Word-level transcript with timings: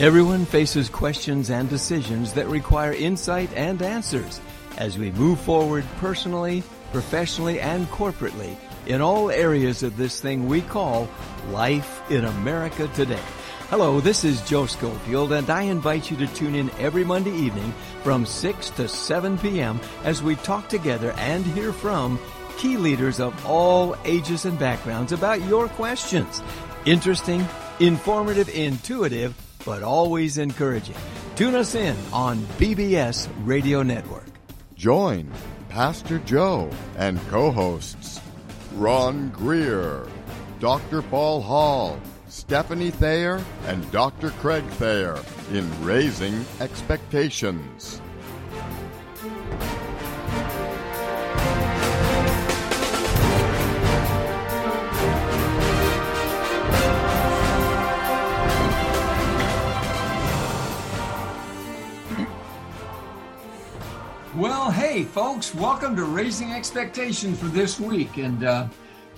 Everyone 0.00 0.46
faces 0.46 0.88
questions 0.88 1.50
and 1.50 1.68
decisions 1.68 2.32
that 2.32 2.46
require 2.46 2.94
insight 2.94 3.52
and 3.52 3.82
answers 3.82 4.40
as 4.78 4.96
we 4.96 5.10
move 5.10 5.38
forward 5.38 5.84
personally, 5.98 6.62
professionally, 6.90 7.60
and 7.60 7.86
corporately 7.88 8.56
in 8.86 9.02
all 9.02 9.30
areas 9.30 9.82
of 9.82 9.98
this 9.98 10.18
thing 10.18 10.46
we 10.46 10.62
call 10.62 11.06
life 11.50 12.00
in 12.10 12.24
America 12.24 12.88
today. 12.94 13.20
Hello, 13.68 14.00
this 14.00 14.24
is 14.24 14.40
Joe 14.48 14.64
Schofield, 14.64 15.32
and 15.32 15.50
I 15.50 15.64
invite 15.64 16.10
you 16.10 16.16
to 16.16 16.26
tune 16.28 16.54
in 16.54 16.70
every 16.78 17.04
Monday 17.04 17.36
evening 17.36 17.74
from 18.02 18.24
6 18.24 18.70
to 18.70 18.88
7 18.88 19.36
p.m. 19.36 19.78
as 20.04 20.22
we 20.22 20.34
talk 20.36 20.70
together 20.70 21.12
and 21.18 21.44
hear 21.44 21.74
from 21.74 22.18
key 22.56 22.78
leaders 22.78 23.20
of 23.20 23.34
all 23.44 23.94
ages 24.06 24.46
and 24.46 24.58
backgrounds 24.58 25.12
about 25.12 25.42
your 25.42 25.68
questions. 25.68 26.42
Interesting, 26.86 27.46
informative, 27.80 28.48
intuitive, 28.48 29.34
but 29.64 29.82
always 29.82 30.38
encouraging. 30.38 30.96
Tune 31.36 31.54
us 31.54 31.74
in 31.74 31.96
on 32.12 32.38
BBS 32.58 33.28
Radio 33.44 33.82
Network. 33.82 34.26
Join 34.74 35.30
Pastor 35.68 36.18
Joe 36.20 36.70
and 36.96 37.20
co 37.28 37.50
hosts 37.50 38.20
Ron 38.74 39.30
Greer, 39.30 40.06
Dr. 40.58 41.02
Paul 41.02 41.40
Hall, 41.42 42.00
Stephanie 42.28 42.90
Thayer, 42.90 43.42
and 43.66 43.90
Dr. 43.90 44.30
Craig 44.30 44.64
Thayer 44.64 45.18
in 45.52 45.68
Raising 45.84 46.44
Expectations. 46.60 48.00
Well, 64.40 64.70
hey, 64.70 65.04
folks, 65.04 65.54
welcome 65.54 65.94
to 65.96 66.04
Raising 66.04 66.50
Expectations 66.50 67.38
for 67.38 67.48
this 67.48 67.78
week. 67.78 68.16
And 68.16 68.42
uh, 68.42 68.68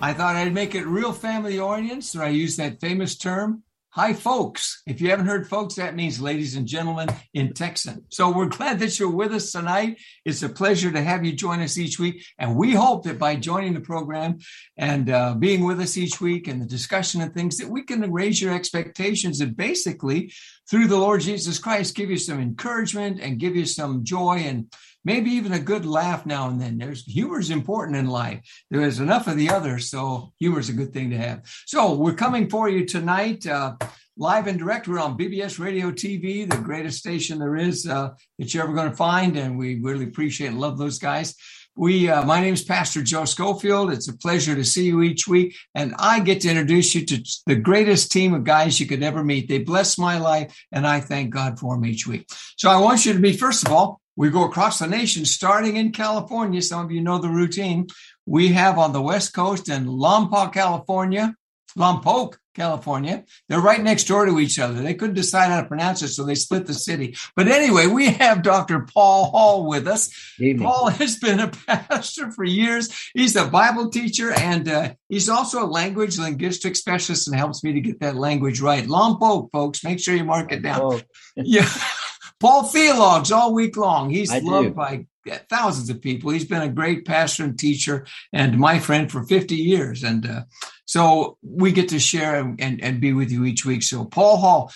I 0.01 0.13
thought 0.13 0.35
I'd 0.35 0.53
make 0.53 0.75
it 0.75 0.85
real 0.85 1.13
family 1.13 1.61
oriented, 1.61 2.03
so 2.03 2.23
I 2.23 2.31
use 2.31 2.57
that 2.57 2.81
famous 2.81 3.17
term. 3.17 3.63
Hi, 3.91 4.15
folks. 4.15 4.83
If 4.85 5.01
you 5.01 5.11
haven't 5.11 5.27
heard 5.27 5.49
folks, 5.49 5.77
that 5.77 5.95
means 5.95 6.21
ladies 6.21 6.57
and 6.57 6.67
gentlemen 6.67 7.09
in 7.35 7.53
Texan. 7.53 8.05
So 8.09 8.33
we're 8.33 8.47
glad 8.47 8.81
that 8.81 8.99
you're 8.99 9.13
with 9.13 9.33
us 9.33 9.53
tonight. 9.53 10.01
It's 10.25 10.43
a 10.43 10.49
pleasure 10.49 10.91
to 10.91 11.01
have 11.01 11.25
you 11.25 11.33
join 11.35 11.61
us 11.61 11.79
each 11.79 12.01
week. 12.01 12.25
And 12.37 12.57
we 12.57 12.73
hope 12.73 13.05
that 13.05 13.21
by 13.21 13.37
joining 13.37 13.75
the 13.75 13.81
program 13.81 14.39
and 14.77 15.09
uh, 15.09 15.35
being 15.35 15.65
with 15.65 15.79
us 15.79 15.97
each 15.97 16.21
week 16.21 16.49
and 16.49 16.61
the 16.61 16.67
discussion 16.67 17.21
and 17.21 17.33
things, 17.33 17.59
that 17.59 17.69
we 17.69 17.85
can 17.85 18.11
raise 18.11 18.43
your 18.43 18.53
expectations 18.53 19.41
and 19.41 19.57
basically, 19.57 20.33
through 20.69 20.89
the 20.89 20.99
Lord 20.99 21.21
Jesus 21.21 21.61
Christ, 21.61 21.95
give 21.95 22.11
you 22.11 22.19
some 22.19 22.41
encouragement 22.41 23.21
and 23.21 23.39
give 23.39 23.55
you 23.55 23.67
some 23.67 24.03
joy 24.03 24.39
and 24.39 24.67
maybe 25.05 25.31
even 25.31 25.53
a 25.53 25.59
good 25.59 25.85
laugh 25.85 26.27
now 26.27 26.49
and 26.49 26.61
then. 26.61 26.79
There's 26.79 27.05
humor 27.05 27.41
is 27.41 27.51
important 27.51 27.97
in 27.97 28.07
life. 28.07 28.41
There 28.71 28.83
is 28.83 29.01
enough 29.01 29.27
of 29.27 29.37
the 29.37 29.51
other, 29.51 29.79
so 29.79 30.33
humor 30.39 30.61
is 30.61 30.69
a 30.69 30.75
good 30.75 30.93
thing 30.93 31.11
to 31.11 31.19
have. 31.19 31.43
So 31.67 31.95
we're 31.95 32.15
coming 32.15 32.49
for 32.49 32.69
you 32.69 32.85
tonight. 32.87 33.47
Uh, 33.47 33.77
live 34.17 34.47
and 34.47 34.59
direct. 34.59 34.89
We're 34.89 35.01
on 35.01 35.17
BBS 35.17 35.59
Radio 35.59 35.91
TV, 35.91 36.49
the 36.49 36.59
greatest 36.59 36.99
station 36.99 37.39
there 37.39 37.57
is 37.57 37.87
uh, 37.87 38.11
that 38.39 38.53
you're 38.53 38.65
ever 38.65 38.75
going 38.75 38.91
to 38.91 38.97
find, 38.97 39.37
and 39.39 39.59
we 39.59 39.81
really 39.81 40.05
appreciate 40.05 40.49
and 40.49 40.61
love 40.61 40.77
those 40.77 40.99
guys. 40.99 41.35
We, 41.75 42.11
uh, 42.11 42.23
my 42.27 42.43
name 42.43 42.53
is 42.53 42.63
Pastor 42.63 43.03
Joe 43.03 43.25
Schofield. 43.25 43.91
It's 43.91 44.09
a 44.09 44.17
pleasure 44.17 44.55
to 44.55 44.65
see 44.65 44.85
you 44.85 45.01
each 45.01 45.27
week, 45.27 45.57
and 45.75 45.95
I 45.99 46.21
get 46.21 46.43
to 46.43 46.51
introduce 46.51 46.95
you 46.95 47.07
to 47.07 47.25
the 47.47 47.57
greatest 47.57 48.13
team 48.13 48.35
of 48.35 48.45
guys 48.45 48.79
you 48.79 48.87
could 48.87 49.03
ever 49.03 49.25
meet. 49.25 49.49
They 49.49 49.61
bless 49.61 49.97
my 49.97 50.19
life, 50.19 50.55
and 50.71 50.87
I 50.87 51.01
thank 51.01 51.31
God 51.31 51.59
for 51.59 51.75
them 51.75 51.87
each 51.87 52.07
week. 52.07 52.29
So 52.59 52.69
I 52.69 52.77
want 52.77 53.07
you 53.07 53.15
to 53.15 53.19
be 53.19 53.33
first 53.33 53.67
of 53.67 53.73
all, 53.73 54.02
we 54.17 54.31
go 54.31 54.45
across 54.45 54.79
the 54.79 54.87
nation, 54.87 55.25
starting 55.25 55.77
in 55.77 55.93
California. 55.93 56.61
Some 56.63 56.85
of 56.85 56.91
you 56.91 57.01
know 57.01 57.19
the 57.19 57.29
routine. 57.29 57.87
We 58.27 58.49
have 58.49 58.79
on 58.79 58.93
the 58.93 59.03
West 59.03 59.35
Coast 59.35 59.69
in 59.69 59.87
Lompoc, 59.87 60.53
California, 60.53 61.35
Lompoc, 61.77 62.37
California. 62.55 63.25
They're 63.49 63.61
right 63.61 63.83
next 63.83 64.05
door 64.05 64.27
to 64.27 64.39
each 64.39 64.59
other. 64.59 64.83
They 64.83 64.95
couldn't 64.95 65.15
decide 65.15 65.49
how 65.49 65.63
to 65.63 65.69
pronounce 65.69 66.03
it, 66.03 66.09
so 66.09 66.25
they 66.25 66.35
split 66.35 66.67
the 66.67 66.75
city. 66.75 67.17
But 67.35 67.49
anyway, 67.49 67.87
we 67.87 68.09
have 68.11 68.43
Dr. 68.43 68.81
Paul 68.81 69.31
Hall 69.31 69.67
with 69.67 69.89
us. 69.89 70.11
Evening. 70.39 70.67
Paul 70.67 70.91
has 70.91 71.19
been 71.19 71.41
a 71.41 71.49
pastor 71.67 72.31
for 72.33 72.45
years. 72.45 73.11
He's 73.15 73.37
a 73.37 73.47
Bible 73.47 73.91
teacher 73.91 74.33
and 74.33 74.69
uh, 74.69 74.95
he's 75.09 75.29
also 75.29 75.65
a 75.65 75.67
language 75.67 76.19
linguistic 76.19 76.77
specialist 76.77 77.29
and 77.29 77.37
helps 77.37 77.65
me 77.65 77.73
to 77.73 77.81
get 77.81 78.01
that 78.01 78.17
language 78.17 78.61
right. 78.61 78.85
Lompoc, 78.85 79.51
folks, 79.51 79.83
make 79.85 80.01
sure 80.01 80.15
you 80.15 80.25
mark 80.25 80.53
it 80.53 80.63
down. 80.63 81.03
Yeah. 81.37 81.69
Paul 82.43 82.65
Theologs 82.65 83.31
all 83.31 83.55
week 83.55 83.77
long. 83.77 84.11
He's 84.11 84.33
I 84.33 84.41
do. 84.41 84.51
loved 84.51 84.75
by 84.75 85.07
thousands 85.49 85.91
of 85.91 86.03
people. 86.03 86.33
He's 86.33 86.45
been 86.45 86.63
a 86.63 86.69
great 86.69 87.05
pastor 87.05 87.45
and 87.45 87.57
teacher 87.57 88.05
and 88.33 88.59
my 88.59 88.81
friend 88.81 89.13
for 89.13 89.23
50 89.23 89.55
years. 89.55 90.03
And 90.03 90.29
uh, 90.29 90.43
so 90.85 91.39
we 91.41 91.71
get 91.71 91.91
to 91.91 92.01
share 92.01 92.41
and, 92.41 92.61
and, 92.61 92.83
and 92.83 93.01
be 93.01 93.13
with 93.13 93.31
you 93.31 93.45
each 93.45 93.65
week. 93.65 93.85
So 93.85 94.05
Paul 94.05 94.39
Hall, 94.39 94.73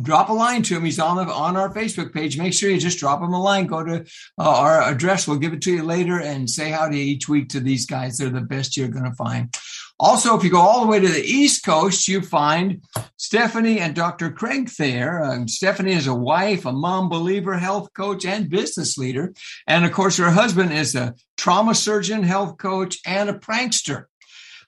drop 0.00 0.28
a 0.28 0.32
line 0.32 0.62
to 0.62 0.76
him. 0.76 0.84
He's 0.84 1.00
on 1.00 1.16
the, 1.16 1.32
on 1.32 1.56
our 1.56 1.74
Facebook 1.74 2.14
page. 2.14 2.38
Make 2.38 2.54
sure 2.54 2.70
you 2.70 2.78
just 2.78 3.00
drop 3.00 3.20
him 3.20 3.32
a 3.32 3.42
line. 3.42 3.66
Go 3.66 3.82
to 3.82 4.06
uh, 4.38 4.48
our 4.48 4.80
address. 4.80 5.26
We'll 5.26 5.38
give 5.38 5.52
it 5.52 5.62
to 5.62 5.72
you 5.72 5.82
later 5.82 6.20
and 6.20 6.48
say 6.48 6.70
howdy 6.70 7.00
each 7.00 7.28
week 7.28 7.48
to 7.48 7.58
these 7.58 7.84
guys. 7.84 8.18
They're 8.18 8.30
the 8.30 8.42
best 8.42 8.76
you're 8.76 8.86
going 8.86 9.10
to 9.10 9.16
find. 9.16 9.52
Also, 10.00 10.36
if 10.36 10.44
you 10.44 10.50
go 10.50 10.60
all 10.60 10.82
the 10.82 10.86
way 10.86 11.00
to 11.00 11.08
the 11.08 11.24
East 11.24 11.64
Coast, 11.64 12.06
you 12.06 12.22
find 12.22 12.82
Stephanie 13.16 13.80
and 13.80 13.96
Dr. 13.96 14.30
Craig 14.30 14.68
Thayer. 14.68 15.20
Uh, 15.20 15.46
Stephanie 15.46 15.92
is 15.92 16.06
a 16.06 16.14
wife, 16.14 16.66
a 16.66 16.72
mom 16.72 17.08
believer, 17.08 17.58
health 17.58 17.92
coach, 17.94 18.24
and 18.24 18.48
business 18.48 18.96
leader. 18.96 19.34
And 19.66 19.84
of 19.84 19.90
course, 19.90 20.16
her 20.18 20.30
husband 20.30 20.72
is 20.72 20.94
a 20.94 21.14
trauma 21.36 21.74
surgeon, 21.74 22.22
health 22.22 22.58
coach, 22.58 22.98
and 23.04 23.28
a 23.28 23.34
prankster. 23.34 24.04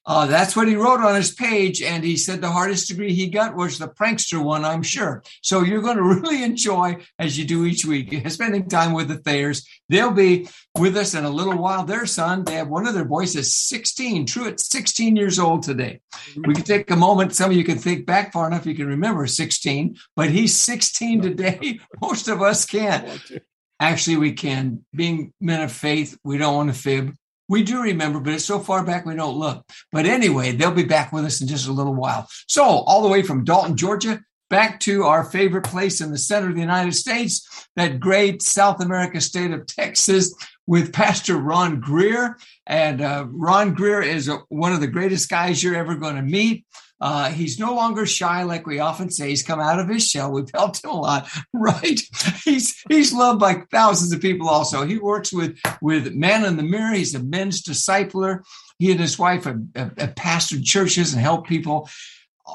Uh, 0.06 0.27
that's 0.27 0.56
what 0.56 0.66
he 0.66 0.77
wrote 0.77 1.00
on 1.00 1.15
his 1.15 1.33
page. 1.33 1.83
And 1.83 2.03
he 2.03 2.16
said 2.16 2.41
the 2.41 2.50
hardest 2.50 2.88
degree 2.88 3.12
he 3.12 3.28
got 3.28 3.55
was 3.55 3.78
the 3.78 3.88
prankster 3.88 4.43
one, 4.43 4.65
I'm 4.65 4.83
sure. 4.83 5.22
So 5.43 5.62
you're 5.62 5.83
going 5.83 5.97
to 5.99 6.03
really 6.03 6.43
enjoy, 6.43 6.97
as 7.19 7.38
you 7.38 7.44
do 7.44 7.65
each 7.65 7.84
week, 7.84 8.28
spending 8.31 8.69
time 8.69 8.93
with 8.93 9.09
the 9.09 9.19
Thayers. 9.19 9.66
They'll 9.89 10.10
be 10.10 10.49
with 10.77 10.97
us 10.97 11.15
in 11.15 11.25
a 11.25 11.31
little 11.31 11.59
while. 11.59 11.84
Their 11.84 12.06
son, 12.06 12.44
they 12.44 12.55
have 12.55 12.69
one 12.69 12.87
of 12.87 12.94
their 12.94 13.05
boys 13.05 13.37
is 13.37 13.55
16, 13.55 14.27
true 14.27 14.49
at 14.49 14.60
16 14.60 15.16
years 15.16 15.39
old 15.39 15.62
today. 15.62 16.00
We 16.37 16.55
can 16.55 16.65
take 16.65 16.91
a 16.91 16.97
moment. 16.97 17.34
Some 17.34 17.50
of 17.50 17.56
you 17.56 17.65
can 17.65 17.78
think 17.78 18.06
back 18.06 18.33
far 18.33 18.47
enough 18.47 18.66
you 18.66 18.75
can 18.75 18.87
remember 18.87 19.27
16, 19.27 19.97
but 20.16 20.31
he's 20.31 20.59
16 20.59 21.22
today. 21.22 21.81
Most 22.00 22.28
of 22.28 22.41
us 22.41 22.65
can't. 22.65 23.21
Actually, 23.78 24.19
we 24.19 24.33
can. 24.33 24.84
Being 24.94 25.33
men 25.41 25.62
of 25.62 25.72
faith, 25.72 26.19
we 26.22 26.39
don't 26.39 26.55
want 26.55 26.75
to 26.75 26.78
fib. 26.78 27.15
We 27.50 27.65
do 27.65 27.83
remember, 27.83 28.21
but 28.21 28.33
it's 28.33 28.44
so 28.44 28.61
far 28.61 28.84
back 28.84 29.05
we 29.05 29.16
don't 29.16 29.37
look. 29.37 29.66
But 29.91 30.06
anyway, 30.06 30.53
they'll 30.53 30.71
be 30.71 30.84
back 30.84 31.12
with 31.12 31.25
us 31.25 31.41
in 31.41 31.49
just 31.49 31.66
a 31.66 31.72
little 31.72 31.94
while. 31.94 32.28
So, 32.47 32.62
all 32.62 33.03
the 33.03 33.09
way 33.09 33.22
from 33.22 33.43
Dalton, 33.43 33.77
Georgia, 33.77 34.22
back 34.50 34.81
to 34.81 35.05
our 35.05 35.25
favorite 35.25 35.65
place 35.65 36.00
in 36.00 36.11
the 36.11 36.19
center 36.19 36.49
of 36.49 36.55
the 36.55 36.61
United 36.61 36.94
States, 36.94 37.66
that 37.77 38.00
great 38.00 38.43
South 38.43 38.83
America 38.83 39.21
state 39.21 39.53
of 39.53 39.66
Texas, 39.66 40.34
with 40.66 40.93
Pastor 40.93 41.37
Ron 41.37 41.81
Greer. 41.81 42.37
And 42.66 43.00
uh, 43.00 43.27
Ron 43.28 43.75
Greer 43.75 44.03
is 44.03 44.28
a, 44.28 44.37
one 44.50 44.72
of 44.72 44.81
the 44.81 44.87
greatest 44.87 45.28
guys 45.28 45.62
you're 45.62 45.75
ever 45.75 45.97
going 45.97 46.16
to 46.16 46.22
meet. 46.22 46.65
Uh, 47.00 47.31
he's 47.31 47.59
no 47.59 47.75
longer 47.75 48.05
shy, 48.05 48.43
like 48.43 48.66
we 48.66 48.78
often 48.78 49.10
say. 49.10 49.31
He's 49.31 49.43
come 49.43 49.59
out 49.59 49.81
of 49.81 49.89
his 49.89 50.06
shell. 50.06 50.31
We've 50.31 50.51
helped 50.54 50.84
him 50.84 50.91
a 50.91 51.01
lot, 51.01 51.28
right? 51.53 52.01
He's 52.45 52.80
he's 52.89 53.13
loved 53.13 53.41
by 53.41 53.63
thousands 53.72 54.13
of 54.13 54.21
people. 54.21 54.48
Also, 54.48 54.84
he 54.84 54.98
works 54.98 55.33
with 55.33 55.59
with 55.80 56.15
Man 56.15 56.45
in 56.45 56.57
the 56.57 56.63
Mirror. 56.63 56.95
He's 56.95 57.15
a 57.15 57.21
men's 57.21 57.63
discipler. 57.63 58.45
He 58.78 58.91
and 58.91 59.01
his 59.01 59.19
wife 59.19 59.45
have, 59.45 59.63
have, 59.75 59.98
have 59.98 60.15
pastored 60.15 60.65
churches 60.65 61.13
and 61.13 61.22
helped 61.22 61.48
people 61.48 61.89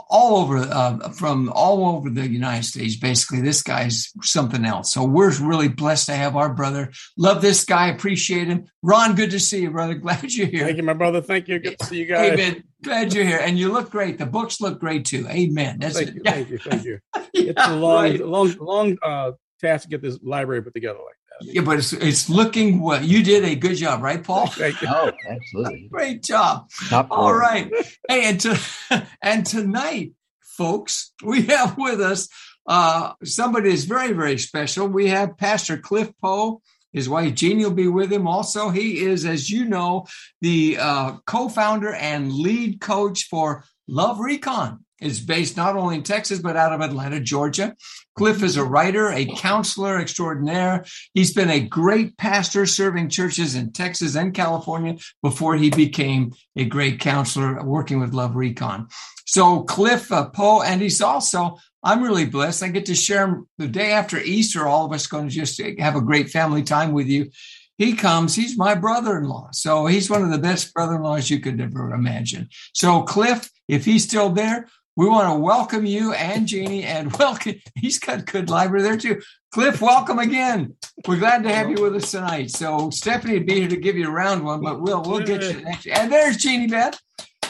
all 0.09 0.37
over 0.37 0.57
uh, 0.57 1.09
from 1.09 1.51
all 1.53 1.95
over 1.95 2.09
the 2.09 2.27
United 2.27 2.63
States. 2.63 2.95
Basically, 2.95 3.41
this 3.41 3.61
guy's 3.61 4.11
something 4.21 4.65
else. 4.65 4.93
So 4.93 5.03
we're 5.03 5.35
really 5.41 5.67
blessed 5.67 6.07
to 6.07 6.15
have 6.15 6.35
our 6.35 6.53
brother. 6.53 6.91
Love 7.17 7.41
this 7.41 7.65
guy. 7.65 7.87
Appreciate 7.87 8.47
him. 8.47 8.65
Ron, 8.81 9.15
good 9.15 9.31
to 9.31 9.39
see 9.39 9.61
you, 9.61 9.71
brother. 9.71 9.93
Glad 10.05 10.33
you're 10.33 10.47
here. 10.47 10.65
Thank 10.65 10.77
you, 10.77 10.83
my 10.83 10.93
brother. 10.93 11.21
Thank 11.21 11.47
you. 11.47 11.59
Good 11.59 11.79
to 11.79 11.85
see 11.85 11.97
you 11.97 12.05
guys. 12.05 12.33
Amen. 12.33 12.63
Glad 12.83 13.13
you're 13.13 13.25
here, 13.25 13.39
and 13.41 13.57
you 13.57 13.71
look 13.71 13.89
great. 13.89 14.17
The 14.17 14.25
books 14.25 14.61
look 14.61 14.79
great 14.79 15.05
too. 15.05 15.27
Amen. 15.29 15.79
That's 15.79 15.95
Thank 15.95 16.09
it. 16.09 16.15
you. 16.15 16.21
Yeah. 16.23 16.31
Thank 16.31 16.49
you. 16.49 16.57
Thank 16.59 16.83
you. 16.83 16.99
Yeah, 17.15 17.21
It's 17.51 17.67
a 17.67 17.75
long, 17.75 18.03
right. 18.03 18.19
long, 18.25 18.55
long 18.59 18.97
uh, 19.01 19.31
task 19.59 19.83
to 19.83 19.89
get 19.89 20.01
this 20.01 20.19
library 20.21 20.61
put 20.61 20.73
together 20.73 20.99
like. 20.99 21.15
Yeah, 21.41 21.61
but 21.61 21.77
it's 21.79 21.93
it's 21.93 22.29
looking 22.29 22.79
well. 22.79 23.03
You 23.03 23.23
did 23.23 23.43
a 23.43 23.55
good 23.55 23.75
job, 23.75 24.01
right, 24.01 24.23
Paul? 24.23 24.47
Thank 24.51 24.81
you. 24.81 24.87
oh, 24.89 25.11
absolutely. 25.27 25.87
Great 25.89 26.23
job. 26.23 26.69
Top 26.89 27.07
All 27.11 27.17
quarter. 27.17 27.39
right. 27.39 27.71
Hey, 28.07 28.29
and 28.29 28.39
to 28.41 28.59
and 29.21 29.45
tonight, 29.45 30.13
folks, 30.41 31.11
we 31.23 31.43
have 31.43 31.77
with 31.77 32.01
us 32.01 32.29
uh 32.67 33.13
somebody 33.23 33.69
that's 33.69 33.83
very, 33.83 34.13
very 34.13 34.37
special. 34.37 34.87
We 34.87 35.07
have 35.07 35.37
Pastor 35.37 35.77
Cliff 35.77 36.11
Poe. 36.21 36.61
His 36.93 37.09
wife 37.09 37.33
Jeani 37.33 37.63
will 37.65 37.71
be 37.71 37.89
with 37.89 38.11
him. 38.13 38.25
Also, 38.25 38.69
he 38.69 38.99
is, 39.03 39.25
as 39.25 39.49
you 39.49 39.65
know, 39.65 40.05
the 40.39 40.77
uh, 40.79 41.17
co-founder 41.27 41.91
and 41.91 42.31
lead 42.31 42.79
coach 42.79 43.25
for 43.25 43.65
Love 43.85 44.19
Recon. 44.21 44.84
Is 45.05 45.19
based 45.19 45.55
not 45.55 45.75
only 45.75 45.95
in 45.95 46.03
Texas, 46.03 46.39
but 46.39 46.57
out 46.57 46.73
of 46.73 46.81
Atlanta, 46.81 47.19
Georgia. 47.19 47.75
Cliff 48.17 48.41
is 48.41 48.57
a 48.57 48.63
writer, 48.63 49.11
a 49.11 49.25
counselor 49.25 49.99
extraordinaire. 49.99 50.85
He's 51.13 51.33
been 51.33 51.49
a 51.49 51.59
great 51.59 52.17
pastor 52.17 52.65
serving 52.65 53.09
churches 53.09 53.55
in 53.55 53.71
Texas 53.71 54.15
and 54.15 54.33
California 54.33 54.95
before 55.21 55.55
he 55.55 55.69
became 55.69 56.33
a 56.55 56.65
great 56.65 56.99
counselor 56.99 57.63
working 57.63 57.99
with 57.99 58.13
Love 58.13 58.35
Recon. 58.35 58.87
So 59.25 59.63
Cliff 59.63 60.11
uh, 60.11 60.29
Poe, 60.29 60.61
and 60.61 60.81
he's 60.81 61.01
also, 61.01 61.57
I'm 61.83 62.03
really 62.03 62.25
blessed. 62.25 62.63
I 62.63 62.69
get 62.69 62.85
to 62.87 62.95
share 62.95 63.41
the 63.57 63.67
day 63.67 63.91
after 63.91 64.17
Easter. 64.19 64.65
All 64.65 64.85
of 64.85 64.93
us 64.93 65.07
going 65.07 65.27
to 65.27 65.33
just 65.33 65.61
have 65.79 65.95
a 65.95 66.01
great 66.01 66.29
family 66.29 66.63
time 66.63 66.93
with 66.93 67.07
you. 67.07 67.29
He 67.77 67.93
comes, 67.93 68.35
he's 68.35 68.57
my 68.57 68.73
brother-in-law. 68.75 69.49
So 69.51 69.85
he's 69.85 70.09
one 70.09 70.23
of 70.23 70.31
the 70.31 70.37
best 70.37 70.73
brother-in-laws 70.73 71.29
you 71.29 71.41
could 71.41 71.59
ever 71.59 71.93
imagine. 71.93 72.47
So 72.73 73.01
Cliff, 73.01 73.49
if 73.67 73.83
he's 73.83 74.05
still 74.05 74.29
there, 74.29 74.67
we 74.95 75.07
want 75.07 75.27
to 75.27 75.39
welcome 75.39 75.85
you 75.85 76.13
and 76.13 76.47
Jeani 76.47 76.83
and 76.83 77.11
welcome. 77.17 77.55
He's 77.75 77.99
got 77.99 78.25
good 78.25 78.49
library 78.49 78.83
there 78.83 78.97
too. 78.97 79.21
Cliff, 79.51 79.81
welcome 79.81 80.19
again. 80.19 80.75
We're 81.05 81.17
glad 81.17 81.43
to 81.43 81.53
have 81.53 81.69
you 81.69 81.81
with 81.81 81.95
us 81.95 82.11
tonight. 82.11 82.51
So 82.51 82.89
Stephanie 82.89 83.33
would 83.33 83.45
be 83.45 83.59
here 83.59 83.69
to 83.69 83.77
give 83.77 83.97
you 83.97 84.07
a 84.07 84.11
round 84.11 84.45
one, 84.45 84.61
but 84.61 84.81
we'll 84.81 85.03
we'll 85.03 85.19
get 85.19 85.43
you 85.43 85.61
next. 85.61 85.87
And 85.87 86.11
there's 86.11 86.37
Jeani 86.37 86.69
Beth. 86.69 86.99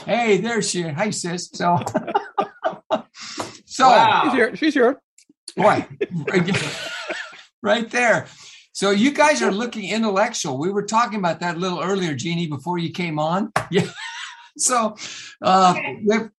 Hey, 0.06 0.38
there 0.38 0.62
she 0.62 0.82
is. 0.82 0.96
Hi, 0.96 1.10
sis. 1.12 1.50
So, 1.54 1.78
so 3.66 3.90
wow. 3.90 4.22
she's 4.24 4.34
here. 4.34 4.56
She's 4.56 4.74
here. 4.74 5.02
Boy, 5.56 5.88
right 7.62 7.90
there. 7.90 8.28
So 8.74 8.92
you 8.92 9.12
guys 9.12 9.42
are 9.42 9.52
looking 9.52 9.90
intellectual. 9.90 10.58
We 10.58 10.72
were 10.72 10.84
talking 10.84 11.20
about 11.20 11.40
that 11.40 11.56
a 11.56 11.60
little 11.60 11.82
earlier, 11.82 12.14
Jeani, 12.14 12.50
before 12.50 12.78
you 12.78 12.92
came 12.92 13.20
on. 13.20 13.52
Yeah. 13.72 13.90
So, 14.58 14.96
uh, 15.42 15.76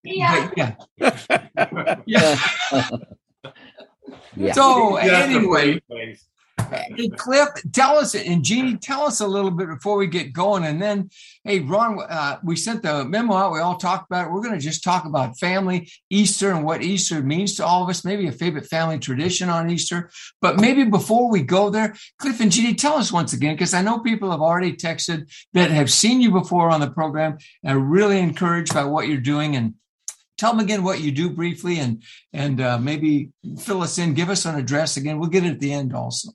yeah. 0.02 0.50
yeah. 0.56 0.74
yeah. 0.96 2.00
yeah. 2.06 2.36
So 4.52 4.96
anyway, 4.96 5.80
Hey, 6.70 7.08
Cliff, 7.08 7.48
tell 7.72 7.98
us, 7.98 8.14
and 8.14 8.42
Jeani, 8.42 8.80
tell 8.80 9.02
us 9.02 9.20
a 9.20 9.26
little 9.26 9.50
bit 9.50 9.68
before 9.68 9.96
we 9.96 10.06
get 10.06 10.32
going. 10.32 10.64
And 10.64 10.80
then, 10.80 11.10
hey, 11.44 11.60
Ron, 11.60 12.00
uh, 12.08 12.38
we 12.42 12.56
sent 12.56 12.82
the 12.82 13.04
memo 13.04 13.34
out. 13.34 13.52
We 13.52 13.60
all 13.60 13.76
talked 13.76 14.10
about 14.10 14.26
it. 14.26 14.32
We're 14.32 14.42
going 14.42 14.58
to 14.58 14.60
just 14.60 14.82
talk 14.82 15.04
about 15.04 15.38
family, 15.38 15.90
Easter, 16.10 16.50
and 16.50 16.64
what 16.64 16.82
Easter 16.82 17.22
means 17.22 17.54
to 17.56 17.66
all 17.66 17.82
of 17.82 17.88
us, 17.88 18.04
maybe 18.04 18.26
a 18.26 18.32
favorite 18.32 18.66
family 18.66 18.98
tradition 18.98 19.48
on 19.48 19.70
Easter. 19.70 20.10
But 20.40 20.60
maybe 20.60 20.84
before 20.84 21.30
we 21.30 21.42
go 21.42 21.70
there, 21.70 21.94
Cliff 22.18 22.40
and 22.40 22.50
Jeani, 22.50 22.76
tell 22.76 22.94
us 22.94 23.12
once 23.12 23.32
again, 23.32 23.54
because 23.54 23.74
I 23.74 23.82
know 23.82 24.00
people 24.00 24.30
have 24.30 24.40
already 24.40 24.72
texted 24.72 25.30
that 25.52 25.70
have 25.70 25.90
seen 25.90 26.20
you 26.20 26.30
before 26.30 26.70
on 26.70 26.80
the 26.80 26.90
program 26.90 27.38
and 27.62 27.78
are 27.78 27.80
really 27.80 28.18
encouraged 28.18 28.74
by 28.74 28.84
what 28.84 29.08
you're 29.08 29.18
doing. 29.18 29.56
And 29.56 29.74
tell 30.38 30.52
them 30.52 30.60
again 30.60 30.82
what 30.82 31.00
you 31.00 31.10
do 31.10 31.30
briefly 31.30 31.78
and 31.78 32.02
and 32.32 32.60
uh, 32.60 32.78
maybe 32.78 33.30
fill 33.58 33.82
us 33.82 33.98
in 33.98 34.14
give 34.14 34.28
us 34.28 34.44
an 34.44 34.56
address 34.56 34.96
again 34.96 35.18
we'll 35.18 35.28
get 35.28 35.44
it 35.44 35.52
at 35.52 35.60
the 35.60 35.72
end 35.72 35.94
also 35.94 36.30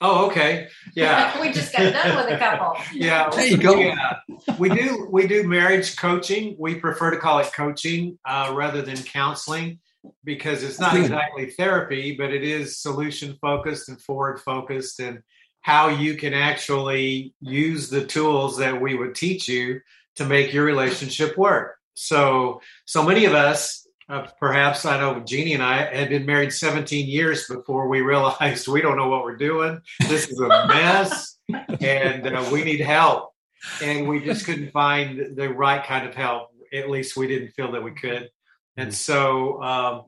Oh, 0.00 0.26
okay. 0.26 0.68
Yeah. 0.94 1.40
we 1.40 1.52
just 1.52 1.72
got 1.72 1.92
done 1.92 2.16
with 2.16 2.34
a 2.34 2.38
couple. 2.38 2.76
yeah. 2.92 3.30
There 3.30 3.46
you 3.46 3.56
go. 3.56 3.74
Yeah. 3.74 4.18
We 4.58 4.68
do 4.68 5.08
we 5.10 5.26
do 5.26 5.46
marriage 5.46 5.96
coaching. 5.96 6.56
We 6.58 6.76
prefer 6.76 7.10
to 7.10 7.18
call 7.18 7.40
it 7.40 7.50
coaching 7.54 8.18
uh, 8.24 8.52
rather 8.56 8.82
than 8.82 8.96
counseling 8.96 9.80
because 10.24 10.62
it's 10.62 10.78
not 10.78 10.96
exactly 10.96 11.50
therapy, 11.50 12.14
but 12.16 12.32
it 12.32 12.44
is 12.44 12.78
solution 12.78 13.36
focused 13.40 13.88
and 13.88 14.00
forward 14.00 14.40
focused 14.40 15.00
and 15.00 15.22
how 15.62 15.88
you 15.88 16.14
can 16.14 16.32
actually 16.32 17.34
use 17.40 17.90
the 17.90 18.04
tools 18.04 18.58
that 18.58 18.80
we 18.80 18.94
would 18.94 19.14
teach 19.14 19.48
you 19.48 19.80
to 20.16 20.24
make 20.24 20.52
your 20.52 20.64
relationship 20.64 21.36
work. 21.36 21.76
So 21.94 22.60
so 22.86 23.02
many 23.02 23.24
of 23.24 23.34
us 23.34 23.87
uh, 24.08 24.26
perhaps 24.38 24.86
I 24.86 24.98
know 24.98 25.20
Jeani 25.20 25.54
and 25.54 25.62
I 25.62 25.94
had 25.94 26.08
been 26.08 26.24
married 26.24 26.52
17 26.52 27.06
years 27.06 27.46
before 27.46 27.88
we 27.88 28.00
realized 28.12 28.68
we 28.68 28.80
don't 28.80 28.96
know 28.96 29.08
what 29.08 29.22
we're 29.22 29.36
doing. 29.36 29.80
This 30.08 30.28
is 30.28 30.40
a 30.40 30.48
mess 30.66 31.36
and 31.80 32.26
uh, 32.26 32.48
we 32.50 32.64
need 32.64 32.80
help. 32.80 33.32
And 33.82 34.08
we 34.08 34.24
just 34.24 34.46
couldn't 34.46 34.70
find 34.70 35.36
the 35.36 35.48
right 35.48 35.84
kind 35.84 36.08
of 36.08 36.14
help. 36.14 36.50
At 36.72 36.88
least 36.88 37.16
we 37.16 37.26
didn't 37.26 37.50
feel 37.50 37.72
that 37.72 37.82
we 37.82 37.90
could. 37.90 38.30
And 38.76 38.94
so, 38.94 39.62
um, 39.62 40.02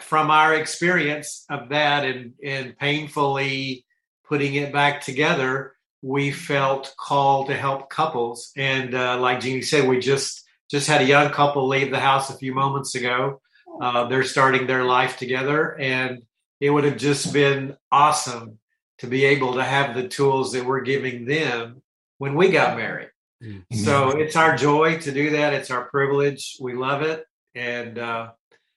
from 0.00 0.30
our 0.30 0.54
experience 0.54 1.44
of 1.48 1.70
that 1.70 2.04
and, 2.04 2.34
and 2.44 2.76
painfully 2.76 3.86
putting 4.28 4.54
it 4.56 4.72
back 4.72 5.00
together, 5.00 5.74
we 6.02 6.32
felt 6.32 6.94
called 6.98 7.46
to 7.46 7.56
help 7.56 7.88
couples. 7.88 8.50
And 8.56 8.94
uh, 8.94 9.18
like 9.18 9.40
Jeani 9.40 9.64
said, 9.64 9.88
we 9.88 10.00
just 10.00 10.42
just 10.70 10.88
had 10.88 11.00
a 11.00 11.04
young 11.04 11.30
couple 11.30 11.68
leave 11.68 11.92
the 11.92 12.00
house 12.00 12.28
a 12.28 12.36
few 12.36 12.52
moments 12.52 12.94
ago 12.96 13.40
uh, 13.80 14.06
they're 14.08 14.24
starting 14.24 14.66
their 14.66 14.84
life 14.84 15.16
together, 15.16 15.78
and 15.78 16.22
it 16.60 16.70
would 16.70 16.84
have 16.84 16.96
just 16.96 17.32
been 17.32 17.76
awesome 17.90 18.58
to 18.98 19.06
be 19.06 19.24
able 19.26 19.54
to 19.54 19.64
have 19.64 19.94
the 19.94 20.08
tools 20.08 20.52
that 20.52 20.64
we're 20.64 20.80
giving 20.80 21.26
them 21.26 21.82
when 22.18 22.34
we 22.34 22.48
got 22.50 22.76
married. 22.76 23.10
Mm-hmm. 23.42 23.76
So 23.76 24.10
it's 24.10 24.36
our 24.36 24.56
joy 24.56 24.98
to 25.00 25.12
do 25.12 25.30
that. 25.30 25.52
It's 25.52 25.70
our 25.70 25.84
privilege. 25.84 26.56
We 26.60 26.74
love 26.74 27.02
it, 27.02 27.26
and 27.54 27.98
uh, 27.98 28.30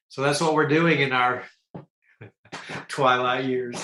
so 0.09 0.21
that's 0.21 0.41
what 0.41 0.53
we're 0.53 0.67
doing 0.67 0.99
in 0.99 1.13
our 1.13 1.45
twilight 2.87 3.45
years. 3.45 3.81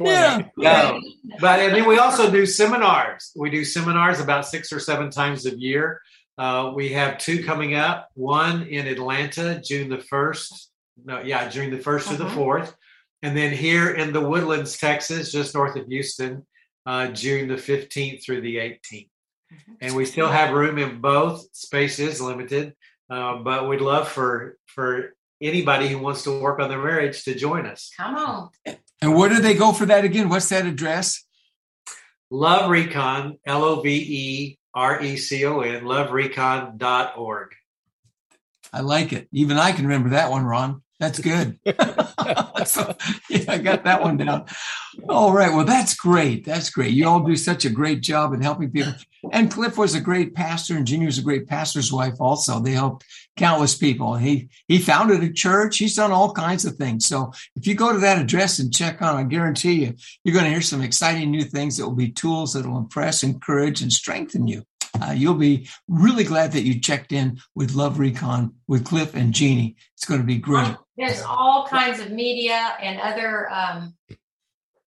yeah. 0.00 0.42
yeah. 0.56 0.98
But 1.40 1.60
and 1.60 1.74
then 1.74 1.86
we 1.86 1.98
also 1.98 2.30
do 2.30 2.46
seminars. 2.46 3.32
We 3.36 3.50
do 3.50 3.64
seminars 3.64 4.20
about 4.20 4.46
six 4.46 4.72
or 4.72 4.80
seven 4.80 5.10
times 5.10 5.44
a 5.46 5.58
year. 5.58 6.00
Uh, 6.40 6.72
we 6.74 6.88
have 6.88 7.18
two 7.18 7.44
coming 7.44 7.74
up. 7.74 8.08
One 8.14 8.62
in 8.62 8.86
Atlanta, 8.86 9.60
June 9.62 9.90
the 9.90 9.98
first. 9.98 10.70
No, 11.04 11.20
yeah, 11.20 11.50
June 11.50 11.70
the 11.70 11.76
1st 11.76 12.00
uh-huh. 12.00 12.12
to 12.12 12.16
the 12.16 12.24
uh-huh. 12.24 12.34
fourth, 12.34 12.74
and 13.22 13.36
then 13.36 13.52
here 13.52 13.90
in 13.90 14.14
the 14.14 14.22
Woodlands, 14.22 14.78
Texas, 14.78 15.30
just 15.30 15.54
north 15.54 15.76
of 15.76 15.86
Houston, 15.86 16.46
uh, 16.86 17.08
June 17.08 17.46
the 17.46 17.58
fifteenth 17.58 18.24
through 18.24 18.40
the 18.40 18.56
18th. 18.56 18.80
Mm-hmm. 18.90 19.72
And 19.82 19.94
we 19.94 20.06
still 20.06 20.28
have 20.28 20.54
room 20.54 20.78
in 20.78 21.02
both. 21.02 21.44
Space 21.52 21.98
is 21.98 22.22
limited, 22.22 22.74
uh, 23.10 23.36
but 23.36 23.68
we'd 23.68 23.82
love 23.82 24.08
for 24.08 24.56
for 24.64 25.14
anybody 25.42 25.88
who 25.88 25.98
wants 25.98 26.22
to 26.22 26.40
work 26.40 26.58
on 26.58 26.70
their 26.70 26.82
marriage 26.82 27.22
to 27.24 27.34
join 27.34 27.66
us. 27.66 27.90
Come 27.98 28.14
on. 28.14 28.48
And 29.02 29.14
where 29.14 29.28
do 29.28 29.40
they 29.40 29.54
go 29.54 29.72
for 29.72 29.84
that 29.86 30.04
again? 30.04 30.30
What's 30.30 30.48
that 30.48 30.64
address? 30.64 31.22
Love 32.30 32.70
Recon, 32.70 33.38
L 33.44 33.62
O 33.62 33.82
V 33.82 33.90
E 33.90 34.59
R 34.74 35.02
E 35.02 35.16
C 35.16 35.44
O 35.46 35.60
N, 35.60 35.84
loverecon.org. 35.84 37.54
I 38.72 38.80
like 38.80 39.12
it. 39.12 39.28
Even 39.32 39.58
I 39.58 39.72
can 39.72 39.86
remember 39.86 40.10
that 40.10 40.30
one, 40.30 40.44
Ron. 40.44 40.82
That's 41.00 41.18
good. 41.18 41.58
so, 42.66 42.94
yeah, 43.30 43.44
I 43.48 43.58
got 43.58 43.84
that 43.84 44.02
one 44.02 44.18
down. 44.18 44.44
All 45.08 45.32
right. 45.32 45.50
Well, 45.50 45.64
that's 45.64 45.94
great. 45.94 46.44
That's 46.44 46.68
great. 46.68 46.92
You 46.92 47.08
all 47.08 47.20
do 47.20 47.36
such 47.36 47.64
a 47.64 47.70
great 47.70 48.02
job 48.02 48.34
in 48.34 48.42
helping 48.42 48.70
people. 48.70 48.92
And 49.32 49.50
Cliff 49.50 49.78
was 49.78 49.94
a 49.94 50.00
great 50.00 50.34
pastor, 50.34 50.76
and 50.76 50.86
Ginny 50.86 51.06
was 51.06 51.16
a 51.16 51.22
great 51.22 51.48
pastor's 51.48 51.90
wife. 51.90 52.20
Also, 52.20 52.60
they 52.60 52.72
helped 52.72 53.06
countless 53.38 53.74
people. 53.74 54.14
He 54.16 54.50
he 54.68 54.78
founded 54.78 55.24
a 55.24 55.32
church. 55.32 55.78
He's 55.78 55.96
done 55.96 56.12
all 56.12 56.32
kinds 56.32 56.66
of 56.66 56.76
things. 56.76 57.06
So 57.06 57.32
if 57.56 57.66
you 57.66 57.74
go 57.74 57.94
to 57.94 57.98
that 58.00 58.20
address 58.20 58.58
and 58.58 58.74
check 58.74 59.00
on, 59.00 59.16
I 59.16 59.22
guarantee 59.22 59.84
you, 59.84 59.94
you're 60.22 60.34
going 60.34 60.44
to 60.44 60.50
hear 60.50 60.60
some 60.60 60.82
exciting 60.82 61.30
new 61.30 61.44
things 61.44 61.78
that 61.78 61.86
will 61.86 61.96
be 61.96 62.10
tools 62.10 62.52
that 62.52 62.66
will 62.66 62.78
impress, 62.78 63.22
encourage, 63.22 63.80
and 63.80 63.90
strengthen 63.90 64.46
you. 64.46 64.64
Uh, 65.00 65.12
you'll 65.12 65.34
be 65.34 65.68
really 65.88 66.24
glad 66.24 66.52
that 66.52 66.62
you 66.62 66.80
checked 66.80 67.12
in 67.12 67.40
with 67.54 67.74
Love 67.74 67.98
Recon 67.98 68.54
with 68.66 68.84
Cliff 68.84 69.14
and 69.14 69.32
Jeani. 69.32 69.76
It's 69.94 70.04
going 70.04 70.20
to 70.20 70.26
be 70.26 70.38
great. 70.38 70.76
There's 71.00 71.22
all 71.22 71.66
kinds 71.66 71.98
of 72.00 72.10
media 72.10 72.76
and 72.80 73.00
other 73.00 73.50
um, 73.50 73.94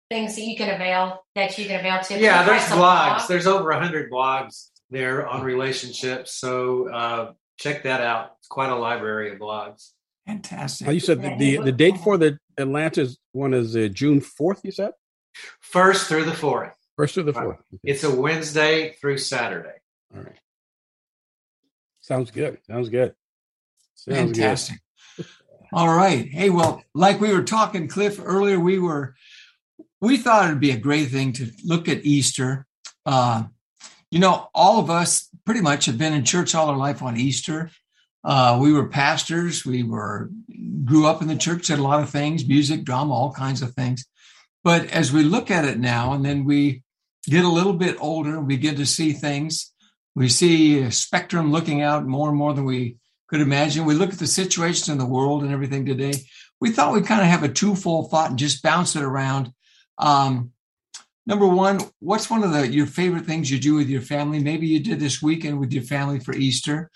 things 0.10 0.36
that 0.36 0.44
you 0.44 0.56
can 0.56 0.70
avail 0.74 1.24
that 1.36 1.58
you 1.58 1.66
can 1.66 1.80
avail 1.80 2.02
to. 2.04 2.20
Yeah, 2.20 2.44
there's 2.44 2.62
blogs. 2.64 2.76
Blog? 2.76 3.28
There's 3.28 3.48
over 3.48 3.72
hundred 3.72 4.12
blogs 4.12 4.70
there 4.90 5.28
on 5.28 5.42
relationships. 5.44 6.36
So 6.36 6.90
uh, 6.90 7.34
check 7.58 7.84
that 7.84 8.02
out. 8.02 8.36
It's 8.40 8.48
quite 8.48 8.70
a 8.70 8.76
library 8.76 9.34
of 9.34 9.40
blogs. 9.40 9.92
Fantastic. 10.28 10.88
Oh, 10.88 10.92
you 10.92 11.00
said 11.00 11.22
the, 11.22 11.36
the, 11.36 11.58
the 11.58 11.72
date 11.72 11.98
for 11.98 12.18
the 12.18 12.38
Atlanta 12.58 13.10
one 13.32 13.54
is 13.54 13.76
uh, 13.76 13.90
June 13.92 14.22
fourth. 14.22 14.62
You 14.64 14.72
said 14.72 14.92
first 15.60 16.08
through 16.08 16.26
the 16.26 16.34
fourth. 16.34 16.76
First 16.96 17.16
through 17.16 17.24
the 17.24 17.34
fourth. 17.34 17.58
Okay. 17.58 17.80
It's 17.84 18.04
a 18.04 18.16
Wednesday 18.16 18.96
through 19.02 19.18
Saturday. 19.18 19.74
All 20.16 20.22
right. 20.22 20.40
Sounds 22.02 22.30
good. 22.30 22.60
Sounds 22.68 22.90
good. 22.90 23.16
Sounds 23.96 24.18
Fantastic. 24.18 24.80
All 25.74 25.92
right. 25.92 26.30
Hey, 26.30 26.52
well, 26.52 26.84
like 26.94 27.20
we 27.20 27.34
were 27.34 27.42
talking, 27.42 27.88
Cliff, 27.88 28.20
earlier, 28.24 28.60
we 28.60 28.78
were 28.78 29.16
we 30.00 30.18
thought 30.18 30.46
it'd 30.46 30.60
be 30.60 30.70
a 30.70 30.78
great 30.78 31.10
thing 31.10 31.34
to 31.34 31.50
look 31.64 31.90
at 31.90 32.06
Easter. 32.06 32.68
Uh, 33.08 33.46
you 34.12 34.20
know, 34.20 34.50
all 34.54 34.80
of 34.80 34.92
us 34.92 35.30
pretty 35.46 35.62
much 35.62 35.88
have 35.88 35.98
been 35.98 36.14
in 36.14 36.26
church 36.26 36.54
all 36.54 36.70
our 36.70 36.78
life 36.78 37.02
on 37.02 37.18
Easter. 37.18 37.72
Uh, 38.24 38.60
we 38.62 38.72
were 38.72 38.88
pastors. 38.88 39.66
We 39.66 39.82
were 39.82 40.30
grew 40.86 41.08
up 41.08 41.24
in 41.24 41.28
the 41.28 41.36
church, 41.36 41.68
did 41.68 41.80
a 41.80 41.84
lot 41.84 42.04
of 42.04 42.10
things, 42.12 42.48
music, 42.48 42.84
drama, 42.84 43.12
all 43.12 43.34
kinds 43.34 43.64
of 43.64 43.74
things. 43.74 44.06
But 44.64 44.92
as 44.92 45.12
we 45.12 45.24
look 45.24 45.50
at 45.50 45.66
it 45.66 45.80
now, 45.80 46.14
and 46.14 46.24
then 46.24 46.46
we 46.46 46.84
get 47.26 47.46
a 47.46 47.50
little 47.50 47.74
bit 47.74 47.98
older, 48.00 48.40
we 48.40 48.58
get 48.58 48.78
to 48.78 48.86
see 48.86 49.12
things 49.12 49.74
we 50.16 50.30
see 50.30 50.80
a 50.80 50.92
spectrum 50.92 51.52
looking 51.52 51.82
out 51.82 52.06
more 52.06 52.30
and 52.30 52.38
more 52.38 52.54
than 52.54 52.66
we 52.66 52.98
could 53.34 53.42
imagine. 53.42 53.86
We 53.86 53.96
look 53.96 54.14
at 54.14 54.20
the 54.20 54.28
situation 54.28 54.92
in 54.92 55.00
the 55.00 55.08
world 55.08 55.42
and 55.42 55.52
everything 55.52 55.88
today. 55.88 56.14
We 56.62 56.70
thought 56.70 56.94
we'd 56.94 57.08
kind 57.08 57.22
of 57.22 57.28
have 57.28 57.42
a 57.42 57.50
twofold 57.50 58.12
thought 58.12 58.30
and 58.30 58.38
just 58.38 58.62
bounce 58.62 58.96
it 58.96 59.02
around. 59.02 59.52
Um, 59.98 60.52
number 61.26 61.48
one, 61.48 61.80
what's 62.00 62.30
one 62.30 62.44
of 62.44 62.54
the 62.54 62.72
your 62.72 62.86
favorite 62.86 63.26
things 63.26 63.50
you 63.50 63.60
do 63.60 63.74
with 63.74 63.90
your 63.90 64.04
family? 64.04 64.40
Maybe 64.40 64.68
you 64.68 64.80
did 64.82 65.00
this 65.00 65.20
weekend 65.20 65.60
with 65.60 65.74
your 65.74 65.82
family 65.82 66.20
for 66.20 66.36
Easter. 66.36 66.92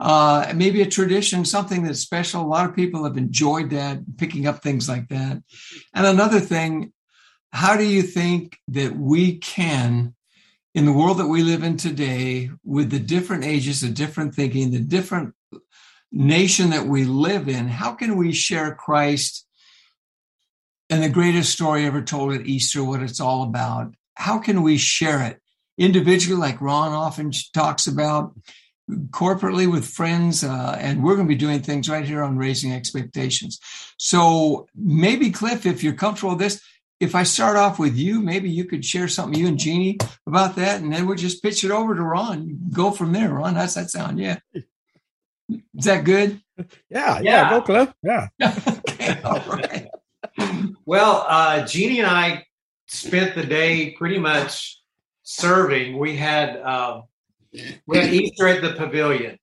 Uh, 0.00 0.50
maybe 0.56 0.80
a 0.80 0.86
tradition, 0.86 1.44
something 1.44 1.82
that's 1.82 2.00
special. 2.00 2.40
A 2.40 2.46
lot 2.46 2.66
of 2.66 2.74
people 2.74 3.04
have 3.04 3.18
enjoyed 3.18 3.68
that, 3.70 4.16
picking 4.16 4.46
up 4.46 4.62
things 4.62 4.88
like 4.88 5.08
that. 5.08 5.42
And 5.92 6.06
another 6.06 6.40
thing, 6.40 6.94
how 7.52 7.76
do 7.76 7.84
you 7.84 8.00
think 8.00 8.56
that 8.68 8.96
we 8.96 9.36
can, 9.36 10.14
in 10.74 10.86
the 10.86 10.92
world 10.92 11.18
that 11.18 11.28
we 11.28 11.42
live 11.42 11.62
in 11.62 11.76
today, 11.76 12.50
with 12.64 12.90
the 12.90 12.98
different 12.98 13.44
ages, 13.44 13.80
the 13.80 13.88
different 13.88 14.34
thinking, 14.34 14.70
the 14.70 14.80
different 14.80 15.34
nation 16.10 16.70
that 16.70 16.86
we 16.86 17.04
live 17.04 17.48
in, 17.48 17.68
how 17.68 17.92
can 17.92 18.16
we 18.16 18.32
share 18.32 18.74
Christ 18.74 19.46
and 20.90 21.02
the 21.02 21.08
greatest 21.08 21.52
story 21.52 21.86
ever 21.86 22.02
told 22.02 22.34
at 22.34 22.46
Easter, 22.46 22.82
what 22.84 23.02
it's 23.02 23.20
all 23.20 23.44
about? 23.44 23.94
How 24.16 24.38
can 24.38 24.62
we 24.62 24.76
share 24.76 25.22
it 25.22 25.40
individually, 25.78 26.40
like 26.40 26.60
Ron 26.60 26.92
often 26.92 27.32
talks 27.52 27.86
about, 27.86 28.34
corporately 29.10 29.70
with 29.70 29.86
friends? 29.86 30.44
Uh, 30.44 30.76
and 30.78 31.02
we're 31.02 31.14
going 31.14 31.26
to 31.26 31.34
be 31.34 31.38
doing 31.38 31.62
things 31.62 31.88
right 31.88 32.04
here 32.04 32.22
on 32.22 32.36
Raising 32.36 32.72
Expectations. 32.72 33.58
So 33.96 34.66
maybe, 34.76 35.30
Cliff, 35.30 35.66
if 35.66 35.82
you're 35.82 35.94
comfortable 35.94 36.30
with 36.30 36.40
this, 36.40 36.60
if 37.04 37.14
I 37.14 37.22
start 37.22 37.56
off 37.56 37.78
with 37.78 37.96
you, 37.96 38.20
maybe 38.20 38.50
you 38.50 38.64
could 38.64 38.84
share 38.84 39.08
something, 39.08 39.38
you 39.38 39.46
and 39.46 39.58
Jeani, 39.58 40.02
about 40.26 40.56
that, 40.56 40.80
and 40.80 40.92
then 40.92 41.06
we'll 41.06 41.16
just 41.16 41.42
pitch 41.42 41.62
it 41.62 41.70
over 41.70 41.94
to 41.94 42.02
Ron. 42.02 42.58
Go 42.72 42.90
from 42.90 43.12
there, 43.12 43.32
Ron. 43.32 43.54
How's 43.54 43.74
that 43.74 43.90
sound? 43.90 44.18
Yeah. 44.18 44.38
Is 44.54 45.84
that 45.84 46.04
good? 46.04 46.40
Yeah, 46.56 46.66
yeah, 46.88 47.20
yeah. 47.20 47.50
go 47.50 47.60
Cliff. 47.62 47.94
Yeah. 48.02 48.28
okay, 48.88 49.20
all 49.22 49.40
right. 49.46 49.88
well, 50.86 51.26
uh, 51.28 51.62
Jeani 51.62 51.98
and 51.98 52.06
I 52.06 52.46
spent 52.86 53.34
the 53.34 53.44
day 53.44 53.90
pretty 53.92 54.18
much 54.18 54.80
serving. 55.22 55.98
We 55.98 56.16
had 56.16 56.56
uh, 56.56 57.02
we 57.86 57.98
had 57.98 58.12
Easter 58.12 58.48
at 58.48 58.62
the 58.62 58.72
pavilion. 58.72 59.38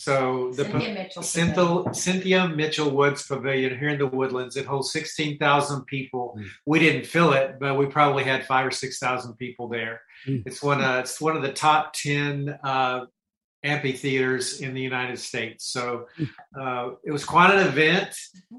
So 0.00 0.50
the 0.52 0.64
Cynthia 0.64 0.94
Mitchell, 0.94 1.22
Cynthia, 1.22 1.84
Cynthia, 1.92 2.48
Mitchell 2.48 2.90
Woods 2.90 3.26
Pavilion 3.26 3.78
here 3.78 3.90
in 3.90 3.98
the 3.98 4.06
Woodlands. 4.06 4.56
It 4.56 4.64
holds 4.64 4.90
sixteen 4.92 5.36
thousand 5.36 5.84
people. 5.84 6.38
Mm. 6.38 6.46
We 6.64 6.78
didn't 6.78 7.04
fill 7.04 7.34
it, 7.34 7.58
but 7.60 7.76
we 7.76 7.84
probably 7.84 8.24
had 8.24 8.46
five 8.46 8.66
or 8.66 8.70
six 8.70 8.98
thousand 8.98 9.34
people 9.34 9.68
there. 9.68 10.00
Mm. 10.26 10.44
It's 10.46 10.62
one 10.62 10.80
of 10.82 11.00
it's 11.00 11.20
one 11.20 11.36
of 11.36 11.42
the 11.42 11.52
top 11.52 11.92
ten 11.92 12.58
uh, 12.64 13.04
amphitheaters 13.62 14.62
in 14.62 14.72
the 14.72 14.80
United 14.80 15.18
States. 15.18 15.70
So 15.70 16.06
uh, 16.58 16.92
it 17.04 17.12
was 17.12 17.26
quite 17.26 17.54
an 17.54 17.66
event, 17.66 18.16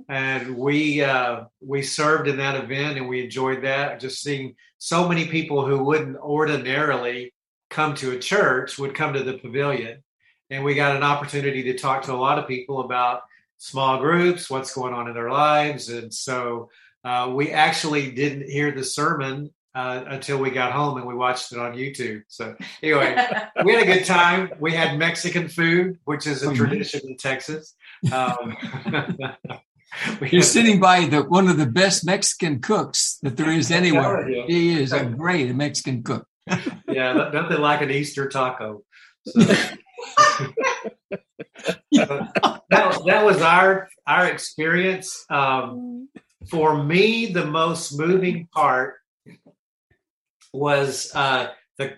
and 0.08 0.56
we 0.56 1.02
uh, 1.02 1.46
we 1.60 1.82
served 1.82 2.28
in 2.28 2.38
that 2.38 2.64
event, 2.64 3.00
and 3.00 3.10
we 3.10 3.24
enjoyed 3.24 3.64
that. 3.64 4.00
Just 4.00 4.22
seeing 4.22 4.54
so 4.78 5.10
many 5.10 5.26
people 5.26 5.66
who 5.66 5.84
wouldn't 5.84 6.18
ordinarily 6.18 7.34
come 7.72 7.96
to 7.96 8.12
a 8.12 8.20
church 8.20 8.78
would 8.78 8.94
come 8.94 9.14
to 9.14 9.24
the 9.24 9.40
pavilion, 9.40 10.04
and 10.52 10.64
we 10.64 10.76
got 10.76 10.96
an 10.96 11.04
opportunity 11.04 11.64
to 11.64 11.78
talk 11.78 12.04
to 12.04 12.14
a 12.14 12.16
lot 12.16 12.38
of 12.38 12.48
people 12.48 12.82
about 12.82 13.22
small 13.58 13.98
groups, 13.98 14.50
what's 14.50 14.74
going 14.74 14.94
on 14.94 15.08
in 15.08 15.14
their 15.14 15.32
lives, 15.32 15.90
and 15.90 16.14
so. 16.14 16.70
Uh, 17.04 17.32
we 17.34 17.50
actually 17.50 18.12
didn't 18.12 18.48
hear 18.48 18.72
the 18.72 18.84
sermon 18.84 19.50
uh, 19.74 20.04
until 20.08 20.38
we 20.38 20.50
got 20.50 20.72
home 20.72 20.98
and 20.98 21.08
we 21.08 21.16
watched 21.16 21.52
it 21.52 21.58
on 21.58 21.74
YouTube. 21.74 22.24
So 22.28 22.56
anyway, 22.84 23.16
we 23.66 23.74
had 23.74 23.84
a 23.84 23.86
good 23.86 24.06
time. 24.06 24.52
We 24.60 24.74
had 24.74 24.98
Mexican 24.98 25.48
food, 25.48 26.00
which 26.06 26.28
is 26.28 26.44
a 26.44 26.48
mm-hmm. 26.48 26.56
tradition 26.56 27.02
in 27.06 27.18
Texas. 27.18 27.76
Um, 28.12 28.56
You're 30.22 30.42
sitting 30.42 30.80
by 30.80 31.06
the 31.06 31.24
one 31.24 31.50
of 31.50 31.58
the 31.58 31.66
best 31.66 32.06
Mexican 32.06 32.62
cooks 32.62 33.18
that 33.24 33.36
there 33.36 33.52
is 33.52 33.72
anywhere. 33.72 34.28
He 34.28 34.80
is 34.80 34.94
a 34.94 35.06
great 35.06 35.54
Mexican 35.54 36.04
cook. 36.04 36.28
yeah, 36.88 37.30
nothing 37.34 37.60
like 37.60 37.82
an 37.82 37.92
Easter 37.92 38.28
taco. 38.30 38.84
So, 39.26 39.42
that, 41.92 43.02
that 43.06 43.26
was 43.26 43.42
our 43.42 43.90
our 44.08 44.28
experience. 44.28 45.26
Um, 45.30 46.10
for 46.50 46.84
me, 46.84 47.28
the 47.28 47.46
most 47.46 47.98
moving 47.98 48.48
part 48.54 48.96
was 50.54 51.12
uh, 51.16 51.50
the 51.78 51.98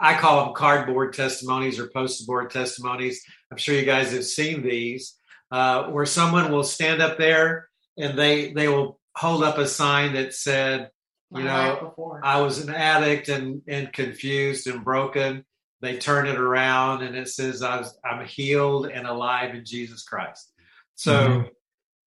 I 0.00 0.14
call 0.14 0.44
them 0.44 0.54
cardboard 0.54 1.14
testimonies 1.14 1.78
or 1.78 1.88
poster 1.88 2.24
board 2.26 2.50
testimonies. 2.50 3.22
I'm 3.50 3.58
sure 3.58 3.74
you 3.74 3.84
guys 3.84 4.12
have 4.12 4.24
seen 4.24 4.62
these, 4.62 5.16
uh, 5.50 5.84
where 5.84 6.06
someone 6.06 6.52
will 6.52 6.64
stand 6.64 7.02
up 7.02 7.18
there 7.18 7.68
and 7.98 8.18
they 8.18 8.52
they 8.52 8.68
will 8.68 9.00
hold 9.16 9.42
up 9.42 9.58
a 9.58 9.66
sign 9.66 10.14
that 10.14 10.34
said, 10.34 10.90
you 11.34 11.42
know, 11.42 12.18
I 12.22 12.40
was 12.40 12.58
an 12.58 12.74
addict 12.74 13.28
and 13.28 13.62
and 13.66 13.92
confused 13.92 14.66
and 14.66 14.84
broken. 14.84 15.44
They 15.80 15.96
turn 15.96 16.26
it 16.26 16.38
around 16.38 17.02
and 17.02 17.16
it 17.16 17.28
says 17.28 17.62
I 17.62 17.78
was, 17.78 17.98
I'm 18.04 18.26
healed 18.26 18.86
and 18.86 19.06
alive 19.06 19.54
in 19.54 19.64
Jesus 19.64 20.02
Christ. 20.02 20.52
So, 20.94 21.28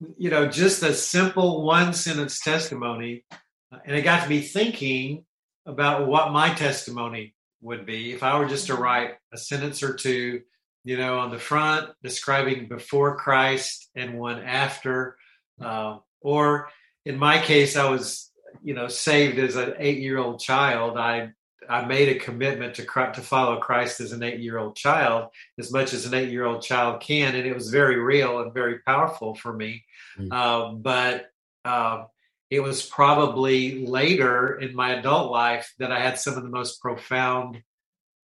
mm-hmm. 0.01 0.11
you 0.17 0.29
know, 0.29 0.47
just 0.47 0.83
a 0.83 0.93
simple 0.93 1.63
one 1.63 1.93
sentence 1.93 2.39
testimony, 2.39 3.25
uh, 3.71 3.79
and 3.85 3.95
it 3.95 4.03
got 4.03 4.23
to 4.23 4.29
me 4.29 4.41
thinking 4.41 5.25
about 5.65 6.07
what 6.07 6.31
my 6.31 6.53
testimony 6.53 7.33
would 7.61 7.85
be 7.85 8.11
if 8.11 8.21
I 8.21 8.37
were 8.37 8.47
just 8.47 8.67
to 8.67 8.75
write 8.75 9.15
a 9.33 9.37
sentence 9.37 9.81
or 9.81 9.95
two, 9.95 10.41
you 10.83 10.97
know, 10.97 11.19
on 11.19 11.31
the 11.31 11.39
front 11.39 11.89
describing 12.03 12.67
before 12.67 13.17
Christ 13.17 13.89
and 13.95 14.19
one 14.19 14.39
after. 14.43 15.17
Uh, 15.59 15.97
or 16.21 16.69
in 17.05 17.17
my 17.17 17.39
case, 17.39 17.75
I 17.77 17.89
was, 17.89 18.31
you 18.61 18.73
know, 18.73 18.87
saved 18.87 19.39
as 19.39 19.55
an 19.55 19.75
eight-year-old 19.79 20.39
child. 20.39 20.97
I 20.97 21.31
I 21.69 21.85
made 21.85 22.09
a 22.09 22.19
commitment 22.19 22.75
to 22.75 22.85
to 22.85 23.21
follow 23.21 23.59
Christ 23.59 23.99
as 24.01 24.11
an 24.11 24.23
eight-year-old 24.23 24.75
child, 24.75 25.29
as 25.59 25.71
much 25.71 25.93
as 25.93 26.05
an 26.05 26.13
eight-year-old 26.13 26.61
child 26.61 27.01
can, 27.01 27.35
and 27.35 27.45
it 27.45 27.53
was 27.53 27.69
very 27.69 27.99
real 27.99 28.39
and 28.39 28.53
very 28.53 28.79
powerful 28.79 29.35
for 29.35 29.53
me. 29.53 29.83
Mm. 30.17 30.29
Uh, 30.31 30.73
but 30.73 31.31
uh, 31.65 32.05
it 32.49 32.61
was 32.61 32.85
probably 32.85 33.85
later 33.85 34.59
in 34.59 34.75
my 34.75 34.93
adult 34.93 35.31
life 35.31 35.73
that 35.79 35.91
I 35.91 35.99
had 35.99 36.19
some 36.19 36.35
of 36.35 36.43
the 36.43 36.49
most 36.49 36.81
profound 36.81 37.63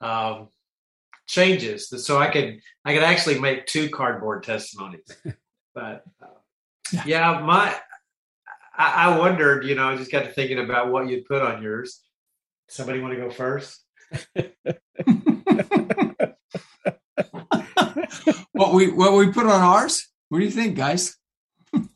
um, 0.01 0.49
changes. 1.27 1.89
So 2.05 2.19
I 2.19 2.27
could 2.27 2.59
I 2.85 2.93
could 2.93 3.03
actually 3.03 3.39
make 3.39 3.65
two 3.65 3.89
cardboard 3.89 4.43
testimonies. 4.43 5.15
but 5.73 6.03
uh, 6.21 6.27
yeah, 7.05 7.39
my 7.39 7.75
I, 8.77 9.07
I, 9.07 9.17
wondered, 9.17 9.65
you 9.65 9.75
know, 9.75 9.89
I 9.89 9.97
just 9.97 10.11
got 10.11 10.23
to 10.23 10.31
thinking 10.31 10.59
about 10.59 10.89
what 10.89 11.09
you'd 11.09 11.25
put 11.25 11.41
on 11.41 11.61
yours. 11.61 12.01
Somebody 12.69 12.99
want 12.99 13.15
to 13.15 13.19
go 13.19 13.31
first? 13.31 13.83
what 18.51 18.73
we 18.73 18.91
what 18.91 19.13
we 19.13 19.31
put 19.31 19.47
on 19.47 19.61
ours? 19.61 20.07
What 20.29 20.37
do 20.37 20.45
you 20.45 20.51
think, 20.51 20.77
guys? 20.77 21.17
I'm 21.73 21.87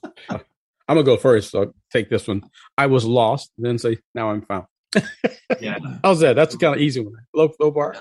gonna 0.88 1.04
go 1.04 1.16
first. 1.16 1.52
So 1.52 1.74
take 1.92 2.10
this 2.10 2.28
one. 2.28 2.44
I 2.76 2.88
was 2.88 3.06
lost, 3.06 3.52
then 3.58 3.78
say, 3.78 4.00
now 4.16 4.32
I'm 4.32 4.42
found. 4.42 4.66
yeah. 5.60 5.78
How's 6.04 6.22
that? 6.22 6.36
That's 6.36 6.56
kind 6.56 6.74
of 6.76 6.82
easy 6.82 7.02
one. 7.02 7.18
Low, 7.36 7.54
low 7.60 7.70
bar. 7.70 7.96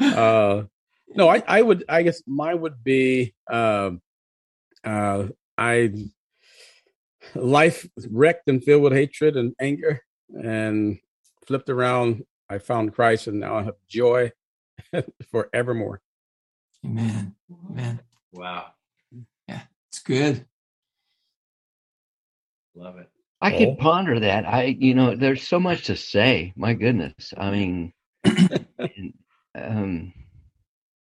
uh, 0.00 0.62
no, 1.08 1.28
I, 1.28 1.42
I 1.46 1.60
would, 1.60 1.84
I 1.88 2.02
guess 2.02 2.22
mine 2.26 2.60
would 2.60 2.84
be, 2.84 3.34
um, 3.50 4.00
uh, 4.84 5.26
I, 5.56 5.92
life 7.34 7.86
wrecked 8.10 8.48
and 8.48 8.62
filled 8.62 8.82
with 8.84 8.92
hatred 8.92 9.36
and 9.36 9.54
anger 9.60 10.02
and 10.30 10.98
flipped 11.46 11.68
around. 11.68 12.24
I 12.50 12.58
found 12.58 12.94
Christ 12.94 13.26
and 13.26 13.40
now 13.40 13.58
I 13.58 13.62
have 13.64 13.76
joy 13.88 14.32
forevermore. 15.30 16.00
Amen. 16.84 17.34
Amen. 17.70 18.00
Wow. 18.32 18.66
Yeah, 19.48 19.62
it's 19.88 20.00
good. 20.00 20.46
Love 22.74 22.98
it. 22.98 23.08
I 23.40 23.54
oh. 23.54 23.58
could 23.58 23.78
ponder 23.78 24.20
that. 24.20 24.46
I, 24.46 24.76
you 24.78 24.94
know, 24.94 25.14
there's 25.14 25.46
so 25.46 25.60
much 25.60 25.84
to 25.86 25.96
say. 25.96 26.52
My 26.56 26.74
goodness. 26.74 27.34
I 27.36 27.50
mean, 27.50 27.92
um, 29.54 30.12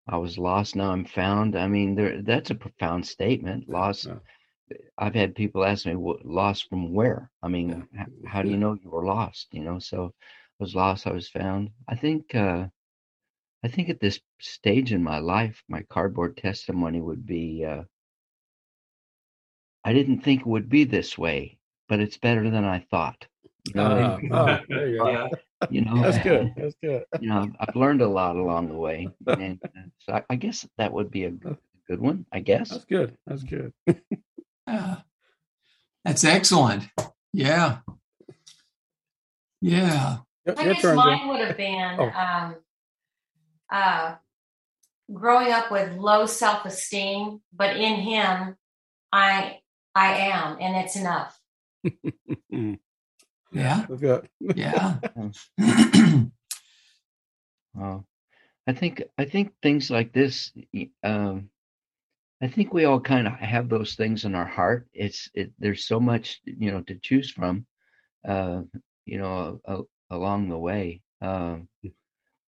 I 0.07 0.17
was 0.19 0.37
lost, 0.39 0.77
now 0.77 0.91
I'm 0.91 1.05
found. 1.05 1.57
I 1.57 1.67
mean, 1.67 1.95
there 1.95 2.23
that's 2.23 2.51
a 2.51 2.55
profound 2.55 3.07
statement. 3.07 3.69
Lost. 3.69 4.07
Yeah. 4.07 4.17
I've 4.99 5.15
had 5.15 5.35
people 5.35 5.65
ask 5.65 5.87
me, 5.87 5.95
"Lost 6.25 6.69
from 6.69 6.93
where?" 6.93 7.31
I 7.43 7.49
mean, 7.49 7.87
yeah. 7.95 8.07
how 8.27 8.43
do 8.43 8.49
you 8.51 8.57
know 8.57 8.75
you 8.75 8.91
were 8.91 9.05
lost? 9.05 9.49
You 9.53 9.63
know, 9.63 9.79
so 9.79 10.15
I 10.61 10.65
was 10.65 10.75
lost. 10.75 11.07
I 11.07 11.13
was 11.13 11.29
found. 11.29 11.71
I 11.89 11.97
think. 11.97 12.35
uh 12.35 12.69
I 13.65 13.69
think 13.69 13.89
at 13.89 14.01
this 14.01 14.21
stage 14.41 14.93
in 14.93 15.03
my 15.03 15.19
life, 15.21 15.63
my 15.69 15.83
cardboard 15.89 16.37
testimony 16.37 17.01
would 17.01 17.27
be. 17.27 17.65
uh 17.65 17.85
I 19.85 19.93
didn't 19.93 20.21
think 20.21 20.43
it 20.43 20.47
would 20.47 20.69
be 20.69 20.85
this 20.85 21.19
way 21.19 21.59
but 21.89 22.01
it's 22.01 22.17
better 22.17 22.51
than 22.51 22.65
I 22.65 22.81
thought. 22.91 23.27
Uh, 23.77 24.19
oh, 24.31 24.59
there 24.69 24.89
you 24.89 24.99
go. 24.99 25.29
You 25.71 25.81
know, 25.81 26.03
That's 26.03 26.19
good. 26.23 26.53
That's 26.59 26.75
good. 26.83 27.05
you 27.21 27.29
know, 27.31 27.51
I've 27.59 27.75
learned 27.75 28.03
a 28.03 28.09
lot 28.09 28.37
along 28.37 28.69
the 28.69 28.75
way, 28.75 29.09
and 29.27 29.59
uh, 29.65 29.81
so 29.99 30.13
I, 30.13 30.23
I 30.29 30.37
guess 30.37 30.69
that 30.77 30.93
would 30.93 31.11
be 31.11 31.25
a 31.25 31.31
good, 31.31 31.57
good 31.89 32.01
one. 32.01 32.27
I 32.33 32.41
guess. 32.41 32.69
That's 32.69 32.85
good. 32.85 33.17
That's 33.27 33.45
good. 33.45 33.73
Yeah. 34.67 34.97
That's 36.05 36.25
excellent. 36.25 36.85
Yeah. 37.33 37.79
Yeah. 39.61 40.19
Your, 40.47 40.59
I 40.59 40.63
your 40.65 40.73
guess 40.75 40.83
turn, 40.83 40.97
mine 40.97 41.19
Jim. 41.19 41.29
would 41.29 41.41
have 41.41 41.57
been 41.57 41.97
Oh. 41.99 42.11
um, 42.11 42.57
uh, 43.71 44.15
growing 45.13 45.51
up 45.53 45.71
with 45.71 45.97
low 45.97 46.27
self 46.27 46.67
esteem, 46.67 47.41
but 47.53 47.77
in 47.77 47.95
Him, 47.97 48.57
I 49.13 49.61
I 49.95 50.15
am, 50.31 50.59
and 50.61 50.77
it's 50.85 50.97
enough. 50.97 51.39
Yeah. 53.53 53.87
Yeah. 54.41 54.99
Well, 57.75 58.07
I 58.67 58.73
think 58.73 59.03
I 59.17 59.25
think 59.27 59.53
things 59.63 59.91
like 59.91 60.13
this. 60.13 60.53
Um, 61.03 61.51
I 62.45 62.49
think 62.49 62.75
we 62.75 62.85
all 62.85 63.01
kind 63.01 63.27
of 63.27 63.33
have 63.35 63.69
those 63.71 63.95
things 63.95 64.25
in 64.27 64.35
our 64.35 64.45
heart. 64.47 64.87
It's 64.93 65.31
it. 65.35 65.53
There's 65.59 65.85
so 65.87 65.99
much 65.99 66.41
you 66.45 66.71
know 66.71 66.83
to 66.83 66.97
choose 66.97 67.31
from. 67.31 67.67
Uh, 68.29 68.63
you 69.07 69.19
know, 69.19 69.61
a, 69.67 69.81
along 70.11 70.49
the 70.49 70.59
way. 70.59 71.01
Um, 71.21 71.69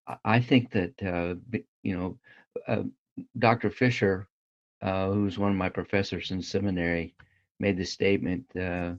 I- 0.08 0.18
I 0.26 0.40
think 0.40 0.72
that 0.72 0.94
uh, 1.04 1.36
you 1.84 1.98
know, 1.98 2.18
uh, 2.68 2.84
Dr. 3.40 3.70
Fisher, 3.70 4.28
uh, 4.82 5.12
who's 5.12 5.38
one 5.38 5.52
of 5.52 5.58
my 5.58 5.70
professors 5.70 6.32
in 6.32 6.42
seminary, 6.42 7.14
made 7.60 7.78
the 7.78 7.86
statement 7.86 8.46
uh, 8.56 8.94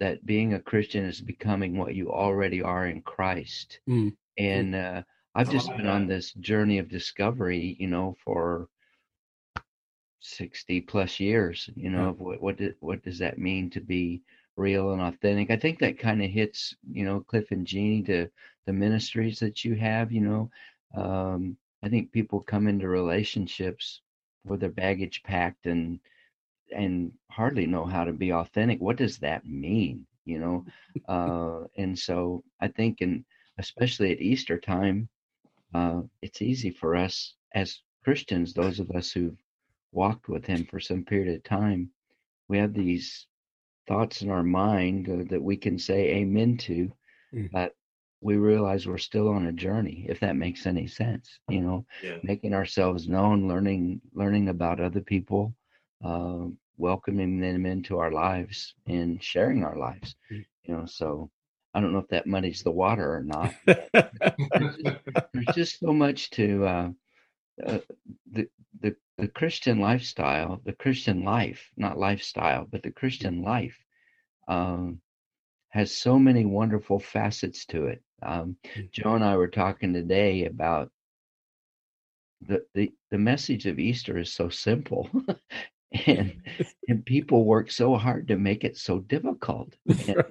that 0.00 0.24
being 0.26 0.54
a 0.54 0.60
Christian 0.60 1.04
is 1.04 1.20
becoming 1.20 1.76
what 1.76 1.94
you 1.94 2.12
already 2.12 2.62
are 2.62 2.86
in 2.86 3.02
Christ. 3.02 3.80
Mm. 3.88 4.16
And 4.38 4.74
uh, 4.74 5.02
I've 5.34 5.50
just 5.50 5.68
been 5.76 5.86
on 5.88 6.06
this 6.06 6.32
journey 6.34 6.78
of 6.78 6.88
discovery, 6.88 7.76
you 7.80 7.88
know, 7.88 8.16
for 8.24 8.68
60 10.20 10.80
plus 10.82 11.20
years, 11.20 11.70
you 11.76 11.90
know, 11.90 12.14
what 12.18 12.40
what, 12.40 12.56
did, 12.56 12.74
what 12.80 13.02
does 13.02 13.18
that 13.18 13.38
mean 13.38 13.70
to 13.70 13.80
be 13.80 14.22
real 14.56 14.92
and 14.92 15.02
authentic? 15.02 15.50
I 15.50 15.56
think 15.56 15.78
that 15.80 15.98
kind 15.98 16.22
of 16.22 16.30
hits, 16.30 16.74
you 16.90 17.04
know, 17.04 17.20
Cliff 17.20 17.50
and 17.50 17.66
Jeani 17.66 18.04
to 18.06 18.28
the 18.66 18.72
ministries 18.72 19.38
that 19.40 19.64
you 19.64 19.74
have, 19.74 20.12
you 20.12 20.20
know. 20.22 20.50
Um, 20.94 21.56
I 21.82 21.88
think 21.88 22.12
people 22.12 22.40
come 22.40 22.66
into 22.66 22.88
relationships 22.88 24.00
with 24.44 24.60
their 24.60 24.70
baggage 24.70 25.22
packed 25.22 25.66
and 25.66 26.00
and 26.74 27.12
hardly 27.30 27.66
know 27.66 27.84
how 27.84 28.04
to 28.04 28.12
be 28.12 28.32
authentic. 28.32 28.80
What 28.80 28.96
does 28.96 29.18
that 29.18 29.46
mean? 29.46 30.06
You 30.24 30.38
know, 30.40 30.66
uh, 31.08 31.66
and 31.76 31.96
so 31.96 32.42
I 32.60 32.68
think, 32.68 33.00
and 33.00 33.24
especially 33.58 34.10
at 34.12 34.20
Easter 34.20 34.58
time, 34.58 35.08
uh, 35.74 36.02
it's 36.22 36.42
easy 36.42 36.70
for 36.70 36.96
us 36.96 37.34
as 37.54 37.80
Christians, 38.02 38.52
those 38.52 38.80
of 38.80 38.90
us 38.90 39.12
who've 39.12 39.36
walked 39.92 40.28
with 40.28 40.44
Him 40.46 40.64
for 40.66 40.80
some 40.80 41.04
period 41.04 41.34
of 41.34 41.42
time, 41.44 41.90
we 42.48 42.58
have 42.58 42.74
these 42.74 43.26
thoughts 43.88 44.22
in 44.22 44.30
our 44.30 44.42
mind 44.42 45.08
uh, 45.08 45.24
that 45.30 45.42
we 45.42 45.56
can 45.56 45.78
say 45.78 46.16
amen 46.16 46.56
to, 46.58 46.92
Mm. 47.34 47.50
but 47.50 47.74
we 48.20 48.36
realize 48.36 48.86
we're 48.86 48.98
still 48.98 49.28
on 49.28 49.46
a 49.46 49.52
journey, 49.52 50.06
if 50.08 50.20
that 50.20 50.36
makes 50.36 50.64
any 50.66 50.86
sense. 50.86 51.38
You 51.48 51.60
know, 51.60 51.86
Yeah. 52.02 52.18
making 52.22 52.54
ourselves 52.54 53.08
known, 53.08 53.48
learning 53.48 54.00
learning 54.14 54.48
about 54.48 54.80
other 54.80 55.00
people, 55.00 55.54
uh, 56.04 56.46
welcoming 56.78 57.40
them 57.40 57.66
into 57.66 57.98
our 57.98 58.12
lives, 58.12 58.74
and 58.86 59.22
sharing 59.22 59.64
our 59.64 59.76
lives. 59.76 60.14
Mm. 60.30 60.46
You 60.64 60.74
know, 60.76 60.86
so 60.86 61.30
I 61.74 61.80
don't 61.80 61.92
know 61.92 61.98
if 61.98 62.08
that 62.08 62.26
muddies 62.26 62.62
the 62.62 62.70
water 62.70 63.12
or 63.16 63.22
not. 63.22 63.54
There's 63.66 64.76
just, 64.76 64.96
there's 65.34 65.54
just 65.54 65.80
so 65.80 65.92
much 65.92 66.30
to 66.30 66.64
uh, 66.64 66.90
uh, 67.64 67.78
the 68.32 68.48
the 68.80 68.96
the 69.18 69.28
Christian 69.28 69.80
lifestyle, 69.80 70.60
the 70.64 70.72
Christian 70.74 71.24
life, 71.24 71.70
not 71.76 71.98
lifestyle, 71.98 72.66
but 72.70 72.82
the 72.82 72.90
Christian 72.90 73.42
life. 73.42 73.78
Um, 74.48 75.00
has 75.70 75.92
so 75.92 76.18
many 76.18 76.44
wonderful 76.46 76.98
facets 76.98 77.66
to 77.66 77.86
it. 77.86 78.02
Um, 78.22 78.56
Mm. 78.76 78.90
Joe 78.92 79.14
and 79.14 79.24
I 79.24 79.36
were 79.36 79.48
talking 79.48 79.92
today 79.92 80.46
about 80.46 80.90
the 82.40 82.64
the 82.74 82.92
the 83.10 83.18
message 83.18 83.66
of 83.66 83.78
Easter 83.78 84.18
is 84.18 84.32
so 84.32 84.48
simple, 84.48 85.10
and 86.06 86.42
and 86.88 87.04
people 87.04 87.44
work 87.44 87.70
so 87.70 87.96
hard 87.96 88.28
to 88.28 88.36
make 88.36 88.64
it 88.64 88.76
so 88.76 89.00
difficult. 89.00 89.74
And 90.08 90.24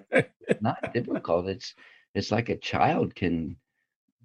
it's 0.48 0.62
not 0.62 0.94
difficult. 0.94 1.48
It's 1.48 1.76
it's 2.14 2.32
like 2.32 2.50
a 2.50 2.58
child 2.58 3.16
can 3.16 3.58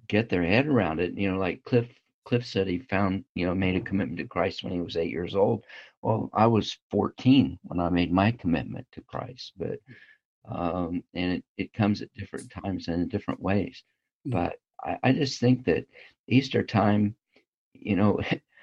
get 0.07 0.29
their 0.29 0.43
head 0.43 0.67
around 0.67 0.99
it. 0.99 1.17
You 1.17 1.31
know, 1.31 1.37
like 1.39 1.63
Cliff 1.63 1.87
Cliff 2.25 2.45
said 2.45 2.67
he 2.67 2.79
found 2.79 3.23
you 3.35 3.45
know 3.45 3.55
made 3.55 3.75
a 3.75 3.81
commitment 3.81 4.19
to 4.19 4.27
Christ 4.27 4.63
when 4.63 4.73
he 4.73 4.81
was 4.81 4.97
eight 4.97 5.11
years 5.11 5.35
old. 5.35 5.63
Well, 6.01 6.29
I 6.33 6.47
was 6.47 6.77
14 6.89 7.59
when 7.63 7.79
I 7.79 7.89
made 7.89 8.11
my 8.11 8.31
commitment 8.31 8.87
to 8.93 9.01
Christ, 9.01 9.53
but 9.57 9.79
um, 10.49 11.03
and 11.13 11.33
it, 11.33 11.43
it 11.57 11.73
comes 11.73 12.01
at 12.01 12.13
different 12.13 12.51
times 12.51 12.87
and 12.87 13.03
in 13.03 13.07
different 13.07 13.39
ways. 13.39 13.83
Mm. 14.27 14.31
But 14.31 14.53
I, 14.83 14.97
I 15.03 15.11
just 15.13 15.39
think 15.39 15.65
that 15.65 15.85
Easter 16.27 16.63
time, 16.63 17.15
you 17.73 17.95
know, 17.95 18.19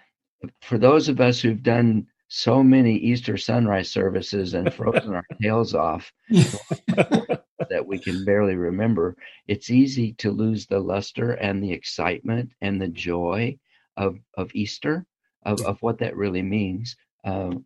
for 0.62 0.78
those 0.78 1.08
of 1.08 1.20
us 1.20 1.40
who've 1.40 1.62
done 1.62 2.06
so 2.28 2.62
many 2.62 2.94
Easter 2.94 3.36
sunrise 3.36 3.90
services 3.90 4.54
and 4.54 4.72
frozen 4.72 5.14
our 5.14 5.24
tails 5.42 5.74
off 5.74 6.12
we 7.88 7.98
can 7.98 8.24
barely 8.24 8.54
remember, 8.54 9.16
it's 9.46 9.70
easy 9.70 10.12
to 10.14 10.30
lose 10.30 10.66
the 10.66 10.78
luster 10.78 11.32
and 11.32 11.62
the 11.62 11.72
excitement 11.72 12.52
and 12.60 12.80
the 12.80 12.88
joy 12.88 13.58
of 13.96 14.18
of 14.34 14.50
Easter, 14.54 15.04
of, 15.44 15.60
of 15.62 15.82
what 15.82 15.98
that 15.98 16.16
really 16.16 16.42
means. 16.42 16.96
Um, 17.24 17.64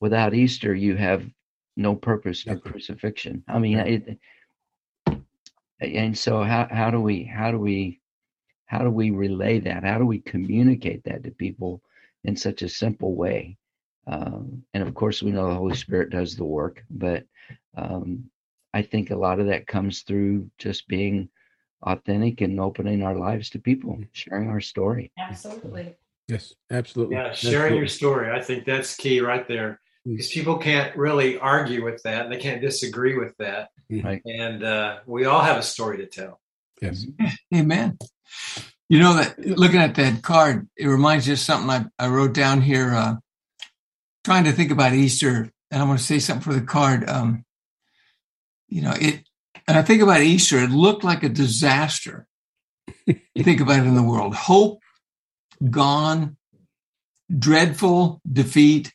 without 0.00 0.34
Easter, 0.34 0.74
you 0.74 0.96
have 0.96 1.24
no 1.76 1.94
purpose 1.96 2.42
for 2.42 2.56
crucifixion. 2.56 3.42
I 3.48 3.58
mean, 3.58 3.78
it, 3.78 4.18
and 5.80 6.16
so 6.16 6.42
how 6.42 6.68
how 6.70 6.90
do 6.90 7.00
we 7.00 7.24
how 7.24 7.50
do 7.50 7.58
we 7.58 8.00
how 8.66 8.78
do 8.78 8.90
we 8.90 9.10
relay 9.10 9.58
that? 9.60 9.84
How 9.84 9.98
do 9.98 10.06
we 10.06 10.20
communicate 10.20 11.02
that 11.04 11.24
to 11.24 11.30
people 11.30 11.82
in 12.24 12.36
such 12.36 12.62
a 12.62 12.68
simple 12.68 13.14
way? 13.14 13.56
Um, 14.06 14.62
and 14.74 14.82
of 14.86 14.94
course, 14.94 15.22
we 15.22 15.32
know 15.32 15.48
the 15.48 15.54
Holy 15.54 15.76
Spirit 15.76 16.10
does 16.10 16.36
the 16.36 16.44
work, 16.44 16.84
but 16.90 17.24
um, 17.76 18.30
I 18.74 18.82
think 18.82 19.10
a 19.10 19.16
lot 19.16 19.38
of 19.38 19.46
that 19.46 19.68
comes 19.68 20.02
through 20.02 20.50
just 20.58 20.88
being 20.88 21.28
authentic 21.80 22.40
and 22.40 22.58
opening 22.58 23.04
our 23.04 23.14
lives 23.16 23.50
to 23.50 23.60
people, 23.60 24.00
sharing 24.10 24.50
our 24.50 24.60
story. 24.60 25.12
Absolutely. 25.16 25.94
yes, 26.26 26.52
absolutely. 26.72 27.14
Yeah, 27.14 27.32
sharing 27.32 27.76
your 27.76 27.86
story. 27.86 28.32
I 28.32 28.42
think 28.42 28.64
that's 28.64 28.96
key 28.96 29.20
right 29.20 29.46
there. 29.46 29.80
Mm. 30.06 30.16
Because 30.16 30.28
people 30.28 30.58
can't 30.58 30.94
really 30.96 31.38
argue 31.38 31.84
with 31.84 32.02
that 32.02 32.24
and 32.24 32.32
they 32.32 32.38
can't 32.38 32.60
disagree 32.60 33.16
with 33.16 33.36
that. 33.38 33.68
Right. 33.88 34.20
And 34.26 34.64
uh, 34.64 34.98
we 35.06 35.24
all 35.26 35.40
have 35.40 35.56
a 35.56 35.62
story 35.62 35.98
to 35.98 36.06
tell. 36.06 36.40
Yes. 36.82 37.06
Amen. 37.54 37.96
You 38.88 38.98
know 38.98 39.14
that 39.14 39.38
looking 39.38 39.80
at 39.80 39.94
that 39.94 40.22
card, 40.22 40.68
it 40.76 40.88
reminds 40.88 41.28
me 41.28 41.34
of 41.34 41.38
something 41.38 41.70
I, 41.70 42.04
I 42.04 42.08
wrote 42.08 42.34
down 42.34 42.60
here. 42.60 42.92
Uh, 42.92 43.14
trying 44.24 44.44
to 44.44 44.52
think 44.52 44.70
about 44.70 44.94
Easter, 44.94 45.50
and 45.70 45.82
I 45.82 45.84
want 45.84 46.00
to 46.00 46.04
say 46.04 46.18
something 46.18 46.42
for 46.42 46.58
the 46.58 46.66
card. 46.66 47.08
Um, 47.08 47.44
you 48.74 48.82
know, 48.82 48.92
it, 49.00 49.22
and 49.68 49.78
I 49.78 49.82
think 49.82 50.02
about 50.02 50.22
Easter. 50.22 50.58
It 50.58 50.70
looked 50.70 51.04
like 51.04 51.22
a 51.22 51.28
disaster. 51.28 52.26
you 53.06 53.44
think 53.44 53.60
about 53.60 53.78
it 53.78 53.86
in 53.86 53.94
the 53.94 54.02
world: 54.02 54.34
hope 54.34 54.80
gone, 55.70 56.36
dreadful 57.38 58.20
defeat. 58.30 58.92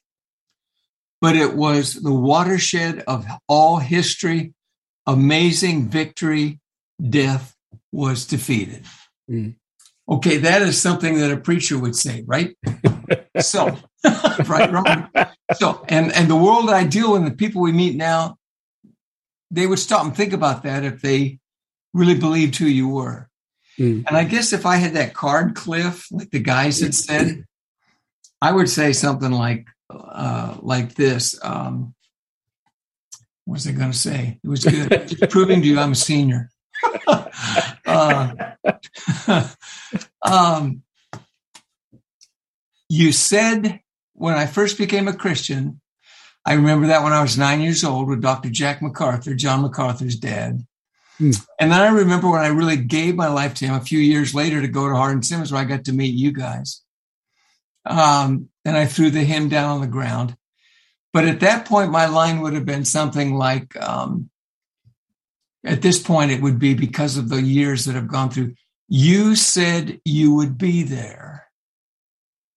But 1.21 1.37
it 1.37 1.55
was 1.55 1.93
the 1.93 2.13
watershed 2.13 3.05
of 3.07 3.25
all 3.47 3.77
history. 3.77 4.53
Amazing 5.07 5.87
victory. 5.87 6.59
Death 7.01 7.55
was 7.93 8.25
defeated. 8.25 8.83
Mm. 9.31 9.55
Okay, 10.09 10.37
that 10.37 10.61
is 10.61 10.79
something 10.79 11.19
that 11.19 11.31
a 11.31 11.37
preacher 11.37 11.79
would 11.79 11.95
say, 11.95 12.25
right? 12.27 12.57
so, 13.39 13.77
right, 14.45 14.71
wrong. 14.71 15.07
So, 15.55 15.85
and 15.87 16.11
and 16.13 16.29
the 16.29 16.35
world 16.35 16.69
I 16.69 16.83
deal 16.83 17.15
and 17.15 17.25
the 17.25 17.31
people 17.31 17.61
we 17.61 17.71
meet 17.71 17.95
now, 17.95 18.38
they 19.51 19.67
would 19.67 19.79
stop 19.79 20.05
and 20.05 20.15
think 20.15 20.33
about 20.33 20.63
that 20.63 20.83
if 20.83 21.01
they 21.01 21.39
really 21.93 22.17
believed 22.17 22.55
who 22.55 22.65
you 22.65 22.87
were. 22.87 23.29
Mm. 23.77 24.05
And 24.07 24.17
I 24.17 24.23
guess 24.25 24.53
if 24.53 24.65
I 24.65 24.75
had 24.75 24.93
that 24.93 25.13
card, 25.13 25.55
Cliff, 25.55 26.07
like 26.11 26.31
the 26.31 26.39
guys 26.39 26.81
had 26.81 26.93
said, 26.93 27.45
I 28.41 28.51
would 28.51 28.69
say 28.69 28.93
something 28.93 29.31
like 29.31 29.67
uh, 29.89 30.57
like 30.61 30.93
this. 30.95 31.37
Um, 31.41 31.93
what 33.45 33.55
was 33.55 33.67
I 33.67 33.71
going 33.71 33.91
to 33.91 33.97
say? 33.97 34.39
It 34.43 34.47
was 34.47 34.63
good. 34.63 34.89
Just 35.07 35.29
proving 35.29 35.61
to 35.61 35.67
you 35.67 35.79
I'm 35.79 35.93
a 35.93 35.95
senior. 35.95 36.51
uh, 37.85 38.33
um, 40.21 40.83
you 42.89 43.11
said 43.11 43.81
when 44.13 44.35
I 44.35 44.45
first 44.45 44.77
became 44.77 45.07
a 45.07 45.13
Christian, 45.13 45.81
I 46.45 46.53
remember 46.53 46.87
that 46.87 47.03
when 47.03 47.13
I 47.13 47.21
was 47.21 47.37
nine 47.37 47.61
years 47.61 47.83
old 47.83 48.07
with 48.07 48.21
Dr. 48.21 48.49
Jack 48.49 48.81
MacArthur, 48.81 49.35
John 49.35 49.61
MacArthur's 49.61 50.15
dad. 50.15 50.65
Mm. 51.19 51.45
And 51.59 51.71
then 51.71 51.81
I 51.81 51.89
remember 51.89 52.29
when 52.29 52.41
I 52.41 52.47
really 52.47 52.77
gave 52.77 53.15
my 53.15 53.27
life 53.27 53.53
to 53.55 53.65
him 53.65 53.75
a 53.75 53.81
few 53.81 53.99
years 53.99 54.33
later 54.33 54.61
to 54.61 54.67
go 54.67 54.87
to 54.87 54.95
Hardin 54.95 55.21
Simmons, 55.21 55.51
where 55.51 55.61
I 55.61 55.65
got 55.65 55.85
to 55.85 55.93
meet 55.93 56.13
you 56.13 56.31
guys. 56.31 56.81
Um, 57.85 58.49
and 58.65 58.77
I 58.77 58.85
threw 58.85 59.09
the 59.09 59.23
hymn 59.23 59.49
down 59.49 59.69
on 59.69 59.81
the 59.81 59.87
ground. 59.87 60.35
But 61.11 61.25
at 61.25 61.39
that 61.41 61.65
point, 61.65 61.91
my 61.91 62.05
line 62.05 62.41
would 62.41 62.53
have 62.53 62.65
been 62.65 62.85
something 62.85 63.35
like, 63.35 63.75
um, 63.81 64.29
at 65.65 65.81
this 65.81 66.01
point, 66.01 66.31
it 66.31 66.41
would 66.41 66.59
be 66.59 66.73
because 66.73 67.17
of 67.17 67.29
the 67.29 67.41
years 67.41 67.85
that 67.85 67.95
have 67.95 68.07
gone 68.07 68.29
through. 68.29 68.53
You 68.87 69.35
said 69.35 69.99
you 70.05 70.33
would 70.35 70.57
be 70.57 70.83
there, 70.83 71.47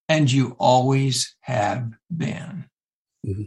and 0.09 0.31
you 0.31 0.55
always 0.59 1.35
have 1.41 1.93
been. 2.15 2.67
Mm-hmm. 3.27 3.43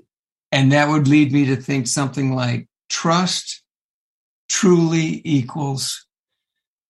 And 0.55 0.71
that 0.71 0.87
would 0.87 1.09
lead 1.09 1.33
me 1.33 1.47
to 1.47 1.57
think 1.57 1.85
something 1.85 2.33
like 2.33 2.69
trust 2.89 3.61
truly 4.47 5.21
equals 5.25 6.07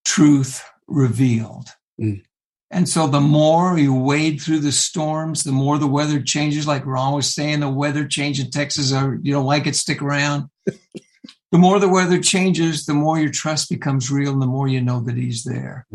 truth 0.06 0.64
revealed. 0.88 1.70
Mm. 2.00 2.22
And 2.70 2.88
so 2.88 3.08
the 3.08 3.22
more 3.22 3.76
you 3.76 3.92
wade 3.92 4.40
through 4.40 4.60
the 4.60 4.72
storms, 4.72 5.44
the 5.44 5.52
more 5.52 5.80
the 5.80 5.88
weather 5.88 6.22
changes. 6.22 6.68
Like 6.68 6.86
Ron 6.86 7.16
was 7.16 7.34
saying, 7.34 7.62
the 7.62 7.68
weather 7.68 8.08
change 8.08 8.40
in 8.40 8.52
Texas, 8.52 8.94
or 8.94 9.20
you 9.24 9.34
don't 9.34 9.48
like 9.48 9.66
it, 9.66 9.76
stick 9.76 10.00
around. 10.00 10.48
the 10.66 11.58
more 11.58 11.80
the 11.80 11.90
weather 11.90 12.22
changes, 12.22 12.86
the 12.86 12.94
more 12.94 13.18
your 13.18 13.32
trust 13.32 13.72
becomes 13.72 14.12
real 14.12 14.34
and 14.34 14.42
the 14.44 14.46
more 14.46 14.68
you 14.68 14.80
know 14.80 15.00
that 15.00 15.18
he's 15.18 15.44
there. 15.44 15.88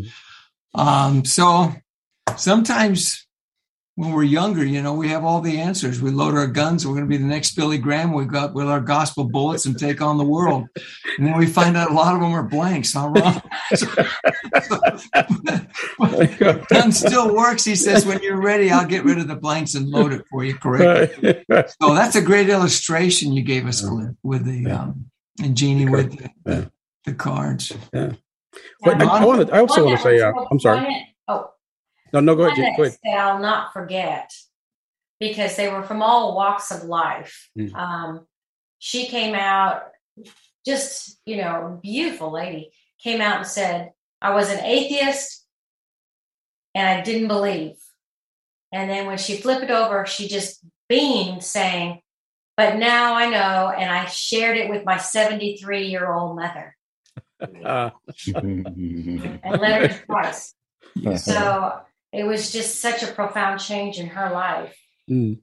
Um, 0.75 1.23
so 1.23 1.73
sometimes 2.35 3.20
when 4.01 4.13
we're 4.13 4.23
younger, 4.23 4.65
you 4.65 4.81
know, 4.81 4.95
we 4.95 5.09
have 5.09 5.23
all 5.23 5.41
the 5.41 5.59
answers. 5.59 6.01
We 6.01 6.09
load 6.09 6.33
our 6.33 6.47
guns. 6.47 6.87
We're 6.87 6.95
going 6.95 7.05
to 7.05 7.09
be 7.09 7.17
the 7.17 7.23
next 7.23 7.55
Billy 7.55 7.77
Graham. 7.77 8.13
We've 8.13 8.27
got 8.27 8.55
with 8.55 8.67
our 8.67 8.81
gospel 8.81 9.25
bullets 9.25 9.67
and 9.67 9.77
take 9.77 10.01
on 10.01 10.17
the 10.17 10.23
world. 10.23 10.67
And 11.19 11.27
then 11.27 11.37
we 11.37 11.45
find 11.45 11.77
out 11.77 11.91
a 11.91 11.93
lot 11.93 12.15
of 12.15 12.21
them 12.21 12.31
are 12.31 12.41
blanks. 12.41 12.93
Huh, 12.93 13.09
Ron? 13.09 13.43
So, 13.75 13.85
so, 14.63 14.79
gun 16.69 16.91
still 16.91 17.35
works. 17.35 17.63
He 17.63 17.75
says, 17.75 18.03
when 18.03 18.23
you're 18.23 18.41
ready, 18.41 18.71
I'll 18.71 18.87
get 18.87 19.05
rid 19.05 19.19
of 19.19 19.27
the 19.27 19.35
blanks 19.35 19.75
and 19.75 19.87
load 19.87 20.13
it 20.13 20.25
for 20.31 20.43
you 20.43 20.55
correctly. 20.55 21.45
So 21.79 21.93
that's 21.93 22.15
a 22.15 22.23
great 22.23 22.49
illustration 22.49 23.33
you 23.33 23.43
gave 23.43 23.67
us 23.67 23.85
with 24.23 24.45
the 24.45 24.71
um, 24.71 25.11
and 25.41 25.55
Jeani 25.55 25.87
with 25.89 26.17
the, 26.43 26.71
the 27.05 27.13
cards. 27.13 27.71
Yeah. 27.93 28.13
But 28.81 28.99
I, 28.99 29.19
I, 29.19 29.25
wanted, 29.25 29.51
I 29.51 29.59
also 29.59 29.85
want 29.85 29.97
to 29.97 30.03
say, 30.03 30.19
uh, 30.19 30.33
I'm 30.49 30.59
sorry. 30.59 31.07
Oh, 31.27 31.51
no, 32.13 32.19
no, 32.19 32.35
go 32.35 32.47
ahead. 32.47 32.77
Go 32.77 32.83
ahead. 32.83 32.97
I'll 33.05 33.39
not 33.39 33.73
forget 33.73 34.31
because 35.19 35.55
they 35.55 35.69
were 35.69 35.83
from 35.83 36.01
all 36.01 36.35
walks 36.35 36.71
of 36.71 36.83
life. 36.83 37.49
Mm. 37.57 37.73
Um, 37.75 38.27
she 38.79 39.05
came 39.05 39.35
out, 39.35 39.83
just, 40.65 41.19
you 41.25 41.37
know, 41.37 41.79
beautiful 41.81 42.31
lady, 42.31 42.71
came 43.01 43.21
out 43.21 43.37
and 43.37 43.47
said, 43.47 43.91
I 44.21 44.33
was 44.33 44.49
an 44.51 44.65
atheist 44.65 45.45
and 46.73 46.87
I 46.87 47.01
didn't 47.01 47.27
believe. 47.27 47.75
And 48.71 48.89
then 48.89 49.05
when 49.05 49.17
she 49.17 49.37
flipped 49.37 49.63
it 49.63 49.71
over, 49.71 50.05
she 50.05 50.27
just 50.27 50.59
beamed, 50.89 51.43
saying, 51.43 52.01
But 52.57 52.77
now 52.77 53.15
I 53.15 53.29
know. 53.29 53.69
And 53.69 53.91
I 53.91 54.05
shared 54.05 54.57
it 54.57 54.69
with 54.69 54.85
my 54.85 54.97
73 54.97 55.85
year 55.85 56.11
old 56.11 56.35
mother. 56.35 56.75
Uh. 57.65 57.89
and 58.35 59.41
let 59.43 59.91
her 59.91 60.05
twice. 60.05 60.53
So 61.17 61.81
it 62.13 62.25
was 62.25 62.51
just 62.51 62.79
such 62.79 63.03
a 63.03 63.07
profound 63.07 63.59
change 63.59 63.99
in 63.99 64.07
her 64.07 64.31
life. 64.31 64.77
Mm. 65.09 65.39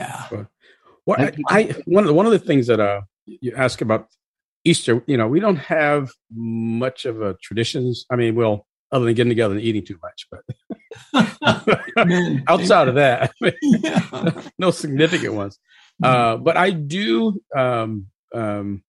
Yeah. 0.00 0.44
Well, 1.04 1.20
I, 1.20 1.32
I, 1.48 1.62
one 1.84 2.04
of 2.04 2.08
the, 2.08 2.14
one 2.14 2.26
of 2.26 2.32
the 2.32 2.38
things 2.38 2.66
that 2.68 2.80
uh 2.80 3.02
you 3.26 3.52
ask 3.56 3.80
about 3.80 4.08
Easter, 4.64 5.02
you 5.06 5.16
know, 5.16 5.26
we 5.28 5.40
don't 5.40 5.56
have 5.56 6.10
much 6.32 7.04
of 7.04 7.20
a 7.20 7.34
traditions. 7.42 8.06
I 8.10 8.16
mean, 8.16 8.34
well, 8.34 8.66
other 8.92 9.04
than 9.04 9.14
getting 9.14 9.30
together 9.30 9.54
and 9.54 9.62
eating 9.62 9.84
too 9.84 9.98
much, 10.02 10.28
but 10.30 10.42
outside 12.48 12.88
of 12.88 12.94
that, 12.96 13.32
no 14.58 14.70
significant 14.70 15.34
ones. 15.34 15.58
Mm. 16.02 16.08
Uh, 16.08 16.36
but 16.36 16.56
I 16.56 16.70
do 16.70 17.40
um, 17.56 18.06
um, 18.34 18.82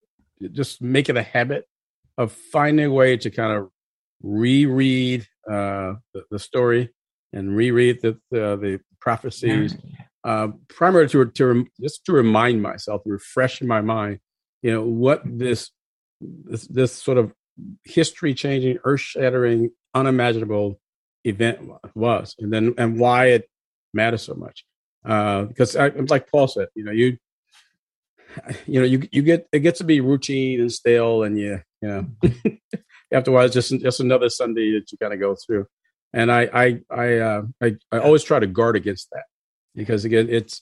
just 0.51 0.81
make 0.81 1.09
it 1.09 1.17
a 1.17 1.23
habit 1.23 1.65
of 2.17 2.31
finding 2.31 2.85
a 2.85 2.91
way 2.91 3.17
to 3.17 3.31
kind 3.31 3.57
of 3.57 3.69
reread 4.21 5.27
uh, 5.49 5.95
the, 6.13 6.23
the, 6.31 6.39
story 6.39 6.89
and 7.33 7.55
reread 7.55 8.01
the 8.01 8.17
the, 8.31 8.57
the 8.57 8.79
prophecies, 9.01 9.75
uh, 10.23 10.47
primarily 10.69 11.09
to, 11.09 11.25
to 11.25 11.65
just 11.81 12.05
to 12.05 12.13
remind 12.13 12.61
myself, 12.61 13.01
refresh 13.05 13.61
in 13.61 13.67
my 13.67 13.81
mind, 13.81 14.19
you 14.61 14.71
know, 14.71 14.83
what 14.83 15.21
this 15.25 15.71
this, 16.21 16.67
this 16.67 16.93
sort 16.93 17.17
of 17.17 17.33
history 17.83 18.33
changing, 18.33 18.77
earth 18.85 19.01
shattering, 19.01 19.69
unimaginable 19.93 20.79
event 21.25 21.59
was, 21.95 22.35
and 22.39 22.51
then 22.51 22.73
and 22.77 22.99
why 22.99 23.27
it 23.27 23.49
matters 23.93 24.23
so 24.23 24.33
much. 24.33 24.65
Uh, 25.05 25.43
because 25.43 25.75
I, 25.75 25.87
it's 25.87 26.11
like 26.11 26.31
Paul 26.31 26.47
said, 26.47 26.67
you 26.75 26.85
know, 26.85 26.91
you 26.91 27.17
you 28.65 28.79
know, 28.79 28.85
you 28.85 29.07
you 29.11 29.21
get 29.21 29.47
it 29.51 29.59
gets 29.59 29.79
to 29.79 29.83
be 29.83 30.01
routine 30.01 30.61
and 30.61 30.71
stale, 30.71 31.23
and 31.23 31.37
you 31.37 31.61
you 31.81 31.87
know, 31.89 32.07
after 33.13 33.31
a 33.31 33.33
while, 33.33 33.45
it's 33.45 33.53
just 33.53 33.71
just 33.79 33.99
another 33.99 34.29
Sunday 34.29 34.73
that 34.73 34.91
you 34.91 34.97
kind 34.97 35.13
of 35.13 35.19
go 35.19 35.35
through. 35.35 35.67
And 36.11 36.31
I 36.31 36.49
I 36.53 36.79
I, 36.89 37.17
uh, 37.17 37.41
I 37.61 37.75
I 37.91 37.99
always 37.99 38.23
try 38.23 38.39
to 38.39 38.47
guard 38.47 38.75
against 38.75 39.09
that 39.11 39.25
because 39.75 40.05
again, 40.05 40.27
it's 40.29 40.61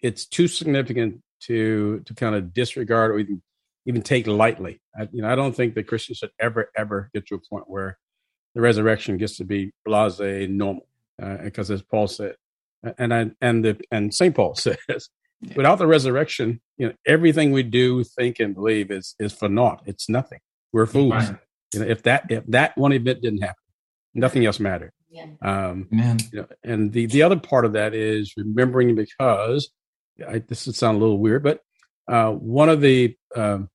it's 0.00 0.26
too 0.26 0.48
significant 0.48 1.22
to 1.40 2.00
to 2.00 2.14
kind 2.14 2.34
of 2.34 2.52
disregard 2.52 3.10
or 3.10 3.18
even 3.18 3.42
even 3.86 4.02
take 4.02 4.26
lightly. 4.26 4.80
I, 4.98 5.08
you 5.12 5.22
know, 5.22 5.30
I 5.30 5.34
don't 5.34 5.54
think 5.54 5.74
that 5.74 5.86
Christians 5.86 6.18
should 6.18 6.30
ever 6.38 6.70
ever 6.76 7.10
get 7.14 7.26
to 7.28 7.36
a 7.36 7.38
point 7.38 7.64
where 7.68 7.98
the 8.54 8.60
resurrection 8.60 9.16
gets 9.16 9.36
to 9.38 9.44
be 9.44 9.72
blase 9.84 10.48
normal, 10.48 10.86
uh, 11.22 11.38
because 11.38 11.70
as 11.70 11.82
Paul 11.82 12.06
said, 12.08 12.36
and 12.98 13.14
I 13.14 13.30
and 13.40 13.64
the 13.64 13.80
and 13.90 14.12
Saint 14.12 14.34
Paul 14.34 14.54
says, 14.56 15.08
without 15.54 15.78
the 15.78 15.86
resurrection, 15.86 16.60
you 16.76 16.88
know, 16.88 16.94
everything 17.06 17.52
we 17.52 17.62
do, 17.62 18.04
think, 18.04 18.40
and 18.40 18.54
believe 18.54 18.90
is 18.90 19.14
is 19.18 19.32
for 19.32 19.48
naught. 19.48 19.82
It's 19.86 20.08
nothing. 20.08 20.40
We're 20.72 20.86
fools. 20.86 21.12
Right. 21.12 21.36
You 21.72 21.80
know, 21.80 21.86
if 21.86 22.02
that 22.04 22.30
if 22.30 22.46
that 22.46 22.76
one 22.76 22.92
event 22.92 23.22
didn't 23.22 23.42
happen, 23.42 23.62
nothing 24.14 24.44
else 24.46 24.60
mattered. 24.60 24.92
Yeah. 25.10 25.26
Um, 25.42 25.88
Man. 25.90 26.18
You 26.32 26.40
know, 26.40 26.46
and 26.64 26.92
the 26.92 27.06
the 27.06 27.22
other 27.22 27.38
part 27.38 27.64
of 27.64 27.72
that 27.72 27.94
is 27.94 28.32
remembering 28.36 28.94
because 28.94 29.70
I, 30.26 30.38
this 30.40 30.66
would 30.66 30.76
sound 30.76 30.96
a 30.96 31.00
little 31.00 31.18
weird, 31.18 31.42
but 31.42 31.60
uh, 32.08 32.32
one 32.32 32.68
of 32.68 32.80
the 32.80 33.16
um, 33.36 33.68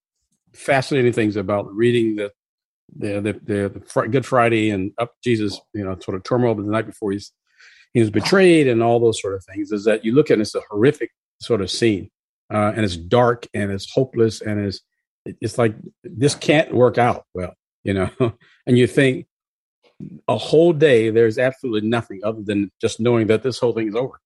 fascinating 0.54 1.14
things 1.14 1.36
about 1.36 1.74
reading 1.74 2.16
the 2.16 2.32
the 2.96 3.22
the, 3.22 3.34
the, 3.34 3.82
the 3.96 4.08
Good 4.08 4.26
Friday 4.26 4.70
and 4.70 4.92
up 4.98 5.14
Jesus, 5.24 5.60
you 5.74 5.84
know, 5.84 5.98
sort 6.00 6.16
of 6.16 6.24
turmoil 6.24 6.56
the 6.56 6.64
night 6.64 6.86
before 6.86 7.12
he's 7.12 7.32
he 7.94 8.00
was 8.00 8.10
betrayed 8.10 8.68
and 8.68 8.82
all 8.82 9.00
those 9.00 9.22
sort 9.22 9.36
of 9.36 9.46
things 9.46 9.72
is 9.72 9.86
that 9.86 10.04
you 10.04 10.14
look 10.14 10.32
at 10.32 10.40
it, 10.40 10.42
it's 10.42 10.56
a 10.56 10.62
horrific 10.70 11.12
sort 11.40 11.62
of 11.62 11.70
scene, 11.70 12.10
uh, 12.52 12.74
and 12.76 12.84
it's 12.84 12.98
dark 12.98 13.48
and 13.54 13.72
it's 13.72 13.92
hopeless 13.92 14.42
and 14.42 14.60
it's 14.60 14.82
it's 15.26 15.58
like 15.58 15.76
this 16.04 16.36
can't 16.36 16.74
work 16.74 16.98
out 16.98 17.26
well 17.34 17.54
you 17.84 17.94
know, 17.94 18.10
and 18.66 18.78
you 18.78 18.88
think 18.88 19.28
a 20.28 20.38
whole 20.38 20.74
day 20.74 21.10
there's 21.10 21.38
absolutely 21.38 21.88
nothing 21.88 22.22
other 22.24 22.42
than 22.42 22.72
just 22.82 23.00
knowing 23.00 23.28
that 23.28 23.44
this 23.44 23.60
whole 23.60 23.74
thing 23.74 23.88
is 23.88 23.96
over. 23.96 24.20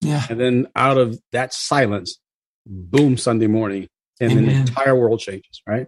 Yeah. 0.00 0.24
And 0.30 0.40
then 0.40 0.66
out 0.76 0.98
of 0.98 1.18
that 1.32 1.52
silence, 1.52 2.18
boom, 2.66 3.16
Sunday 3.16 3.46
morning, 3.46 3.88
and 4.20 4.32
Amen. 4.32 4.46
the 4.46 4.52
entire 4.52 4.94
world 4.94 5.20
changes, 5.20 5.62
right? 5.66 5.86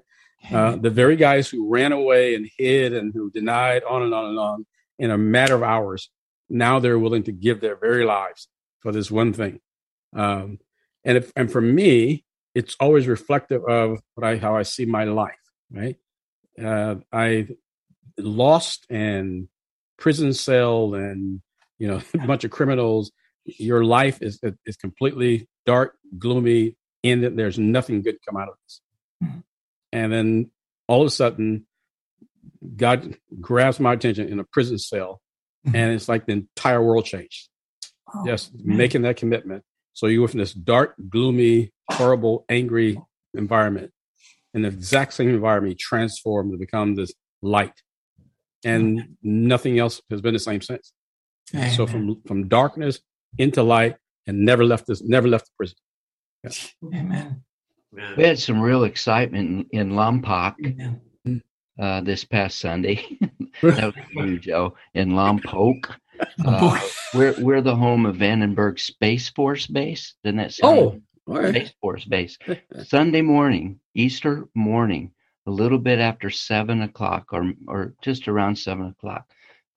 Uh, 0.50 0.76
the 0.76 0.90
very 0.90 1.14
guys 1.16 1.48
who 1.48 1.68
ran 1.68 1.92
away 1.92 2.34
and 2.34 2.48
hid 2.58 2.92
and 2.92 3.12
who 3.14 3.30
denied 3.30 3.84
on 3.84 4.02
and 4.02 4.12
on 4.12 4.24
and 4.24 4.38
on 4.38 4.66
in 4.98 5.10
a 5.10 5.18
matter 5.18 5.54
of 5.54 5.62
hours, 5.62 6.10
now 6.48 6.80
they're 6.80 6.98
willing 6.98 7.22
to 7.22 7.32
give 7.32 7.60
their 7.60 7.76
very 7.76 8.04
lives 8.04 8.48
for 8.80 8.90
this 8.90 9.10
one 9.10 9.32
thing. 9.32 9.60
Um, 10.14 10.58
and 11.04 11.18
if, 11.18 11.32
and 11.36 11.50
for 11.50 11.60
me, 11.60 12.24
it's 12.54 12.76
always 12.80 13.06
reflective 13.06 13.64
of 13.64 14.00
what 14.14 14.26
I, 14.26 14.36
how 14.36 14.56
I 14.56 14.62
see 14.62 14.84
my 14.84 15.04
life, 15.04 15.38
right? 15.70 15.96
Uh, 16.64 16.96
I 17.12 17.48
lost 18.18 18.86
and 18.90 19.48
prison 19.98 20.32
cell 20.32 20.94
and 20.94 21.40
you 21.78 21.88
know 21.88 22.00
a 22.14 22.26
bunch 22.26 22.44
of 22.44 22.50
criminals. 22.50 23.12
Your 23.44 23.84
life 23.84 24.18
is 24.22 24.40
is 24.66 24.76
completely 24.76 25.48
dark, 25.66 25.96
gloomy, 26.18 26.76
and 27.02 27.38
there's 27.38 27.58
nothing 27.58 28.02
good 28.02 28.16
come 28.26 28.36
out 28.36 28.48
of 28.48 28.54
this. 28.64 28.80
Mm-hmm. 29.22 29.38
And 29.92 30.12
then 30.12 30.50
all 30.86 31.02
of 31.02 31.06
a 31.06 31.10
sudden, 31.10 31.66
God 32.76 33.16
grabs 33.40 33.80
my 33.80 33.94
attention 33.94 34.28
in 34.28 34.38
a 34.38 34.44
prison 34.44 34.78
cell, 34.78 35.20
mm-hmm. 35.66 35.76
and 35.76 35.92
it's 35.92 36.08
like 36.08 36.26
the 36.26 36.32
entire 36.32 36.82
world 36.82 37.04
changed. 37.04 37.48
Oh, 38.14 38.24
Just 38.26 38.54
man. 38.54 38.76
making 38.76 39.02
that 39.02 39.16
commitment. 39.16 39.64
So 39.94 40.06
you 40.06 40.20
went 40.20 40.30
from 40.30 40.40
this 40.40 40.54
dark, 40.54 40.94
gloomy, 41.10 41.72
horrible, 41.90 42.44
angry 42.48 43.00
environment 43.34 43.92
in 44.54 44.62
the 44.62 44.68
exact 44.68 45.14
same 45.14 45.28
environment, 45.28 45.72
he 45.72 45.76
transformed 45.76 46.52
to 46.52 46.58
become 46.58 46.94
this 46.94 47.12
light. 47.40 47.82
And 48.64 49.16
nothing 49.22 49.78
else 49.78 50.00
has 50.10 50.20
been 50.20 50.34
the 50.34 50.38
same 50.38 50.60
since. 50.60 50.92
Amen. 51.54 51.72
So 51.72 51.86
from 51.86 52.22
from 52.26 52.48
darkness 52.48 53.00
into 53.38 53.62
light, 53.62 53.96
and 54.26 54.44
never 54.44 54.64
left 54.64 54.86
this, 54.86 55.02
never 55.02 55.28
left 55.28 55.46
the 55.46 55.52
prison. 55.56 55.76
Yeah. 56.44 56.98
Amen. 56.98 57.44
We 58.16 58.24
had 58.24 58.38
some 58.38 58.60
real 58.60 58.84
excitement 58.84 59.68
in, 59.72 59.80
in 59.80 59.92
Lompoc. 59.92 60.54
uh, 61.78 62.00
this 62.02 62.24
past 62.24 62.58
Sunday. 62.58 63.18
that 63.62 63.94
was 63.94 63.94
huge, 64.10 64.44
Joe, 64.44 64.74
in 64.94 65.10
Lompoc. 65.10 65.90
Uh, 66.46 66.78
we're 67.14 67.34
we're 67.40 67.60
the 67.60 67.74
home 67.74 68.06
of 68.06 68.14
Vandenberg 68.14 68.78
Space 68.78 69.30
Force 69.30 69.66
Base. 69.66 70.14
Doesn't 70.22 70.36
that 70.36 70.52
sound? 70.52 70.78
Oh, 70.78 71.00
right. 71.26 71.48
Space 71.48 71.72
Force 71.80 72.04
Base. 72.04 72.38
Sunday 72.84 73.22
morning, 73.22 73.80
Easter 73.94 74.48
morning, 74.54 75.12
a 75.46 75.50
little 75.50 75.78
bit 75.78 75.98
after 75.98 76.30
seven 76.30 76.82
o'clock, 76.82 77.28
or 77.32 77.52
or 77.66 77.94
just 78.02 78.28
around 78.28 78.56
seven 78.56 78.86
o'clock, 78.86 79.28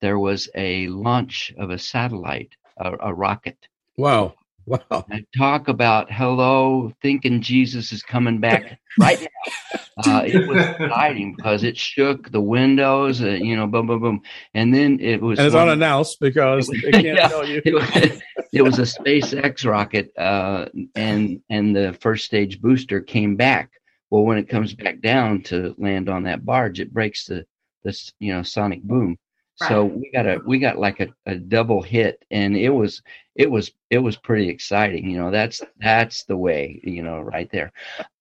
there 0.01 0.19
was 0.19 0.49
a 0.55 0.87
launch 0.89 1.53
of 1.57 1.69
a 1.69 1.79
satellite, 1.79 2.53
a, 2.77 2.93
a 2.99 3.13
rocket. 3.13 3.57
Wow. 3.97 4.35
Wow. 4.65 5.05
And 5.11 5.25
talk 5.37 5.67
about 5.67 6.11
hello, 6.11 6.91
thinking 7.01 7.41
Jesus 7.41 7.91
is 7.91 8.01
coming 8.01 8.39
back 8.39 8.79
right 8.99 9.21
now. 9.21 9.81
Uh, 9.97 10.23
it 10.25 10.47
was 10.47 10.57
exciting 10.57 11.35
because 11.35 11.63
it 11.63 11.77
shook 11.77 12.31
the 12.31 12.41
windows, 12.41 13.21
uh, 13.21 13.27
you 13.27 13.55
know, 13.55 13.67
boom, 13.67 13.87
boom, 13.87 14.01
boom. 14.01 14.21
And 14.53 14.73
then 14.73 14.99
it 14.99 15.21
was. 15.21 15.37
And 15.37 15.45
it's 15.45 15.55
unannounced 15.55 16.19
because 16.19 16.67
it 16.67 16.73
was, 16.73 16.81
they 16.81 16.91
can't 17.03 17.05
yeah, 17.05 17.27
tell 17.27 17.47
you. 17.47 17.61
it, 17.63 17.73
was, 17.73 18.21
it 18.51 18.61
was 18.63 18.79
a 18.79 18.81
SpaceX 18.81 19.69
rocket, 19.69 20.11
uh, 20.17 20.65
and 20.95 21.41
and 21.49 21.75
the 21.75 21.93
first 22.01 22.25
stage 22.25 22.59
booster 22.59 23.01
came 23.01 23.35
back. 23.35 23.71
Well, 24.09 24.23
when 24.23 24.37
it 24.37 24.49
comes 24.49 24.73
back 24.73 25.01
down 25.01 25.41
to 25.43 25.75
land 25.77 26.09
on 26.09 26.23
that 26.23 26.45
barge, 26.45 26.79
it 26.79 26.93
breaks 26.93 27.25
the 27.25 27.45
this 27.83 28.13
you 28.19 28.33
know 28.33 28.43
sonic 28.43 28.81
boom. 28.83 29.17
So 29.57 29.85
we 29.85 30.11
got 30.11 30.27
a 30.27 30.41
we 30.45 30.59
got 30.59 30.79
like 30.79 30.99
a, 30.99 31.07
a 31.25 31.35
double 31.35 31.81
hit, 31.81 32.25
and 32.29 32.57
it 32.57 32.69
was 32.69 33.01
it 33.35 33.49
was 33.49 33.71
it 33.89 33.99
was 33.99 34.17
pretty 34.17 34.49
exciting. 34.49 35.09
You 35.09 35.17
know, 35.17 35.31
that's 35.31 35.61
that's 35.79 36.25
the 36.25 36.35
way. 36.35 36.81
You 36.83 37.01
know, 37.01 37.21
right 37.21 37.49
there. 37.51 37.71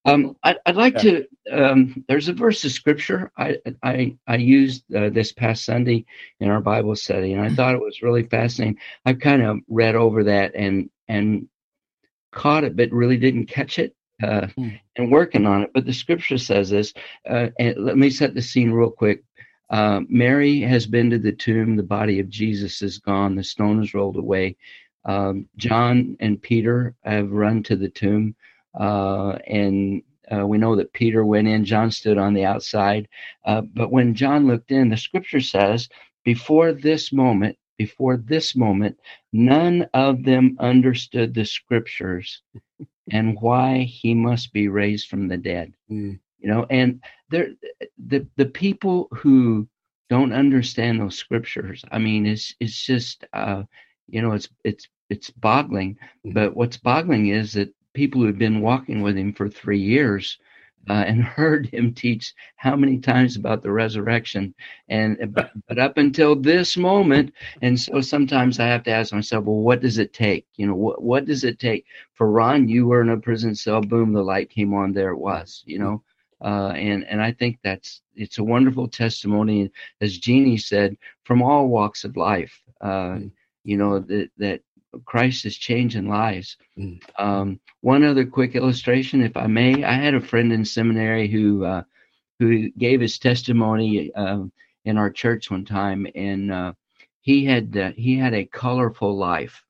Um, 0.04 0.36
I, 0.44 0.56
I'd 0.64 0.76
like 0.76 0.96
to. 0.98 1.26
Um, 1.50 2.04
there's 2.06 2.28
a 2.28 2.34
verse 2.34 2.64
of 2.64 2.70
scripture 2.70 3.32
I 3.36 3.56
I 3.82 4.16
I 4.28 4.36
used 4.36 4.84
uh, 4.94 5.10
this 5.10 5.32
past 5.32 5.64
Sunday 5.64 6.04
in 6.38 6.50
our 6.50 6.60
Bible 6.60 6.94
study, 6.94 7.32
and 7.32 7.42
I 7.42 7.52
thought 7.52 7.74
it 7.74 7.80
was 7.80 8.02
really 8.02 8.24
fascinating. 8.24 8.78
I've 9.04 9.18
kind 9.18 9.42
of 9.42 9.58
read 9.68 9.96
over 9.96 10.22
that 10.24 10.54
and 10.54 10.88
and 11.08 11.48
caught 12.30 12.62
it, 12.62 12.76
but 12.76 12.92
really 12.92 13.16
didn't 13.16 13.46
catch 13.46 13.80
it. 13.80 13.96
Uh, 14.22 14.46
and 14.96 15.10
working 15.10 15.44
on 15.44 15.62
it, 15.62 15.70
but 15.74 15.84
the 15.84 15.92
scripture 15.92 16.38
says 16.38 16.70
this. 16.70 16.94
Uh, 17.28 17.48
and 17.58 17.76
let 17.84 17.98
me 17.98 18.10
set 18.10 18.34
the 18.34 18.42
scene 18.42 18.70
real 18.70 18.90
quick. 18.90 19.24
Uh, 19.70 20.02
Mary 20.08 20.60
has 20.60 20.86
been 20.86 21.10
to 21.10 21.18
the 21.18 21.32
tomb. 21.32 21.76
The 21.76 21.82
body 21.82 22.20
of 22.20 22.28
Jesus 22.28 22.80
is 22.80 22.98
gone. 22.98 23.34
The 23.34 23.42
stone 23.42 23.82
is 23.82 23.92
rolled 23.92 24.16
away. 24.16 24.56
Um, 25.04 25.48
John 25.56 26.16
and 26.20 26.40
Peter 26.40 26.94
have 27.02 27.30
run 27.30 27.62
to 27.64 27.76
the 27.76 27.88
tomb, 27.88 28.36
uh, 28.78 29.32
and 29.46 30.02
uh, 30.32 30.46
we 30.46 30.58
know 30.58 30.76
that 30.76 30.92
Peter 30.92 31.24
went 31.24 31.48
in. 31.48 31.64
John 31.64 31.90
stood 31.90 32.16
on 32.16 32.34
the 32.34 32.44
outside. 32.44 33.08
Uh, 33.44 33.62
but 33.62 33.90
when 33.90 34.14
John 34.14 34.46
looked 34.46 34.70
in, 34.70 34.88
the 34.88 34.96
scripture 34.96 35.40
says, 35.40 35.88
before 36.24 36.72
this 36.72 37.12
moment, 37.12 37.58
before 37.76 38.16
this 38.16 38.56
moment, 38.56 38.96
none 39.32 39.86
of 39.92 40.24
them 40.24 40.56
understood 40.60 41.34
the 41.34 41.44
scriptures 41.44 42.42
and 43.10 43.36
why 43.40 43.80
he 43.80 44.14
must 44.14 44.52
be 44.52 44.68
raised 44.68 45.08
from 45.08 45.28
the 45.28 45.36
dead. 45.36 45.74
Mm. 45.90 46.18
You 46.38 46.48
know, 46.48 46.66
and 46.70 47.02
there, 47.30 47.48
the 48.06 48.26
the 48.36 48.46
people 48.46 49.08
who 49.12 49.66
don't 50.10 50.32
understand 50.32 51.00
those 51.00 51.16
scriptures. 51.16 51.84
I 51.90 51.98
mean, 51.98 52.26
it's 52.26 52.54
it's 52.60 52.84
just, 52.84 53.24
uh, 53.32 53.64
you 54.08 54.20
know, 54.20 54.32
it's 54.32 54.48
it's 54.62 54.88
it's 55.08 55.30
boggling. 55.30 55.96
But 56.24 56.54
what's 56.54 56.76
boggling 56.76 57.28
is 57.28 57.54
that 57.54 57.74
people 57.94 58.20
who've 58.20 58.38
been 58.38 58.60
walking 58.60 59.00
with 59.00 59.16
him 59.16 59.32
for 59.32 59.48
three 59.48 59.80
years 59.80 60.38
uh, 60.88 61.04
and 61.06 61.22
heard 61.38 61.66
him 61.66 61.92
teach 61.92 62.34
how 62.56 62.76
many 62.76 62.98
times 62.98 63.36
about 63.36 63.62
the 63.62 63.70
resurrection. 63.72 64.54
And 64.88 65.32
but, 65.32 65.50
but 65.68 65.78
up 65.78 65.96
until 65.98 66.34
this 66.36 66.76
moment 66.76 67.32
and 67.62 67.78
so 67.78 68.00
sometimes 68.00 68.58
i 68.60 68.66
have 68.66 68.82
to 68.84 68.90
ask 68.90 69.12
myself 69.12 69.44
well 69.44 69.60
what 69.60 69.80
does 69.80 69.98
it 69.98 70.12
take? 70.12 70.46
You 70.56 70.66
know 70.66 70.74
what, 70.74 71.02
what 71.02 71.24
does 71.26 71.44
it 71.44 71.58
take? 71.58 71.84
For 72.14 72.30
ron 72.30 72.68
you 72.68 72.86
were 72.86 73.02
in 73.02 73.10
a 73.10 73.16
prison 73.18 73.54
cell 73.54 73.80
boom 73.80 74.12
the 74.12 74.22
light 74.22 74.50
came 74.50 74.74
on 74.74 74.92
there 74.92 75.10
it 75.12 75.18
was 75.18 75.62
you 75.66 75.78
know? 75.78 76.02
Uh, 76.42 76.72
and 76.76 77.04
and 77.06 77.22
i 77.22 77.32
think 77.32 77.58
that's 77.62 78.02
it's 78.14 78.38
a 78.38 78.44
wonderful 78.44 78.88
testimony. 78.88 79.70
As 80.00 80.18
jeani 80.18 80.60
said 80.60 80.96
from 81.24 81.42
all 81.42 81.68
walks 81.68 82.04
of 82.04 82.16
life 82.16 82.62
uh, 82.80 83.18
you 83.64 83.76
know 83.76 83.98
that 84.00 84.30
that 84.38 84.60
Christ 85.04 85.44
is 85.44 85.56
changing 85.56 86.08
lives. 86.08 86.56
Mm. 86.78 87.00
Um, 87.18 87.60
one 87.80 88.04
other 88.04 88.24
quick 88.24 88.54
illustration, 88.54 89.22
if 89.22 89.36
I 89.36 89.46
may, 89.46 89.84
I 89.84 89.94
had 89.94 90.14
a 90.14 90.20
friend 90.20 90.52
in 90.52 90.64
seminary 90.64 91.28
who 91.28 91.64
uh, 91.64 91.82
who 92.38 92.70
gave 92.70 93.00
his 93.00 93.18
testimony 93.18 94.12
uh, 94.14 94.44
in 94.84 94.98
our 94.98 95.10
church 95.10 95.50
one 95.50 95.64
time, 95.64 96.06
and 96.14 96.52
uh, 96.52 96.72
he 97.20 97.44
had 97.44 97.76
uh, 97.76 97.92
he 97.96 98.16
had 98.16 98.34
a 98.34 98.44
colorful 98.44 99.16
life, 99.16 99.62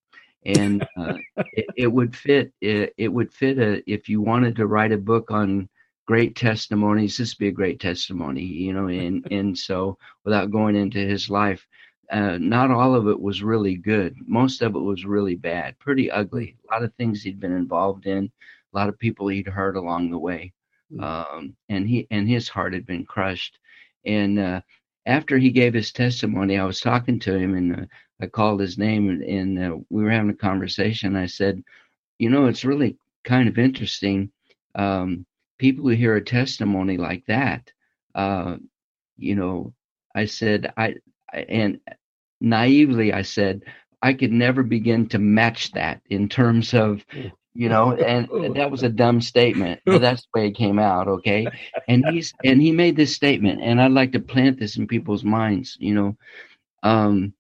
and 0.45 0.87
uh, 0.99 1.15
it, 1.53 1.67
it, 1.77 1.87
would 1.87 2.17
fit 2.17 2.53
it, 2.61 2.95
it 2.97 3.09
would 3.09 3.33
fit 3.33 3.59
a, 3.59 3.83
if 3.91 4.09
you 4.09 4.21
wanted 4.21 4.57
to 4.57 4.67
write 4.67 4.93
a 4.93 4.99
book 4.99 5.31
on 5.31 5.69
great 6.07 6.37
testimonies. 6.37 7.17
This 7.17 7.35
would 7.35 7.39
be 7.39 7.49
a 7.49 7.53
great 7.53 7.81
testimony, 7.81 8.43
you 8.43 8.73
know, 8.73 8.89
and 8.89 9.27
and 9.31 9.57
so 9.57 9.99
without 10.25 10.51
going 10.51 10.77
into 10.77 10.99
his 10.99 11.31
life 11.31 11.67
uh, 12.11 12.39
not 12.39 12.71
all 12.71 12.95
of 12.95 13.09
it 13.09 13.21
was 13.21 13.43
really 13.43 13.77
good. 13.77 14.17
Most 14.27 14.63
of 14.63 14.75
it 14.75 14.81
was 14.81 15.05
really 15.05 15.37
bad, 15.37 15.79
pretty 15.79 16.11
ugly. 16.11 16.57
A 16.71 16.75
lot 16.75 16.85
of 16.85 16.95
things 16.95 17.23
he'd 17.23 17.41
been 17.41 17.57
involved 17.57 18.07
in, 18.07 18.31
a 18.73 18.77
lot 18.77 18.89
of 18.89 18.99
people 18.99 19.29
he'd 19.29 19.47
hurt 19.49 19.77
along 19.77 20.11
the 20.11 20.19
way, 20.19 20.53
um, 20.99 21.57
and 21.69 21.89
he 21.89 22.07
and 22.11 22.29
his 22.29 22.49
heart 22.49 22.75
had 22.75 22.87
been 22.87 23.05
crushed. 23.05 23.59
And 24.05 24.39
uh, 24.39 24.61
after 25.07 25.39
he 25.39 25.51
gave 25.51 25.75
his 25.75 25.93
testimony, 25.93 26.59
I 26.59 26.65
was 26.65 26.81
talking 26.81 27.19
to 27.21 27.37
him, 27.37 27.55
and 27.55 27.77
uh, 27.83 27.87
I 28.21 28.27
called 28.27 28.61
his 28.61 28.79
name, 28.79 29.09
and, 29.09 29.23
and 29.23 29.59
uh, 29.59 29.77
we 29.91 30.03
were 30.05 30.11
having 30.11 30.31
a 30.31 30.35
conversation. 30.35 31.17
I 31.17 31.27
said, 31.27 31.63
"You 32.19 32.31
know, 32.31 32.47
it's 32.47 32.65
really 32.65 32.97
kind 33.25 33.49
of 33.49 33.59
interesting. 33.59 34.31
Um, 34.75 35.27
people 35.59 35.85
who 35.85 35.91
hear 35.97 36.17
a 36.17 36.25
testimony 36.25 36.97
like 36.97 37.25
that, 37.27 37.71
uh, 38.15 38.57
you 39.17 39.35
know." 39.37 39.73
I 40.17 40.27
said, 40.27 40.73
I 40.77 40.95
and 41.33 41.81
naively 42.41 43.13
I 43.13 43.23
said, 43.23 43.63
I 44.03 44.13
could 44.13 44.33
never 44.33 44.63
begin 44.63 45.09
to 45.09 45.19
match 45.19 45.73
that 45.73 46.03
in 46.11 46.29
terms 46.29 46.75
of, 46.75 47.05
you 47.55 47.69
know, 47.69 47.93
and, 47.93 48.29
that 48.57 48.71
was 48.71 48.83
a 48.83 48.89
dumb 48.89 49.21
statement, 49.21 49.81
but 49.87 50.01
that's 50.01 50.23
the 50.23 50.41
way 50.41 50.49
it 50.49 50.57
came 50.57 50.79
out. 50.79 51.09
Okay. 51.09 51.49
And 51.89 52.05
he's, 52.07 52.35
and 52.45 52.61
he 52.61 52.71
made 52.71 52.97
this 52.97 53.15
statement 53.15 53.63
and 53.63 53.81
I'd 53.81 53.93
like 53.93 54.13
to 54.13 54.21
plant 54.21 54.59
this 54.59 54.77
in 54.77 54.87
people's 54.87 55.25
minds, 55.25 55.77
you 55.81 55.95
know, 55.95 56.17
um, 56.83 57.33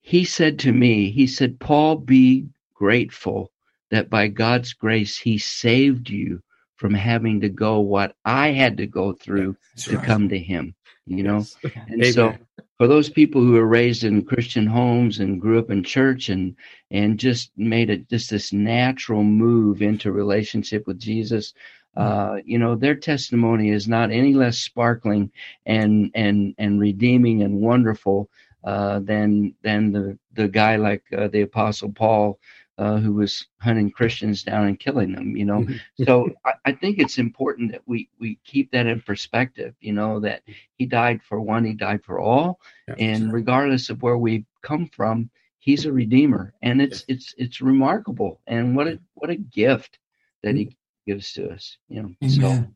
he 0.00 0.24
said 0.24 0.58
to 0.60 0.72
me, 0.72 1.10
he 1.10 1.26
said, 1.26 1.60
Paul, 1.60 1.96
be 1.96 2.46
grateful 2.74 3.52
that 3.90 4.10
by 4.10 4.28
God's 4.28 4.72
grace, 4.72 5.16
he 5.16 5.38
saved 5.38 6.10
you 6.10 6.42
from 6.76 6.94
having 6.94 7.40
to 7.42 7.48
go 7.48 7.78
what 7.80 8.16
I 8.24 8.48
had 8.48 8.78
to 8.78 8.86
go 8.86 9.12
through 9.12 9.56
That's 9.76 9.86
to 9.88 9.96
right. 9.98 10.06
come 10.06 10.28
to 10.30 10.38
him, 10.38 10.74
you 11.06 11.22
know? 11.22 11.44
And 11.86 12.02
Amen. 12.02 12.12
so 12.12 12.36
for 12.82 12.88
those 12.88 13.08
people 13.08 13.40
who 13.40 13.52
were 13.52 13.64
raised 13.68 14.02
in 14.02 14.24
Christian 14.24 14.66
homes 14.66 15.20
and 15.20 15.40
grew 15.40 15.60
up 15.60 15.70
in 15.70 15.84
church 15.84 16.28
and 16.28 16.56
and 16.90 17.16
just 17.16 17.52
made 17.56 17.90
it 17.90 18.08
just 18.10 18.28
this 18.28 18.52
natural 18.52 19.22
move 19.22 19.82
into 19.82 20.10
relationship 20.10 20.84
with 20.88 20.98
Jesus, 20.98 21.54
uh, 21.96 22.38
you 22.44 22.58
know, 22.58 22.74
their 22.74 22.96
testimony 22.96 23.70
is 23.70 23.86
not 23.86 24.10
any 24.10 24.34
less 24.34 24.58
sparkling 24.58 25.30
and 25.64 26.10
and 26.16 26.56
and 26.58 26.80
redeeming 26.80 27.44
and 27.44 27.60
wonderful 27.60 28.28
uh, 28.64 28.98
than 28.98 29.54
than 29.62 29.92
the 29.92 30.18
the 30.32 30.48
guy 30.48 30.74
like 30.74 31.04
uh, 31.16 31.28
the 31.28 31.42
Apostle 31.42 31.92
Paul. 31.92 32.40
Uh, 32.82 32.96
who 32.98 33.12
was 33.12 33.46
hunting 33.60 33.90
Christians 33.92 34.42
down 34.42 34.66
and 34.66 34.80
killing 34.80 35.12
them, 35.12 35.36
you 35.36 35.44
know. 35.44 35.64
so 36.04 36.30
I, 36.44 36.52
I 36.64 36.72
think 36.72 36.98
it's 36.98 37.18
important 37.18 37.70
that 37.72 37.82
we 37.86 38.08
we 38.18 38.38
keep 38.44 38.72
that 38.72 38.86
in 38.86 39.00
perspective, 39.00 39.74
you 39.80 39.92
know, 39.92 40.18
that 40.20 40.42
he 40.78 40.86
died 40.86 41.20
for 41.22 41.40
one, 41.40 41.64
he 41.64 41.74
died 41.74 42.02
for 42.02 42.18
all, 42.18 42.58
Yeah. 42.88 42.96
and 42.98 43.32
regardless 43.32 43.88
of 43.90 44.02
where 44.02 44.18
we 44.18 44.44
come 44.62 44.86
from 44.88 45.30
he's 45.64 45.86
a 45.86 45.92
redeemer 45.92 46.52
and 46.60 46.82
it's 46.82 47.04
it's 47.06 47.34
it's 47.38 47.60
remarkable 47.60 48.40
and 48.48 48.74
what 48.76 48.88
a 48.88 48.98
what 49.14 49.30
a 49.30 49.36
gift 49.36 50.00
that 50.42 50.56
he 50.56 50.76
gives 51.06 51.32
to 51.34 51.48
us 51.50 51.78
you 51.88 52.02
know 52.02 52.28
so 52.28 52.46
Amen. 52.46 52.74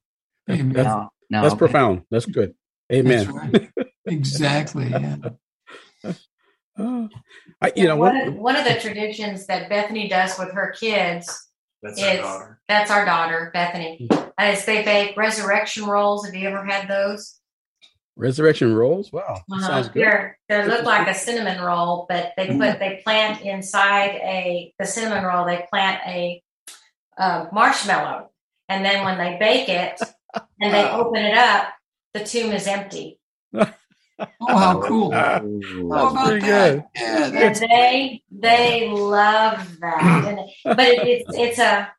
Amen. 0.48 0.68
That's- 0.72 0.94
now, 0.94 1.10
now 1.30 1.42
That's 1.42 1.54
profound. 1.56 2.02
That's 2.12 2.26
good. 2.26 2.54
Amen. 2.92 3.26
That's 3.26 3.28
right. 3.28 3.70
Exactly. 4.06 4.86
Yeah. 4.88 5.16
Uh, 6.78 7.08
I, 7.62 7.72
you 7.74 7.84
know, 7.84 7.96
one, 7.96 8.14
what, 8.18 8.26
of, 8.28 8.34
one 8.34 8.56
of 8.56 8.64
the 8.64 8.78
traditions 8.80 9.46
that 9.46 9.68
Bethany 9.68 10.08
does 10.08 10.38
with 10.38 10.52
her 10.52 10.72
kids, 10.78 11.48
That's 11.82 11.98
It's- 11.98 12.18
our 12.18 12.38
daughter. 12.38 12.60
that's 12.68 12.90
our 12.90 13.04
daughter, 13.04 13.50
Bethany, 13.54 14.08
is 14.40 14.64
they 14.64 14.82
bake 14.84 15.16
resurrection 15.16 15.84
rolls. 15.86 16.26
Have 16.26 16.34
you 16.34 16.48
ever 16.48 16.64
had 16.64 16.88
those? 16.88 17.38
resurrection 18.18 18.74
rolls. 18.74 19.12
Wow, 19.12 19.42
Uh-huh. 19.52 19.60
sounds 19.60 19.88
good. 19.88 20.02
They're, 20.02 20.38
they 20.48 20.66
look 20.66 20.84
like 20.84 21.06
a 21.06 21.12
cinnamon 21.14 21.60
roll, 21.62 22.06
but 22.08 22.32
they 22.38 22.46
put 22.48 22.78
they 22.78 23.00
plant 23.04 23.42
inside 23.42 24.12
a 24.22 24.72
the 24.78 24.86
cinnamon 24.86 25.22
roll. 25.24 25.44
They 25.44 25.66
plant 25.70 26.00
a 26.06 26.42
uh, 27.18 27.46
marshmallow, 27.52 28.30
and 28.70 28.82
then 28.84 29.04
when 29.04 29.18
they 29.18 29.36
bake 29.38 29.68
it 29.68 30.00
and 30.60 30.72
they 30.74 30.88
open 30.88 31.22
it 31.22 31.36
up, 31.36 31.68
the 32.14 32.24
tomb 32.24 32.52
is 32.52 32.66
empty. 32.66 33.20
oh, 34.18 34.56
how 34.56 34.80
cool! 34.82 35.10
Ah, 35.14 35.40
How 35.40 36.10
about 36.10 36.40
that? 36.40 36.40
good. 36.40 36.84
Yeah, 36.94 37.28
that's 37.30 37.60
they 37.60 38.22
they 38.30 38.88
love 38.90 39.78
that, 39.80 40.24
and, 40.26 40.40
but 40.64 40.78
it, 40.88 41.06
it's 41.28 41.36
it's 41.36 41.58
a 41.58 41.92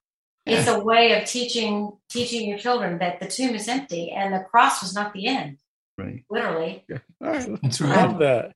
it's 0.46 0.68
a 0.68 0.80
way 0.80 1.20
of 1.20 1.28
teaching 1.28 1.92
teaching 2.10 2.48
your 2.50 2.58
children 2.58 2.98
that 3.00 3.20
the 3.20 3.28
tomb 3.28 3.54
is 3.56 3.68
empty 3.68 4.12
and 4.12 4.34
the 4.34 4.40
cross 4.40 4.82
was 4.82 4.96
not 4.96 5.14
the 5.14 5.28
end, 5.28 5.58
Right. 5.98 6.24
literally. 6.30 6.86
All 7.22 7.30
right. 7.32 7.62
that's 7.62 7.82
I 7.82 7.86
right. 7.86 8.10
love 8.10 8.20
that. 8.20 8.54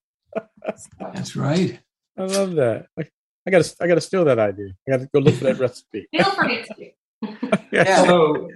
That's 1.14 1.36
right. 1.36 1.80
I 2.18 2.24
love 2.24 2.54
that. 2.56 2.88
I, 2.98 3.08
I 3.48 3.52
gotta 3.52 3.76
I 3.82 3.88
gotta 3.88 4.02
steal 4.02 4.26
that 4.26 4.40
idea. 4.40 4.70
I 4.88 4.92
gotta 4.92 5.10
go 5.14 5.20
look 5.20 5.36
for 5.36 5.46
that 5.46 5.60
recipe. 5.60 6.08
Feel 6.16 6.32
free 6.32 6.64
to. 6.64 6.92
Yeah. 7.72 8.04
So, 8.06 8.50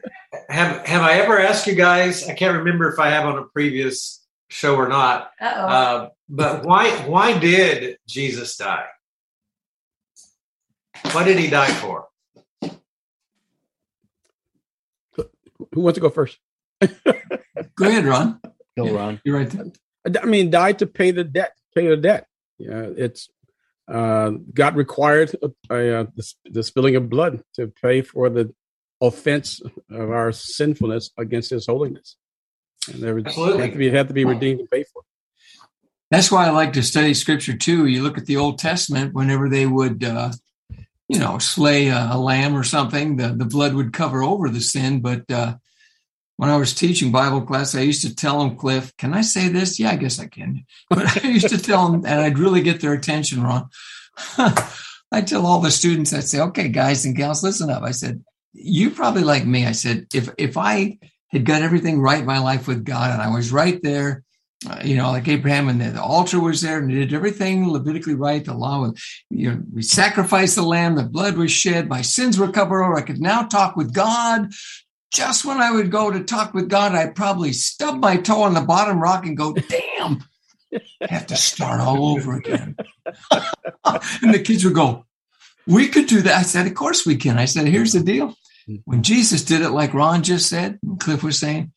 have 0.49 0.85
have 0.87 1.01
I 1.03 1.19
ever 1.19 1.39
asked 1.39 1.67
you 1.67 1.75
guys? 1.75 2.27
I 2.27 2.33
can't 2.33 2.57
remember 2.57 2.91
if 2.91 2.99
I 2.99 3.09
have 3.11 3.25
on 3.25 3.37
a 3.37 3.43
previous 3.43 4.24
show 4.49 4.75
or 4.75 4.87
not. 4.87 5.31
Uh-oh. 5.41 5.67
Uh, 5.67 6.09
but 6.29 6.65
why 6.65 6.89
why 7.07 7.37
did 7.37 7.97
Jesus 8.07 8.57
die? 8.57 8.85
What 11.11 11.25
did 11.25 11.37
he 11.37 11.49
die 11.49 11.71
for? 11.71 12.07
Who 15.71 15.81
wants 15.81 15.95
to 15.95 16.01
go 16.01 16.09
first? 16.09 16.37
Go 16.81 17.87
ahead, 17.87 18.05
Ron. 18.05 18.39
Go, 18.77 18.93
Ron. 18.93 19.21
You're 19.23 19.37
right 19.37 19.49
there. 19.49 19.65
I 20.21 20.25
mean, 20.25 20.49
died 20.49 20.79
to 20.79 20.87
pay 20.87 21.11
the 21.11 21.23
debt. 21.23 21.53
Pay 21.73 21.87
the 21.87 21.97
debt. 21.97 22.27
Yeah, 22.57 22.87
it's 22.95 23.29
uh, 23.87 24.31
God 24.53 24.75
required 24.75 25.35
uh, 25.41 25.47
uh, 25.69 26.05
the, 26.15 26.33
the 26.45 26.63
spilling 26.63 26.95
of 26.95 27.09
blood 27.09 27.43
to 27.55 27.67
pay 27.67 28.01
for 28.01 28.29
the 28.29 28.53
offense 29.01 29.61
of 29.91 30.09
our 30.09 30.31
sinfulness 30.31 31.11
against 31.17 31.49
His 31.49 31.67
holiness, 31.67 32.17
and 32.87 33.01
there 33.01 33.15
was, 33.15 33.25
Absolutely. 33.25 33.61
had 33.61 33.71
to 33.71 33.77
be 33.77 33.89
had 33.89 34.07
to 34.07 34.13
be 34.13 34.25
redeemed 34.25 34.61
and 34.61 34.69
paid 34.69 34.85
for. 34.91 35.01
That's 36.11 36.31
why 36.31 36.45
I 36.45 36.51
like 36.51 36.73
to 36.73 36.83
study 36.83 37.13
scripture 37.13 37.57
too. 37.57 37.87
You 37.87 38.03
look 38.03 38.17
at 38.17 38.25
the 38.25 38.37
Old 38.37 38.59
Testament, 38.59 39.13
whenever 39.13 39.49
they 39.49 39.65
would, 39.65 40.03
uh, 40.03 40.31
you 41.07 41.19
know, 41.19 41.39
slay 41.39 41.87
a, 41.87 42.09
a 42.11 42.17
lamb 42.17 42.55
or 42.55 42.63
something, 42.63 43.17
the, 43.17 43.29
the 43.29 43.45
blood 43.45 43.73
would 43.73 43.93
cover 43.93 44.23
over 44.23 44.49
the 44.49 44.61
sin. 44.61 45.01
But 45.01 45.29
uh, 45.31 45.55
when 46.37 46.49
I 46.49 46.57
was 46.57 46.73
teaching 46.73 47.11
Bible 47.11 47.41
class, 47.41 47.75
I 47.75 47.81
used 47.81 48.03
to 48.03 48.15
tell 48.15 48.39
them, 48.39 48.55
Cliff, 48.55 48.95
can 48.97 49.13
I 49.13 49.21
say 49.21 49.47
this? 49.47 49.79
Yeah, 49.79 49.91
I 49.91 49.95
guess 49.95 50.19
I 50.19 50.27
can. 50.27 50.65
But 50.89 51.23
I 51.23 51.27
used 51.27 51.49
to 51.49 51.57
tell 51.57 51.91
them, 51.91 52.05
and 52.05 52.21
I'd 52.21 52.39
really 52.39 52.61
get 52.61 52.81
their 52.81 52.93
attention, 52.93 53.43
wrong. 53.43 53.69
I 54.37 55.21
tell 55.25 55.45
all 55.45 55.59
the 55.59 55.71
students, 55.71 56.13
I'd 56.13 56.25
say, 56.25 56.39
okay, 56.39 56.69
guys 56.69 57.05
and 57.05 57.15
gals, 57.15 57.43
listen 57.43 57.69
up. 57.69 57.83
I 57.83 57.91
said, 57.91 58.23
you 58.53 58.91
probably 58.91 59.23
like 59.23 59.45
me. 59.45 59.65
I 59.65 59.73
said, 59.73 60.07
if 60.13 60.29
if 60.37 60.57
I 60.57 60.97
had 61.35 61.45
got 61.45 61.61
everything 61.61 61.99
right 61.99 62.19
in 62.21 62.25
my 62.25 62.39
life 62.39 62.67
with 62.67 62.85
God 62.85 63.11
and 63.11 63.21
I 63.21 63.29
was 63.29 63.51
right 63.51 63.79
there, 63.83 64.23
uh, 64.69 64.79
you 64.83 64.95
know, 64.95 65.11
like 65.11 65.27
Abraham 65.27 65.67
and 65.67 65.81
the, 65.81 65.91
the 65.91 66.01
altar 66.01 66.39
was 66.39 66.61
there 66.61 66.79
and 66.79 66.89
did 66.89 67.13
everything 67.13 67.69
Levitically 67.69 68.15
right, 68.15 68.43
the 68.43 68.53
law, 68.53 68.81
was- 68.81 69.23
you 69.29 69.51
know, 69.51 69.61
we 69.73 69.81
sacrificed 69.81 70.55
the 70.55 70.63
lamb, 70.63 70.95
the 70.95 71.03
blood 71.03 71.37
was 71.37 71.51
shed, 71.51 71.89
my 71.89 72.01
sins 72.01 72.39
were 72.39 72.51
covered 72.51 72.83
over. 72.83 72.95
I 72.95 73.01
could 73.01 73.19
now 73.19 73.43
talk 73.43 73.75
with 73.75 73.93
God. 73.93 74.51
Just 75.13 75.45
when 75.45 75.57
I 75.61 75.71
would 75.71 75.91
go 75.91 76.09
to 76.11 76.23
talk 76.23 76.53
with 76.53 76.69
God, 76.69 76.93
I'd 76.93 77.15
probably 77.15 77.53
stub 77.53 77.99
my 77.99 78.17
toe 78.17 78.41
on 78.41 78.53
the 78.53 78.61
bottom 78.61 78.99
rock 78.99 79.25
and 79.25 79.37
go, 79.37 79.53
damn, 79.53 80.23
I 80.73 81.07
have 81.07 81.27
to 81.27 81.37
start 81.37 81.79
all 81.79 82.17
over 82.17 82.35
again. 82.35 82.75
and 83.85 84.33
the 84.33 84.41
kids 84.43 84.65
would 84.65 84.73
go, 84.73 85.05
we 85.67 85.87
could 85.87 86.07
do 86.07 86.21
that. 86.21 86.37
I 86.37 86.41
said, 86.41 86.67
of 86.67 86.75
course 86.75 87.05
we 87.05 87.15
can. 87.15 87.37
I 87.37 87.45
said, 87.45 87.67
here's 87.67 87.93
the 87.93 88.01
deal. 88.01 88.35
When 88.85 89.03
Jesus 89.03 89.43
did 89.43 89.61
it, 89.61 89.69
like 89.69 89.93
Ron 89.93 90.23
just 90.23 90.49
said, 90.49 90.79
Cliff 90.99 91.23
was 91.23 91.39
saying, 91.39 91.71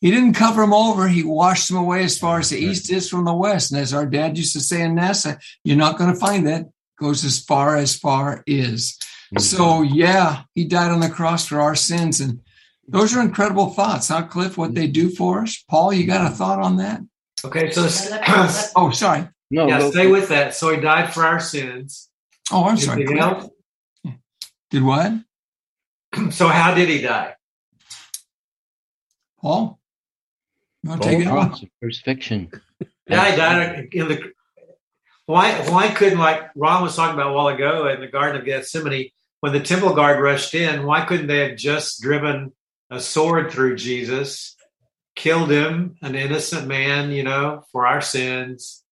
he 0.00 0.10
didn't 0.10 0.34
cover 0.34 0.60
them 0.60 0.74
over. 0.74 1.08
He 1.08 1.22
washed 1.22 1.68
them 1.68 1.78
away 1.78 2.04
as 2.04 2.18
far 2.18 2.38
as 2.38 2.50
the 2.50 2.58
east 2.58 2.90
is 2.90 3.08
from 3.08 3.24
the 3.24 3.34
west. 3.34 3.72
And 3.72 3.80
as 3.80 3.94
our 3.94 4.06
dad 4.06 4.36
used 4.36 4.52
to 4.52 4.60
say 4.60 4.82
in 4.82 4.94
NASA, 4.94 5.40
you're 5.64 5.76
not 5.76 5.98
going 5.98 6.12
to 6.12 6.18
find 6.18 6.46
that. 6.46 6.66
Goes 6.98 7.24
as 7.24 7.40
far 7.40 7.76
as 7.76 7.94
far 7.94 8.42
is. 8.46 8.98
Mm-hmm. 9.34 9.38
So 9.40 9.82
yeah, 9.82 10.42
he 10.54 10.64
died 10.64 10.92
on 10.92 11.00
the 11.00 11.10
cross 11.10 11.46
for 11.46 11.60
our 11.60 11.74
sins. 11.74 12.20
And 12.20 12.40
those 12.88 13.14
are 13.14 13.20
incredible 13.20 13.70
thoughts, 13.70 14.08
huh, 14.08 14.26
Cliff? 14.26 14.56
What 14.56 14.74
they 14.74 14.86
do 14.86 15.08
mm-hmm. 15.08 15.16
for 15.16 15.42
us. 15.42 15.62
Paul, 15.68 15.92
you 15.92 16.06
got 16.06 16.30
a 16.30 16.34
thought 16.34 16.60
on 16.60 16.76
that? 16.76 17.00
Okay, 17.44 17.70
so 17.70 17.82
Oh, 18.76 18.90
sorry. 18.92 19.28
No, 19.50 19.68
yeah, 19.68 19.78
go- 19.78 19.90
stay 19.90 20.06
with 20.06 20.28
that. 20.28 20.54
So 20.54 20.70
he 20.70 20.80
died 20.80 21.12
for 21.12 21.24
our 21.24 21.40
sins. 21.40 22.08
Oh, 22.50 22.64
I'm 22.64 22.76
sorry. 22.76 23.04
Cliff. 23.04 23.48
Did 24.70 24.82
what? 24.82 25.12
So 26.30 26.48
how 26.48 26.74
did 26.74 26.88
he 26.88 27.02
die? 27.02 27.34
Paul? 29.40 29.78
You 30.82 30.90
want 30.90 31.02
to 31.02 31.08
take 31.08 31.20
it 31.20 31.26
on? 31.26 31.52
it's 31.52 31.62
a 31.62 31.68
crucifixion. 31.80 32.50
Yeah, 33.08 33.30
he 33.30 33.36
died 33.36 33.88
in 33.92 34.08
the. 34.08 34.32
Why? 35.26 35.52
Why 35.70 35.88
couldn't 35.88 36.18
like 36.18 36.50
Ron 36.54 36.82
was 36.82 36.96
talking 36.96 37.14
about 37.14 37.30
a 37.30 37.32
while 37.32 37.48
ago 37.48 37.88
in 37.88 38.00
the 38.00 38.06
Garden 38.06 38.40
of 38.40 38.46
Gethsemane 38.46 39.10
when 39.40 39.52
the 39.52 39.60
temple 39.60 39.94
guard 39.94 40.20
rushed 40.20 40.54
in? 40.54 40.86
Why 40.86 41.04
couldn't 41.04 41.26
they 41.26 41.48
have 41.48 41.56
just 41.56 42.00
driven 42.00 42.52
a 42.90 43.00
sword 43.00 43.50
through 43.50 43.76
Jesus, 43.76 44.56
killed 45.14 45.50
him, 45.50 45.96
an 46.02 46.14
innocent 46.14 46.66
man, 46.66 47.10
you 47.10 47.24
know, 47.24 47.64
for 47.72 47.86
our 47.86 48.00
sins, 48.00 48.82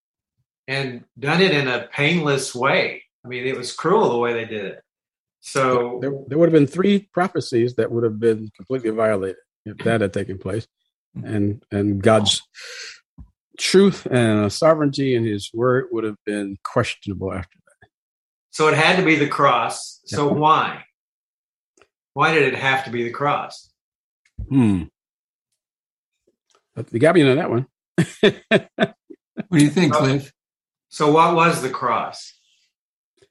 and 0.67 1.03
done 1.17 1.41
it 1.41 1.51
in 1.51 1.67
a 1.67 1.87
painless 1.91 2.53
way? 2.53 3.03
I 3.23 3.27
mean, 3.27 3.47
it 3.47 3.57
was 3.57 3.73
cruel 3.73 4.09
the 4.09 4.17
way 4.17 4.33
they 4.33 4.45
did 4.45 4.65
it. 4.65 4.84
So 5.45 5.99
There, 6.01 6.11
there 6.27 6.37
would 6.39 6.49
have 6.49 6.59
been 6.59 6.65
three 6.65 7.07
prophecies 7.13 7.75
that 7.75 7.91
would 7.91 8.03
have 8.03 8.19
been 8.19 8.49
completely 8.55 8.89
violated 8.89 9.37
if 9.63 9.77
that 9.79 10.01
had 10.01 10.11
taken 10.11 10.39
place, 10.39 10.67
and 11.23 11.63
and 11.71 12.01
God's 12.01 12.41
truth 13.59 14.07
and 14.07 14.51
sovereignty 14.51 15.15
and 15.15 15.23
His 15.23 15.51
word 15.53 15.85
would 15.91 16.03
have 16.03 16.17
been 16.25 16.57
questionable 16.63 17.31
after 17.31 17.59
that. 17.63 17.89
So 18.49 18.67
it 18.69 18.73
had 18.73 18.95
to 18.97 19.05
be 19.05 19.17
the 19.17 19.27
cross. 19.27 20.01
So 20.05 20.27
why? 20.27 20.83
Why 22.13 22.33
did 22.33 22.51
it 22.51 22.55
have 22.55 22.85
to 22.85 22.89
be 22.89 23.03
the 23.03 23.11
cross? 23.11 23.69
Hmm. 24.49 24.83
But 26.73 26.91
you 26.91 26.99
got 26.99 27.13
me 27.13 27.21
on 27.21 27.35
that 27.35 27.51
one. 27.51 27.67
What 28.21 29.59
do 29.59 29.63
you 29.63 29.69
think, 29.69 29.93
Cliff? 29.93 30.33
So 30.89 31.11
what 31.11 31.35
was 31.35 31.61
the 31.61 31.69
cross? 31.69 32.33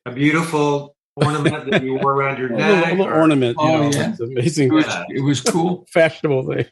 A 0.06 0.12
beautiful 0.12 0.93
ornament 1.16 1.70
that 1.70 1.82
you 1.82 1.94
wore 1.96 2.12
around 2.14 2.38
your 2.38 2.48
A 2.52 2.56
little, 2.56 2.72
a 2.74 2.80
neck, 2.80 2.90
little 2.90 3.06
or 3.06 3.14
ornament, 3.14 3.56
you 3.58 3.64
Oh, 3.64 3.82
know, 3.82 3.90
yeah. 3.90 4.10
it's 4.10 4.20
amazing, 4.20 4.68
It 4.68 4.72
was, 4.74 4.86
it 5.10 5.20
was 5.22 5.40
cool. 5.40 5.86
fashionable 5.92 6.46
thing. 6.52 6.66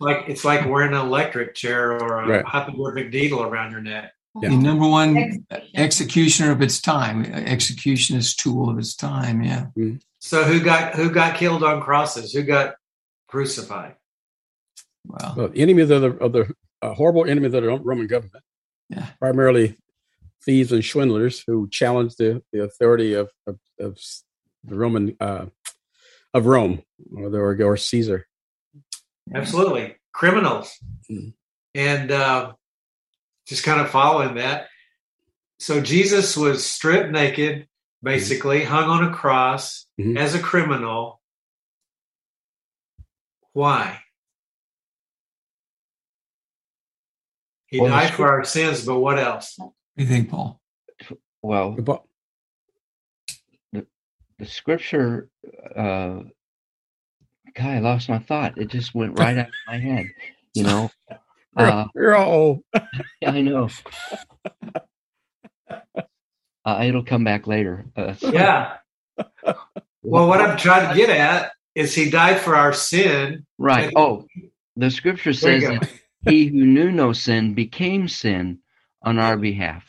like 0.00 0.24
it's 0.28 0.44
like 0.44 0.66
wearing 0.68 0.92
an 0.94 1.00
electric 1.00 1.54
chair 1.54 1.92
or 1.92 2.20
a 2.20 2.28
Right. 2.28 2.44
hypoglyphic 2.44 3.12
needle 3.12 3.42
around 3.42 3.72
your 3.72 3.80
neck. 3.80 4.12
Yeah. 4.40 4.48
The 4.48 4.56
number 4.56 4.88
one 4.88 5.16
Execution. 5.16 5.70
executioner 5.76 6.50
of 6.52 6.60
its 6.62 6.80
time, 6.80 7.24
executionist 7.24 8.36
tool 8.36 8.68
of 8.68 8.78
its 8.78 8.96
time. 8.96 9.42
Yeah. 9.44 9.66
So 10.20 10.42
who 10.42 10.60
got 10.60 10.94
who 10.96 11.10
got 11.10 11.36
killed 11.36 11.62
on 11.62 11.80
crosses? 11.80 12.32
Who 12.32 12.42
got 12.42 12.74
crucified? 13.28 13.94
Wow. 15.06 15.34
Well, 15.36 15.50
enemies 15.54 15.90
of 15.90 16.02
the 16.02 16.10
of 16.16 16.32
the 16.32 16.52
uh, 16.82 16.94
horrible 16.94 17.26
enemies 17.26 17.54
of 17.54 17.62
the 17.62 17.78
Roman 17.78 18.06
government, 18.08 18.42
Yeah. 18.88 19.06
primarily 19.20 19.76
thieves 20.44 20.72
and 20.72 20.84
swindlers 20.84 21.42
who 21.46 21.68
challenged 21.70 22.18
the, 22.18 22.42
the 22.52 22.62
authority 22.62 23.14
of, 23.14 23.30
of, 23.46 23.58
of 23.80 23.98
the 24.64 24.76
Roman 24.76 25.16
uh, 25.20 25.46
of 26.32 26.46
Rome 26.46 26.82
or 27.16 27.30
the, 27.30 27.38
or, 27.38 27.76
Caesar. 27.76 28.26
Absolutely, 29.34 29.96
criminals, 30.12 30.76
Mhm. 31.10 31.34
and 31.74 32.10
uh, 32.10 32.52
just 33.46 33.64
kind 33.64 33.80
of 33.80 33.90
following 33.90 34.34
that. 34.36 34.68
So 35.58 35.80
Jesus 35.80 36.36
was 36.36 36.66
stripped 36.66 37.10
naked, 37.10 37.68
basically 38.02 38.64
hung 38.64 38.84
on 38.90 39.04
a 39.04 39.14
cross 39.14 39.86
Mhm. 39.98 40.18
as 40.18 40.34
a 40.34 40.40
criminal. 40.40 41.22
Why? 43.52 44.00
He 47.66 47.78
died 47.78 48.12
for 48.12 48.28
our 48.28 48.44
sins, 48.44 48.84
but 48.84 48.98
what 48.98 49.18
else? 49.18 49.58
What 49.94 49.98
do 49.98 50.02
you 50.04 50.08
think, 50.08 50.30
Paul? 50.30 50.60
Well, 51.42 51.72
But 51.72 52.02
the 53.72 54.46
scripture, 54.46 55.28
uh, 55.76 56.20
God, 57.54 57.66
I 57.66 57.78
lost 57.78 58.08
my 58.08 58.18
thought. 58.18 58.58
It 58.58 58.68
just 58.68 58.94
went 58.94 59.16
right 59.18 59.38
out 59.38 59.46
of 59.46 59.54
my 59.68 59.78
head. 59.78 60.06
You 60.54 60.64
know, 60.64 60.90
you're, 61.58 61.68
uh, 61.68 61.86
you're 61.94 62.16
all 62.16 62.32
old. 62.32 62.60
I 63.24 63.40
know. 63.42 63.68
Uh, 66.64 66.82
it'll 66.84 67.04
come 67.04 67.22
back 67.22 67.46
later. 67.46 67.84
Uh, 67.94 68.14
Yeah. 68.20 68.78
Well, 70.02 70.26
what 70.26 70.40
I'm 70.40 70.56
trying 70.56 70.88
to 70.88 70.94
get 70.96 71.08
at 71.10 71.52
is 71.74 71.94
he 71.94 72.10
died 72.10 72.40
for 72.40 72.56
our 72.56 72.72
sin. 72.72 73.46
right. 73.58 73.92
Oh, 73.94 74.26
the 74.76 74.90
scripture 74.90 75.32
says 75.32 75.62
that 75.62 75.88
he 76.22 76.46
who 76.46 76.64
knew 76.66 76.90
no 76.90 77.12
sin 77.12 77.54
became 77.54 78.08
sin 78.08 78.58
on 79.04 79.18
our 79.18 79.36
behalf. 79.36 79.84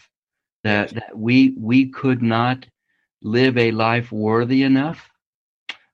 That 0.63 0.89
that 0.95 1.17
we 1.17 1.55
we 1.57 1.89
could 1.89 2.21
not 2.21 2.65
live 3.21 3.57
a 3.57 3.71
life 3.71 4.11
worthy 4.11 4.61
enough. 4.63 5.09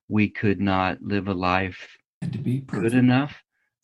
We 0.10 0.30
could 0.30 0.60
not 0.60 1.02
live 1.02 1.28
a 1.30 1.34
life 1.34 1.88
Had 2.22 2.34
to 2.34 2.38
be 2.40 2.58
good 2.60 2.68
perfect. 2.68 2.94
enough. 2.96 3.34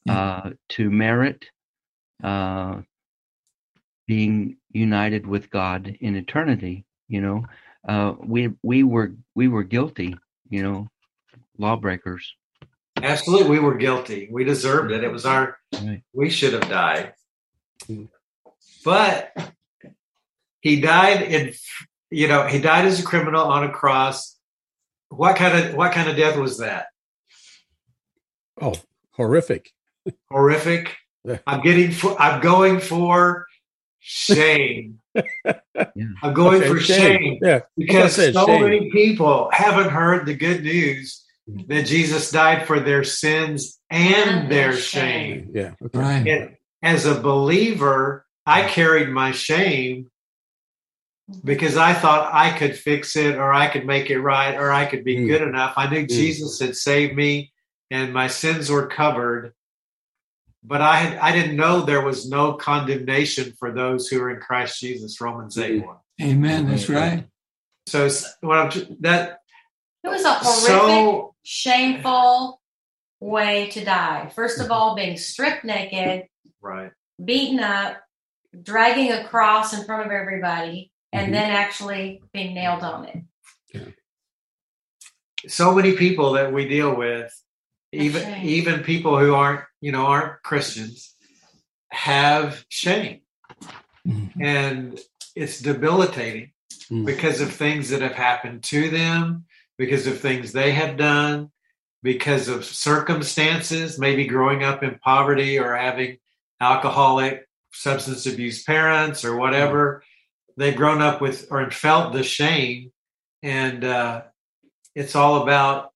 uh, 0.09 0.51
to 0.69 0.89
merit 0.89 1.45
uh, 2.23 2.79
being 4.07 4.57
united 4.71 5.27
with 5.27 5.49
God 5.49 5.95
in 5.99 6.15
eternity. 6.15 6.85
You 7.09 7.21
know, 7.21 7.45
uh, 7.87 8.13
we 8.23 8.49
we 8.63 8.83
were 8.83 9.13
we 9.35 9.47
were 9.49 9.63
guilty. 9.63 10.15
You 10.49 10.63
know, 10.63 10.87
lawbreakers. 11.57 12.33
Absolutely, 13.03 13.49
we 13.49 13.59
were 13.59 13.75
guilty. 13.75 14.29
We 14.31 14.43
deserved 14.45 14.91
it. 14.91 15.03
It 15.03 15.11
was 15.11 15.25
our. 15.25 15.57
Right. 15.73 16.01
We 16.13 16.29
should 16.29 16.53
have 16.53 16.69
died, 16.69 17.13
but 18.87 19.33
he 20.61 20.79
died 20.79 21.21
in. 21.23 21.53
You 22.09 22.29
know, 22.29 22.47
he 22.47 22.61
died 22.61 22.85
as 22.85 23.01
a 23.01 23.03
criminal 23.03 23.43
on 23.45 23.65
a 23.65 23.69
cross. 23.69 24.37
What 25.09 25.35
kind 25.35 25.57
of 25.57 25.75
what 25.75 25.91
kind 25.91 26.09
of 26.09 26.15
death 26.15 26.37
was 26.37 26.59
that? 26.59 26.87
Oh, 28.61 28.75
horrific! 29.11 29.71
Horrific. 30.31 30.95
I'm 31.47 31.61
getting. 31.61 31.91
For, 31.91 32.19
I'm 32.19 32.39
going 32.39 32.79
for 32.79 33.45
shame. 33.99 34.99
I'm 36.23 36.33
going 36.33 36.61
Okay, 36.61 36.69
for 36.69 36.79
shame, 36.79 37.39
Yeah, 37.41 37.59
because 37.75 38.13
said, 38.15 38.33
so 38.35 38.45
shame. 38.45 38.61
many 38.61 38.91
people 38.91 39.49
haven't 39.51 39.89
heard 39.89 40.25
the 40.25 40.33
good 40.33 40.63
news 40.63 41.25
mm. 41.49 41.67
that 41.67 41.87
Jesus 41.87 42.31
died 42.31 42.65
for 42.65 42.79
their 42.79 43.03
sins 43.03 43.79
and 43.89 44.49
their 44.49 44.71
shame. 44.73 45.51
yeah. 45.53 45.73
Okay. 45.83 45.99
Right. 45.99 46.27
And 46.27 46.55
as 46.81 47.05
a 47.05 47.19
believer, 47.19 48.26
I 48.47 48.63
carried 48.63 49.09
my 49.09 49.31
shame 49.31 50.09
because 51.43 51.75
I 51.75 51.93
thought 51.93 52.33
I 52.33 52.57
could 52.57 52.77
fix 52.77 53.17
it 53.17 53.35
or 53.35 53.53
I 53.53 53.67
could 53.67 53.85
make 53.85 54.09
it 54.09 54.21
right 54.21 54.55
or 54.55 54.71
I 54.71 54.85
could 54.85 55.03
be 55.03 55.17
Mm. 55.17 55.27
good 55.27 55.41
enough. 55.41 55.73
I 55.75 55.89
knew 55.89 56.01
hmm. 56.01 56.07
Jesus 56.07 56.57
had 56.59 56.75
saved 56.75 57.13
me 57.13 57.51
and 57.91 58.13
my 58.13 58.27
sins 58.27 58.69
were 58.69 58.87
covered. 58.87 59.53
But 60.63 60.81
I 60.81 60.95
had 60.97 61.17
I 61.17 61.33
didn't 61.33 61.57
know 61.57 61.81
there 61.81 62.01
was 62.01 62.29
no 62.29 62.53
condemnation 62.53 63.53
for 63.59 63.71
those 63.71 64.07
who 64.07 64.21
are 64.21 64.29
in 64.29 64.39
Christ 64.39 64.79
Jesus, 64.79 65.19
Romans 65.19 65.57
8 65.57 65.81
hmm. 65.81 65.87
1. 65.87 65.97
Amen. 66.21 66.69
That's 66.69 66.89
right. 66.89 67.25
So 67.87 68.09
what 68.41 68.57
I'm 68.57 68.97
that 69.01 69.39
It 70.03 70.09
was 70.09 70.23
a 70.23 70.33
horrific, 70.33 70.67
so 70.67 71.35
shameful 71.43 72.61
way 73.19 73.69
to 73.71 73.83
die. 73.83 74.31
First 74.33 74.59
of 74.59 74.65
mm-hmm. 74.65 74.73
all, 74.73 74.95
being 74.95 75.17
stripped 75.17 75.63
naked, 75.63 76.27
right. 76.61 76.91
beaten 77.23 77.59
up, 77.59 77.97
dragging 78.63 79.11
a 79.11 79.27
cross 79.27 79.73
in 79.73 79.85
front 79.85 80.05
of 80.05 80.11
everybody, 80.11 80.91
and 81.13 81.29
Mhm. 81.29 81.31
then 81.31 81.51
actually 81.51 82.21
being 82.33 82.53
nailed 82.53 82.83
on 82.83 83.05
it. 83.05 83.23
so 85.47 85.73
many 85.73 85.93
people 85.95 86.33
that 86.33 86.51
we 86.51 86.67
deal 86.67 86.95
with 86.95 87.31
even 87.91 88.21
shame. 88.23 88.45
even 88.47 88.83
people 88.83 89.17
who 89.19 89.33
aren't 89.35 89.61
you 89.81 89.91
know 89.91 90.07
aren't 90.07 90.41
christians 90.41 91.15
have 91.89 92.65
shame 92.69 93.21
Mhm. 94.05 94.31
and 94.41 94.99
it's 95.35 95.59
debilitating 95.59 96.51
Mm. 96.89 97.05
because 97.05 97.39
of 97.39 97.51
things 97.53 97.89
that 97.89 98.01
have 98.01 98.13
happened 98.15 98.63
to 98.63 98.89
them 98.89 99.45
because 99.77 100.07
of 100.07 100.19
things 100.19 100.53
they 100.53 100.71
have 100.71 100.97
done 100.97 101.51
because 102.01 102.47
of 102.47 102.65
circumstances 102.65 103.99
maybe 103.99 104.25
growing 104.25 104.63
up 104.63 104.81
in 104.83 104.97
poverty 104.99 105.59
or 105.59 105.75
having 105.75 106.17
alcoholic 106.59 107.46
substance 107.73 108.25
abuse 108.25 108.63
parents 108.63 109.23
or 109.23 109.35
whatever. 109.37 110.03
They've 110.55 110.75
grown 110.75 111.01
up 111.01 111.21
with 111.21 111.47
or 111.51 111.69
felt 111.69 112.13
the 112.13 112.23
shame 112.23 112.91
and 113.43 113.83
uh, 113.83 114.23
it's 114.95 115.15
all 115.15 115.43
about 115.43 115.91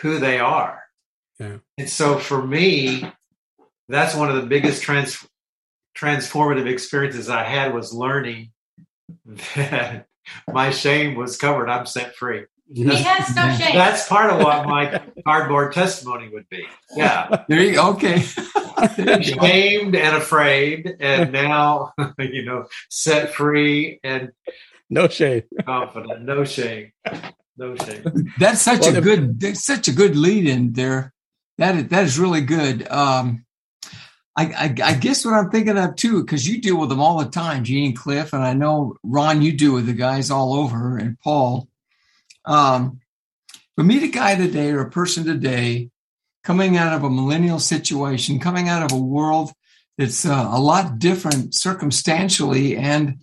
who 0.00 0.18
they 0.18 0.38
are. 0.38 0.82
Yeah. 1.38 1.58
and 1.78 1.88
so 1.88 2.18
for 2.18 2.44
me 2.44 3.12
that's 3.88 4.12
one 4.12 4.28
of 4.28 4.34
the 4.34 4.48
biggest 4.48 4.82
trans- 4.82 5.24
transformative 5.96 6.66
experiences 6.66 7.28
i 7.28 7.44
had 7.44 7.72
was 7.72 7.94
learning 7.94 8.50
that 9.54 10.08
my 10.52 10.70
shame 10.70 11.14
was 11.14 11.36
covered. 11.36 11.68
I'm 11.68 11.86
set 11.86 12.14
free 12.16 12.44
He 12.72 12.84
has 12.84 13.34
no 13.34 13.50
shame. 13.56 13.74
that's 13.74 14.06
part 14.08 14.30
of 14.30 14.40
what 14.40 14.66
my 14.66 15.00
cardboard 15.26 15.72
testimony 15.72 16.28
would 16.28 16.48
be 16.50 16.64
yeah 16.96 17.44
There 17.48 17.60
you 17.60 17.74
go. 17.74 17.90
Okay. 17.92 18.22
There 18.96 19.22
shamed 19.22 19.94
and 19.96 20.16
afraid 20.16 20.96
and 21.00 21.32
now 21.32 21.92
you 22.18 22.44
know 22.44 22.66
set 22.90 23.34
free 23.34 24.00
and 24.04 24.30
No 24.90 25.08
shame. 25.08 25.42
confident 25.64 26.22
no 26.22 26.44
shame 26.44 26.92
no 27.56 27.74
shame 27.76 28.04
That's 28.38 28.60
such 28.62 28.82
Well, 28.82 28.96
a 28.96 29.00
good. 29.00 29.40
That's 29.40 29.64
such 29.64 29.88
a 29.88 29.92
good 29.92 30.14
lead 30.16 30.46
in 30.46 30.72
there. 30.74 31.12
That 31.58 31.74
is, 31.74 31.88
that 31.88 32.04
is 32.04 32.18
really 32.18 32.40
good. 32.42 32.86
Um, 32.88 33.44
I, 34.36 34.44
I, 34.46 34.74
I 34.84 34.94
guess 34.94 35.24
what 35.24 35.34
I'm 35.34 35.50
thinking 35.50 35.76
of 35.76 35.96
too, 35.96 36.22
because 36.22 36.46
you 36.48 36.60
deal 36.60 36.78
with 36.78 36.88
them 36.88 37.00
all 37.00 37.18
the 37.18 37.28
time, 37.28 37.64
Jeani 37.64 37.86
and 37.86 37.96
Cliff, 37.96 38.32
and 38.32 38.44
I 38.44 38.52
know 38.52 38.94
Ron, 39.02 39.42
you 39.42 39.50
do 39.52 39.72
with 39.72 39.86
the 39.86 39.92
guys 39.92 40.30
all 40.30 40.54
over, 40.54 40.96
and 40.98 41.18
Paul. 41.18 41.67
Um, 42.48 43.00
but 43.76 43.86
meet 43.86 44.02
a 44.02 44.08
guy 44.08 44.34
today 44.34 44.70
or 44.70 44.80
a 44.80 44.90
person 44.90 45.24
today 45.24 45.90
coming 46.42 46.76
out 46.76 46.94
of 46.94 47.04
a 47.04 47.10
millennial 47.10 47.60
situation, 47.60 48.40
coming 48.40 48.68
out 48.68 48.82
of 48.82 48.90
a 48.90 49.00
world 49.00 49.52
that's 49.98 50.24
uh, 50.24 50.48
a 50.50 50.58
lot 50.58 50.98
different 50.98 51.54
circumstantially 51.54 52.76
and 52.76 53.20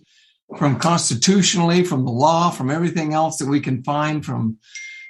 from 0.56 0.78
constitutionally, 0.78 1.82
from 1.82 2.04
the 2.04 2.10
law, 2.10 2.50
from 2.50 2.70
everything 2.70 3.12
else 3.12 3.38
that 3.38 3.48
we 3.48 3.60
can 3.60 3.82
find, 3.82 4.24
from 4.24 4.58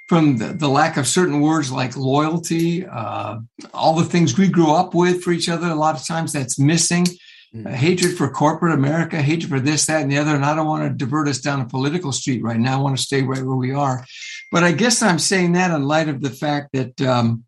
from 0.07 0.37
the, 0.37 0.53
the 0.53 0.69
lack 0.69 0.95
of 0.95 1.05
certain 1.05 1.41
words 1.41 1.69
like 1.69 1.97
loyalty, 1.97 2.85
uh, 2.87 3.39
all 3.73 3.93
the 3.93 4.05
things 4.05 4.37
we 4.37 4.47
grew 4.47 4.71
up 4.71 4.95
with 4.95 5.21
for 5.21 5.33
each 5.33 5.49
other. 5.49 5.67
A 5.67 5.75
lot 5.75 5.95
of 5.95 6.07
times 6.07 6.31
that's 6.31 6.57
missing. 6.57 7.05
Mm. 7.53 7.69
Hatred 7.73 8.17
for 8.17 8.29
corporate 8.29 8.73
America, 8.73 9.21
hatred 9.21 9.49
for 9.49 9.59
this, 9.59 9.85
that, 9.85 10.01
and 10.01 10.11
the 10.11 10.17
other. 10.17 10.35
And 10.35 10.45
I 10.45 10.55
don't 10.55 10.67
want 10.67 10.83
to 10.83 11.05
divert 11.05 11.27
us 11.27 11.39
down 11.39 11.61
a 11.61 11.65
political 11.65 12.11
street 12.11 12.43
right 12.43 12.59
now. 12.59 12.79
I 12.79 12.81
want 12.81 12.97
to 12.97 13.03
stay 13.03 13.21
right 13.21 13.43
where 13.43 13.55
we 13.55 13.73
are. 13.73 14.05
But 14.51 14.63
I 14.63 14.71
guess 14.71 15.01
I'm 15.01 15.19
saying 15.19 15.53
that 15.53 15.71
in 15.71 15.83
light 15.83 16.09
of 16.09 16.21
the 16.21 16.29
fact 16.29 16.69
that, 16.73 17.01
um, 17.01 17.45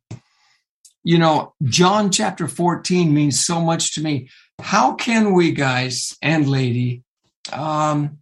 you 1.03 1.17
know, 1.17 1.53
John 1.63 2.11
chapter 2.11 2.47
14 2.47 3.13
means 3.13 3.43
so 3.43 3.59
much 3.59 3.95
to 3.95 4.01
me. 4.01 4.29
How 4.59 4.93
can 4.93 5.33
we, 5.33 5.51
guys 5.51 6.17
and 6.21 6.47
lady, 6.47 7.03
um, 7.51 8.19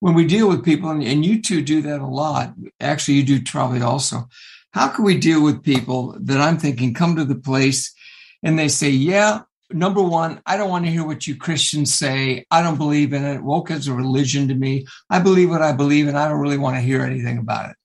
when 0.00 0.14
we 0.14 0.26
deal 0.26 0.48
with 0.48 0.64
people, 0.64 0.90
and, 0.90 1.02
and 1.02 1.24
you 1.24 1.40
two 1.40 1.62
do 1.62 1.82
that 1.82 2.00
a 2.00 2.06
lot, 2.06 2.54
actually, 2.80 3.14
you 3.14 3.24
do 3.24 3.42
probably 3.42 3.80
also. 3.80 4.28
How 4.72 4.88
can 4.88 5.04
we 5.04 5.16
deal 5.16 5.42
with 5.42 5.62
people 5.62 6.16
that 6.20 6.40
I'm 6.40 6.58
thinking 6.58 6.92
come 6.92 7.16
to 7.16 7.24
the 7.24 7.34
place 7.34 7.94
and 8.42 8.58
they 8.58 8.68
say, 8.68 8.90
Yeah, 8.90 9.42
number 9.70 10.02
one, 10.02 10.40
I 10.46 10.56
don't 10.56 10.70
want 10.70 10.84
to 10.84 10.90
hear 10.90 11.06
what 11.06 11.26
you 11.26 11.36
Christians 11.36 11.94
say. 11.94 12.44
I 12.50 12.62
don't 12.62 12.78
believe 12.78 13.12
in 13.12 13.24
it. 13.24 13.42
Woke 13.42 13.70
is 13.70 13.88
a 13.88 13.92
religion 13.92 14.48
to 14.48 14.54
me. 14.54 14.86
I 15.10 15.18
believe 15.18 15.50
what 15.50 15.62
I 15.62 15.72
believe, 15.72 16.08
and 16.08 16.18
I 16.18 16.28
don't 16.28 16.40
really 16.40 16.58
want 16.58 16.76
to 16.76 16.80
hear 16.80 17.02
anything 17.02 17.38
about 17.38 17.70
it. 17.70 17.76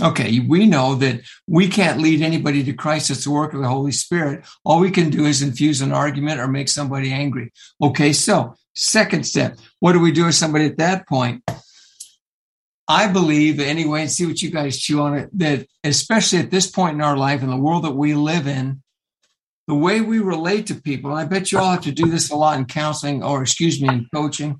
Okay, 0.00 0.40
we 0.40 0.64
know 0.66 0.94
that 0.96 1.20
we 1.46 1.68
can't 1.68 2.00
lead 2.00 2.22
anybody 2.22 2.64
to 2.64 2.72
Christ. 2.72 3.10
It's 3.10 3.24
the 3.24 3.30
work 3.30 3.52
of 3.52 3.60
the 3.60 3.68
Holy 3.68 3.92
Spirit. 3.92 4.46
All 4.64 4.80
we 4.80 4.90
can 4.90 5.10
do 5.10 5.26
is 5.26 5.42
infuse 5.42 5.82
an 5.82 5.92
argument 5.92 6.40
or 6.40 6.48
make 6.48 6.68
somebody 6.68 7.12
angry. 7.12 7.52
Okay, 7.80 8.14
so 8.14 8.54
second 8.74 9.26
step, 9.26 9.58
what 9.80 9.92
do 9.92 10.00
we 10.00 10.12
do 10.12 10.24
with 10.24 10.34
somebody 10.34 10.64
at 10.64 10.78
that 10.78 11.06
point? 11.06 11.44
I 12.88 13.06
believe, 13.08 13.60
anyway, 13.60 14.02
and 14.02 14.10
see 14.10 14.26
what 14.26 14.42
you 14.42 14.50
guys 14.50 14.78
chew 14.78 15.00
on 15.02 15.16
it, 15.16 15.30
that 15.38 15.66
especially 15.84 16.38
at 16.40 16.50
this 16.50 16.70
point 16.70 16.94
in 16.94 17.00
our 17.02 17.16
life, 17.16 17.42
in 17.42 17.50
the 17.50 17.56
world 17.56 17.84
that 17.84 17.92
we 17.92 18.14
live 18.14 18.46
in, 18.46 18.81
the 19.68 19.74
way 19.74 20.00
we 20.00 20.18
relate 20.18 20.66
to 20.66 20.74
people, 20.74 21.10
and 21.10 21.20
I 21.20 21.24
bet 21.24 21.52
you 21.52 21.58
all 21.58 21.72
have 21.72 21.82
to 21.82 21.92
do 21.92 22.06
this 22.06 22.30
a 22.30 22.36
lot 22.36 22.58
in 22.58 22.64
counseling 22.64 23.22
or, 23.22 23.42
excuse 23.42 23.80
me, 23.80 23.88
in 23.88 24.06
coaching. 24.12 24.58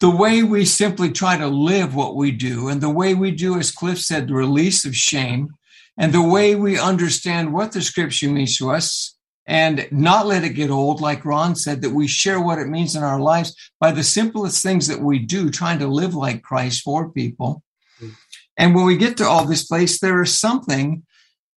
The 0.00 0.10
way 0.10 0.42
we 0.42 0.64
simply 0.64 1.10
try 1.10 1.36
to 1.36 1.48
live 1.48 1.94
what 1.94 2.16
we 2.16 2.30
do, 2.30 2.68
and 2.68 2.80
the 2.80 2.90
way 2.90 3.14
we 3.14 3.30
do, 3.30 3.58
as 3.58 3.70
Cliff 3.70 4.00
said, 4.00 4.28
the 4.28 4.34
release 4.34 4.84
of 4.84 4.96
shame, 4.96 5.50
and 5.96 6.12
the 6.12 6.22
way 6.22 6.54
we 6.54 6.78
understand 6.78 7.52
what 7.52 7.72
the 7.72 7.82
scripture 7.82 8.28
means 8.28 8.56
to 8.58 8.70
us, 8.70 9.16
and 9.46 9.88
not 9.90 10.26
let 10.26 10.44
it 10.44 10.50
get 10.50 10.70
old, 10.70 11.00
like 11.00 11.24
Ron 11.24 11.56
said, 11.56 11.82
that 11.82 11.90
we 11.90 12.06
share 12.06 12.40
what 12.40 12.58
it 12.58 12.68
means 12.68 12.94
in 12.94 13.02
our 13.02 13.20
lives 13.20 13.54
by 13.80 13.90
the 13.90 14.04
simplest 14.04 14.62
things 14.62 14.86
that 14.86 15.00
we 15.00 15.18
do, 15.18 15.50
trying 15.50 15.80
to 15.80 15.88
live 15.88 16.14
like 16.14 16.42
Christ 16.42 16.82
for 16.82 17.10
people. 17.10 17.62
Mm. 18.00 18.12
And 18.56 18.74
when 18.74 18.84
we 18.84 18.96
get 18.96 19.16
to 19.16 19.24
all 19.24 19.44
this 19.44 19.64
place, 19.64 19.98
there 19.98 20.22
is 20.22 20.36
something 20.36 21.04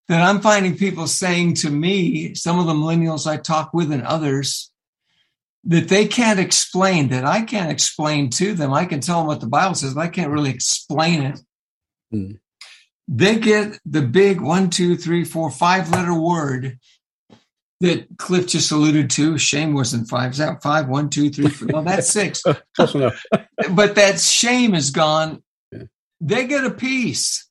that 0.08 0.22
I'm 0.22 0.42
finding 0.42 0.78
people 0.78 1.08
saying 1.08 1.56
to 1.56 1.70
me, 1.70 2.36
some 2.36 2.60
of 2.60 2.68
the 2.68 2.74
millennials 2.74 3.26
I 3.28 3.38
talk 3.38 3.74
with 3.74 3.92
and 3.92 4.04
others, 4.04 4.72
that 5.64 5.90
they 5.90 6.08
can't 6.08 6.40
explain, 6.40 7.10
that 7.10 7.26
I 7.26 7.42
can't 7.42 7.72
explain 7.72 8.30
to 8.32 8.54
them. 8.54 8.72
I 8.72 8.86
can 8.86 9.00
tell 9.00 9.20
them 9.20 9.28
what 9.28 9.42
the 9.42 9.48
Bible 9.48 9.76
says, 9.76 9.96
but 9.96 10.02
I 10.02 10.08
can't 10.10 10.32
really 10.32 10.52
explain 10.52 11.24
it. 11.24 11.40
Hmm. 12.12 12.32
They 13.08 13.38
get 13.38 13.80
the 13.86 14.02
big 14.02 14.42
one, 14.42 14.70
two, 14.70 14.96
three, 14.96 15.24
four, 15.24 15.52
five 15.52 15.92
letter 15.92 16.14
word 16.14 16.80
that 17.82 18.08
Cliff 18.18 18.48
just 18.48 18.72
alluded 18.72 19.10
to. 19.12 19.38
Shame 19.38 19.74
wasn't 19.74 20.08
five. 20.08 20.32
Is 20.32 20.38
that 20.38 20.64
five? 20.64 20.88
One, 20.88 21.10
two, 21.10 21.30
three, 21.30 21.50
four. 21.50 21.68
No, 21.68 21.84
that's 21.84 22.10
six. 22.10 22.44
Close 22.76 22.96
enough. 22.96 23.24
but 23.72 23.96
that 23.96 24.20
shame 24.20 24.74
is 24.74 24.92
gone. 24.92 25.44
Yeah. 25.72 25.84
They 26.22 26.48
get 26.48 26.66
a 26.66 26.72
peace. 26.72 27.45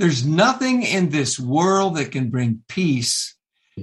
There's 0.00 0.24
nothing 0.24 0.82
in 0.82 1.10
this 1.10 1.38
world 1.38 1.96
that 1.96 2.10
can 2.10 2.30
bring 2.30 2.62
peace 2.68 3.36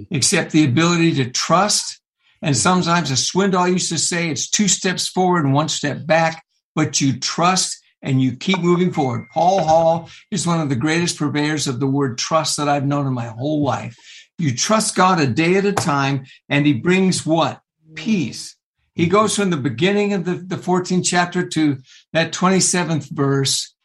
except 0.09 0.51
the 0.51 0.65
ability 0.65 1.13
to 1.13 1.29
trust. 1.29 2.01
And 2.41 2.57
sometimes, 2.57 3.11
as 3.11 3.29
Swindoll 3.29 3.71
used 3.71 3.89
to 3.89 3.99
say, 3.99 4.31
it's 4.31 4.49
two 4.49 4.67
steps 4.67 5.07
forward 5.07 5.45
and 5.45 5.53
one 5.53 5.69
step 5.69 6.07
back, 6.07 6.43
but 6.73 6.99
you 6.99 7.19
trust 7.19 7.77
and 8.01 8.19
you 8.19 8.35
keep 8.35 8.57
moving 8.61 8.91
forward. 8.91 9.27
Paul 9.31 9.63
Hall 9.63 10.09
is 10.31 10.47
one 10.47 10.59
of 10.59 10.69
the 10.69 10.75
greatest 10.75 11.19
purveyors 11.19 11.67
of 11.67 11.79
the 11.79 11.85
word 11.85 12.17
trust 12.17 12.57
that 12.57 12.67
I've 12.67 12.87
known 12.87 13.05
in 13.05 13.13
my 13.13 13.27
whole 13.27 13.61
life. 13.61 13.95
You 14.39 14.55
trust 14.55 14.95
God 14.95 15.19
a 15.19 15.27
day 15.27 15.57
at 15.57 15.65
a 15.65 15.71
time, 15.71 16.25
and 16.49 16.65
He 16.65 16.73
brings 16.73 17.27
what? 17.27 17.61
Peace. 17.93 18.55
He 18.95 19.05
goes 19.05 19.35
from 19.35 19.51
the 19.51 19.57
beginning 19.57 20.13
of 20.13 20.25
the, 20.25 20.33
the 20.33 20.55
14th 20.55 21.05
chapter 21.05 21.47
to 21.49 21.77
that 22.13 22.33
27th 22.33 23.11
verse. 23.11 23.75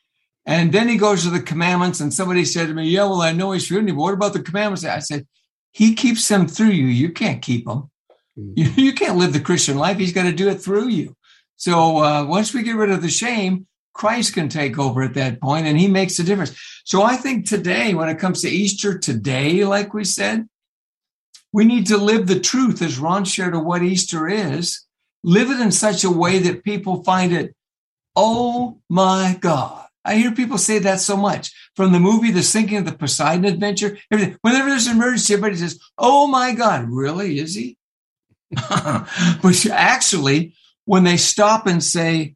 And 0.44 0.72
then 0.72 0.88
he 0.88 0.96
goes 0.96 1.22
to 1.22 1.30
the 1.30 1.40
commandments. 1.40 2.00
And 2.00 2.12
somebody 2.12 2.44
said 2.44 2.68
to 2.68 2.74
me, 2.74 2.88
Yeah, 2.88 3.04
well, 3.04 3.22
I 3.22 3.32
know 3.32 3.52
he's 3.52 3.70
you, 3.70 3.82
but 3.82 3.94
what 3.94 4.14
about 4.14 4.32
the 4.32 4.42
commandments? 4.42 4.84
I 4.84 4.98
said, 4.98 5.26
He 5.72 5.94
keeps 5.94 6.26
them 6.26 6.48
through 6.48 6.70
you. 6.70 6.86
You 6.86 7.12
can't 7.12 7.42
keep 7.42 7.66
them. 7.66 7.90
Mm-hmm. 8.38 8.52
You, 8.56 8.64
you 8.84 8.92
can't 8.92 9.18
live 9.18 9.32
the 9.32 9.40
Christian 9.40 9.76
life. 9.76 9.98
He's 9.98 10.12
got 10.12 10.24
to 10.24 10.32
do 10.32 10.48
it 10.48 10.60
through 10.60 10.88
you. 10.88 11.16
So 11.56 11.98
uh, 11.98 12.24
once 12.24 12.52
we 12.52 12.62
get 12.62 12.76
rid 12.76 12.90
of 12.90 13.02
the 13.02 13.10
shame, 13.10 13.66
Christ 13.94 14.34
can 14.34 14.48
take 14.48 14.78
over 14.78 15.02
at 15.02 15.14
that 15.14 15.40
point 15.40 15.66
and 15.66 15.78
he 15.78 15.86
makes 15.86 16.18
a 16.18 16.24
difference. 16.24 16.58
So 16.84 17.02
I 17.02 17.16
think 17.16 17.46
today, 17.46 17.94
when 17.94 18.08
it 18.08 18.18
comes 18.18 18.40
to 18.40 18.48
Easter 18.48 18.98
today, 18.98 19.64
like 19.64 19.94
we 19.94 20.04
said, 20.04 20.48
we 21.52 21.64
need 21.64 21.86
to 21.86 21.98
live 21.98 22.26
the 22.26 22.40
truth 22.40 22.80
as 22.80 22.98
Ron 22.98 23.24
shared 23.24 23.54
of 23.54 23.64
what 23.64 23.82
Easter 23.82 24.28
is, 24.28 24.84
live 25.22 25.50
it 25.50 25.60
in 25.60 25.70
such 25.70 26.02
a 26.02 26.10
way 26.10 26.38
that 26.38 26.64
people 26.64 27.04
find 27.04 27.32
it, 27.32 27.54
oh 28.16 28.80
my 28.88 29.36
God. 29.40 29.86
I 30.04 30.16
hear 30.16 30.32
people 30.32 30.58
say 30.58 30.78
that 30.80 31.00
so 31.00 31.16
much 31.16 31.52
from 31.76 31.92
the 31.92 32.00
movie 32.00 32.30
The 32.30 32.42
Sinking 32.42 32.78
of 32.78 32.84
the 32.86 32.92
Poseidon 32.92 33.44
Adventure. 33.44 33.98
Everything. 34.10 34.36
Whenever 34.42 34.68
there's 34.68 34.86
an 34.86 34.96
emergency, 34.96 35.34
everybody 35.34 35.56
says, 35.56 35.78
Oh 35.96 36.26
my 36.26 36.52
God, 36.54 36.88
really? 36.88 37.38
Is 37.38 37.54
he? 37.54 37.76
but 38.68 39.66
actually, 39.70 40.54
when 40.84 41.04
they 41.04 41.16
stop 41.16 41.66
and 41.66 41.82
say, 41.82 42.34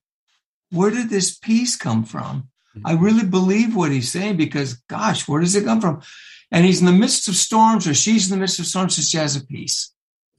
where 0.70 0.90
did 0.90 1.10
this 1.10 1.36
peace 1.36 1.76
come 1.76 2.04
from? 2.04 2.48
I 2.84 2.94
mm-hmm. 2.94 3.04
really 3.04 3.26
believe 3.26 3.74
what 3.74 3.92
he's 3.92 4.10
saying 4.10 4.36
because, 4.36 4.74
gosh, 4.88 5.26
where 5.28 5.40
does 5.40 5.54
it 5.54 5.64
come 5.64 5.80
from? 5.80 6.02
And 6.50 6.64
he's 6.64 6.80
in 6.80 6.86
the 6.86 6.92
midst 6.92 7.28
of 7.28 7.36
storms, 7.36 7.86
or 7.86 7.94
she's 7.94 8.30
in 8.30 8.36
the 8.36 8.40
midst 8.40 8.58
of 8.58 8.66
storms, 8.66 8.96
and 8.98 9.06
she 9.06 9.16
has 9.16 9.36
a 9.36 9.44
peace. 9.44 9.92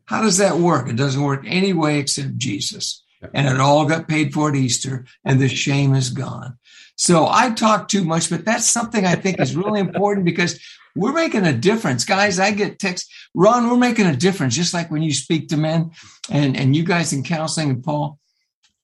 How 0.05 0.21
does 0.21 0.38
that 0.38 0.57
work? 0.57 0.88
It 0.88 0.95
doesn't 0.95 1.21
work 1.21 1.43
any 1.45 1.73
way 1.73 1.99
except 1.99 2.38
Jesus. 2.38 3.03
And 3.34 3.47
it 3.47 3.59
all 3.59 3.86
got 3.86 4.07
paid 4.07 4.34
for 4.34 4.49
at 4.49 4.55
Easter, 4.55 5.05
and 5.25 5.39
the 5.39 5.49
shame 5.49 5.95
is 5.95 6.11
gone. 6.11 6.57
So 6.98 7.28
I 7.30 7.52
talk 7.52 7.88
too 7.88 8.04
much, 8.04 8.30
but 8.30 8.43
that's 8.43 8.66
something 8.66 9.06
I 9.06 9.16
think 9.16 9.39
is 9.39 9.56
really 9.56 9.80
important 9.80 10.26
because 10.26 10.60
we're 10.95 11.14
making 11.14 11.45
a 11.45 11.54
difference. 11.54 12.04
Guys, 12.04 12.39
I 12.39 12.52
get 12.52 12.80
texts, 12.80 13.10
Ron, 13.34 13.70
we're 13.70 13.78
making 13.78 14.08
a 14.08 14.16
difference, 14.16 14.56
just 14.56 14.74
like 14.74 14.91
when 14.91 15.04
you 15.04 15.14
speak 15.14 15.48
to 15.50 15.58
men 15.58 15.91
and, 16.30 16.58
and 16.58 16.76
you 16.76 16.84
guys 16.84 17.14
in 17.14 17.24
counseling 17.24 17.70
and 17.70 17.84
Paul 17.84 18.20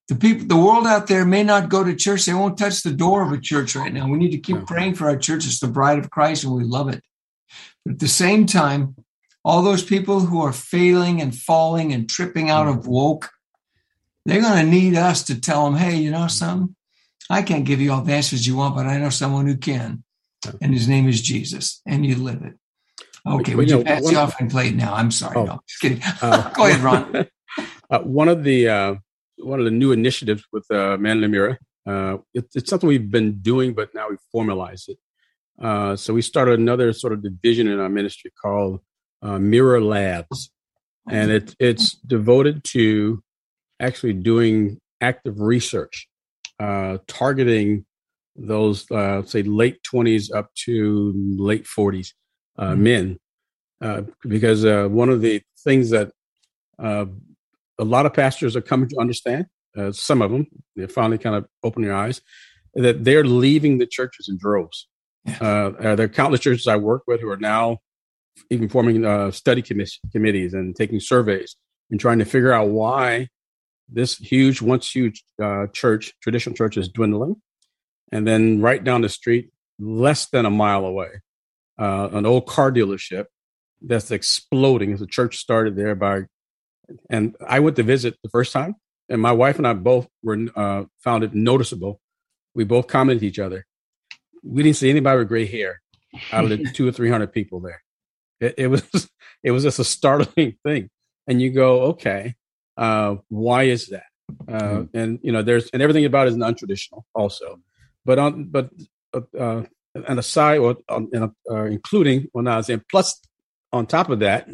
the 0.10 0.16
people, 0.16 0.48
the 0.48 0.58
world 0.58 0.86
out 0.86 1.08
there 1.08 1.26
may 1.26 1.44
not 1.44 1.70
go 1.70 1.84
to 1.84 1.96
church. 1.96 2.26
They 2.26 2.34
won't 2.34 2.58
touch 2.58 2.84
the 2.84 2.92
door 2.92 3.24
of 3.24 3.32
a 3.32 3.40
church 3.40 3.76
right 3.76 3.94
now. 3.94 4.10
We 4.10 4.18
need 4.18 4.32
to 4.32 4.38
keep 4.38 4.66
praying 4.66 4.96
for 4.96 5.08
our 5.08 5.18
church. 5.18 5.46
It's 5.46 5.60
the 5.60 5.68
bride 5.68 6.00
of 6.00 6.10
Christ 6.10 6.44
and 6.44 6.54
we 6.54 6.64
love 6.64 6.90
it. 6.90 7.02
But 7.86 7.94
at 7.94 8.00
the 8.00 8.08
same 8.08 8.46
time, 8.46 8.96
all 9.46 9.62
those 9.62 9.84
people 9.84 10.22
who 10.22 10.42
are 10.42 10.54
failing 10.54 11.22
and 11.22 11.36
falling 11.36 11.94
and 11.94 12.10
tripping 12.10 12.50
out 12.50 12.68
of 12.68 12.88
woke, 12.88 13.30
they're 14.26 14.42
going 14.42 14.66
to 14.66 14.72
need 14.72 14.96
us 14.96 15.24
to 15.24 15.40
tell 15.40 15.66
them, 15.66 15.76
hey, 15.76 15.98
you 15.98 16.12
know 16.12 16.28
something? 16.28 16.76
I 17.30 17.42
can't 17.42 17.66
give 17.66 17.82
you 17.82 17.92
all 17.92 18.02
the 18.02 18.14
answers 18.14 18.46
you 18.46 18.56
want, 18.56 18.76
but 18.76 18.86
I 18.86 18.98
know 18.98 19.10
someone 19.10 19.48
who 19.48 19.58
can. 19.58 20.04
And 20.62 20.74
his 20.74 20.90
name 20.90 21.08
is 21.08 21.22
Jesus, 21.22 21.82
and 21.86 22.06
you 22.06 22.16
live 22.16 22.42
it. 22.44 22.56
Okay, 23.26 23.56
would 23.56 23.70
you, 23.70 23.78
know, 23.78 23.84
pass 23.84 24.06
the 24.06 24.18
offering 24.18 24.50
plate 24.50 24.76
now? 24.76 24.94
I'm 24.94 25.10
sorry. 25.10 25.38
Oh, 25.38 25.46
no, 25.46 25.60
just 25.68 25.82
kidding. 25.82 26.02
Uh, 26.22 26.50
Go 26.56 26.66
ahead, 26.66 26.82
Ron. 26.82 27.28
Uh, 27.92 28.00
one 28.00 28.28
of 28.28 28.44
the 28.44 28.68
uh, 28.68 28.96
one 29.38 29.60
of 29.60 29.66
the 29.66 29.72
new 29.72 29.92
initiatives 29.92 30.44
with 30.52 30.66
uh, 30.72 30.98
Man 30.98 31.20
Lemira. 31.20 31.58
Uh, 31.86 32.18
it, 32.34 32.48
it's 32.56 32.68
something 32.68 32.90
we've 32.90 33.12
been 33.12 33.40
doing, 33.40 33.74
but 33.74 33.94
now 33.94 34.10
we've 34.10 34.18
formalized 34.32 34.90
it. 34.90 34.98
Uh, 35.62 35.96
so 35.96 36.14
we 36.14 36.22
started 36.22 36.60
another 36.60 36.92
sort 36.94 37.14
of 37.14 37.22
division 37.22 37.68
in 37.68 37.80
our 37.80 37.90
ministry 37.90 38.32
called 38.42 38.80
uh, 39.22 39.38
Mirror 39.38 39.82
Labs, 39.82 40.52
and 41.10 41.30
it, 41.30 41.56
it's 41.60 41.96
devoted 41.98 42.64
to 42.64 43.22
actually 43.80 44.14
doing 44.14 44.80
active 45.02 45.40
research, 45.40 46.08
uh, 46.60 46.98
targeting 47.08 47.86
those 48.36 48.90
uh, 48.92 49.24
say 49.24 49.44
late 49.44 49.80
20s 49.84 50.34
up 50.34 50.54
to 50.56 51.14
late 51.16 51.66
40s 51.66 52.14
uh, 52.58 52.70
mm-hmm. 52.70 52.84
men, 52.84 53.20
uh, 53.82 54.02
because 54.28 54.66
uh, 54.66 54.88
one 54.90 55.10
of 55.10 55.22
the 55.22 55.42
things 55.64 55.92
that 55.92 56.12
uh, 56.80 57.06
a 57.80 57.84
lot 57.84 58.06
of 58.06 58.14
pastors 58.14 58.56
are 58.56 58.62
coming 58.62 58.90
to 58.90 59.00
understand. 59.00 59.46
Uh, 59.76 59.92
some 59.92 60.22
of 60.22 60.32
them, 60.32 60.46
they're 60.76 60.88
finally 60.88 61.18
kind 61.18 61.36
of 61.36 61.48
opening 61.64 61.90
their 61.90 61.98
eyes 61.98 62.22
that 62.76 63.04
they're 63.04 63.24
leaving 63.24 63.78
the 63.78 63.88
churches 63.88 64.28
in 64.28 64.38
droves. 64.38 64.88
There 65.26 66.02
are 66.02 66.08
countless 66.08 66.42
churches 66.42 66.68
I 66.68 66.76
work 66.76 67.04
with 67.08 67.22
who 67.22 67.30
are 67.30 67.38
now 67.38 67.80
even 68.50 68.70
forming 68.70 69.06
uh, 69.06 69.32
study 69.32 69.62
commis- 69.62 70.00
committees 70.12 70.54
and 70.54 70.76
taking 70.76 71.00
surveys 71.00 71.56
and 71.92 72.00
trying 72.00 72.20
to 72.20 72.26
figure 72.26 72.54
out 72.54 72.70
why 72.70 73.28
this 73.90 74.18
huge, 74.18 74.62
once 74.62 74.90
huge 74.90 75.24
uh, 75.42 75.68
church, 75.74 76.14
traditional 76.22 76.56
church, 76.56 76.78
is 76.78 76.90
dwindling. 76.90 77.42
And 78.12 78.28
then 78.28 78.62
right 78.62 78.84
down 78.84 79.02
the 79.02 79.10
street, 79.10 79.52
less 79.80 80.28
than 80.28 80.46
a 80.46 80.50
mile 80.50 80.86
away, 80.86 81.22
uh, 81.80 82.10
an 82.12 82.26
old 82.26 82.48
car 82.48 82.72
dealership 82.72 83.26
that's 83.82 84.12
exploding. 84.12 84.94
As 84.94 85.00
the 85.00 85.08
church 85.08 85.38
started 85.38 85.76
there 85.76 85.96
by 85.96 86.24
and 87.10 87.36
I 87.48 87.60
went 87.60 87.76
to 87.78 87.84
visit 87.84 88.16
the 88.24 88.30
first 88.30 88.52
time, 88.52 88.76
and 89.10 89.22
my 89.22 89.32
wife 89.32 89.58
and 89.58 89.68
I 89.68 89.74
both 89.74 90.08
were 90.22 90.38
uh, 90.56 90.84
found 91.00 91.24
it 91.24 91.34
noticeable. 91.34 92.00
We 92.56 92.64
both 92.64 92.88
commented 92.88 93.24
each 93.24 93.40
other. 93.40 93.66
We 94.44 94.64
didn't 94.64 94.78
see 94.78 94.90
anybody 94.90 95.20
with 95.20 95.28
gray 95.28 95.46
hair 95.46 95.82
out 96.32 96.44
of 96.44 96.50
the 96.50 96.58
two 96.74 96.88
or 96.88 96.92
three 96.92 97.10
hundred 97.10 97.34
people 97.34 97.60
there. 97.60 97.82
It, 98.40 98.56
it, 98.58 98.68
was 98.68 98.84
it 99.44 99.52
was 99.52 99.64
just 99.64 99.80
a 99.80 99.84
startling 99.84 100.58
thing, 100.64 100.90
and 101.28 101.42
you 101.42 101.52
go, 101.52 101.82
okay, 101.84 102.36
uh, 102.78 103.16
why 103.30 103.64
is 103.64 103.88
that? 103.88 104.06
Uh, 104.48 104.54
mm-hmm. 104.54 104.98
And 104.98 105.20
you 105.22 105.32
know, 105.32 105.42
there's 105.42 105.70
and 105.72 105.82
everything 105.82 106.06
about 106.06 106.28
it 106.28 106.32
is 106.32 106.38
non-traditional, 106.38 107.06
also. 107.14 107.60
But 108.06 108.20
on 108.20 108.46
but 108.46 108.70
uh, 109.14 109.22
uh 109.38 109.64
and 109.94 110.20
aside 110.20 110.58
or 110.58 110.78
um, 110.90 111.10
uh, 111.50 111.64
including 111.64 112.28
when 112.32 112.48
I 112.48 112.58
was 112.58 112.70
in 112.70 112.82
plus 112.90 113.20
on 113.72 113.86
top 113.86 114.10
of 114.10 114.20
that, 114.20 114.50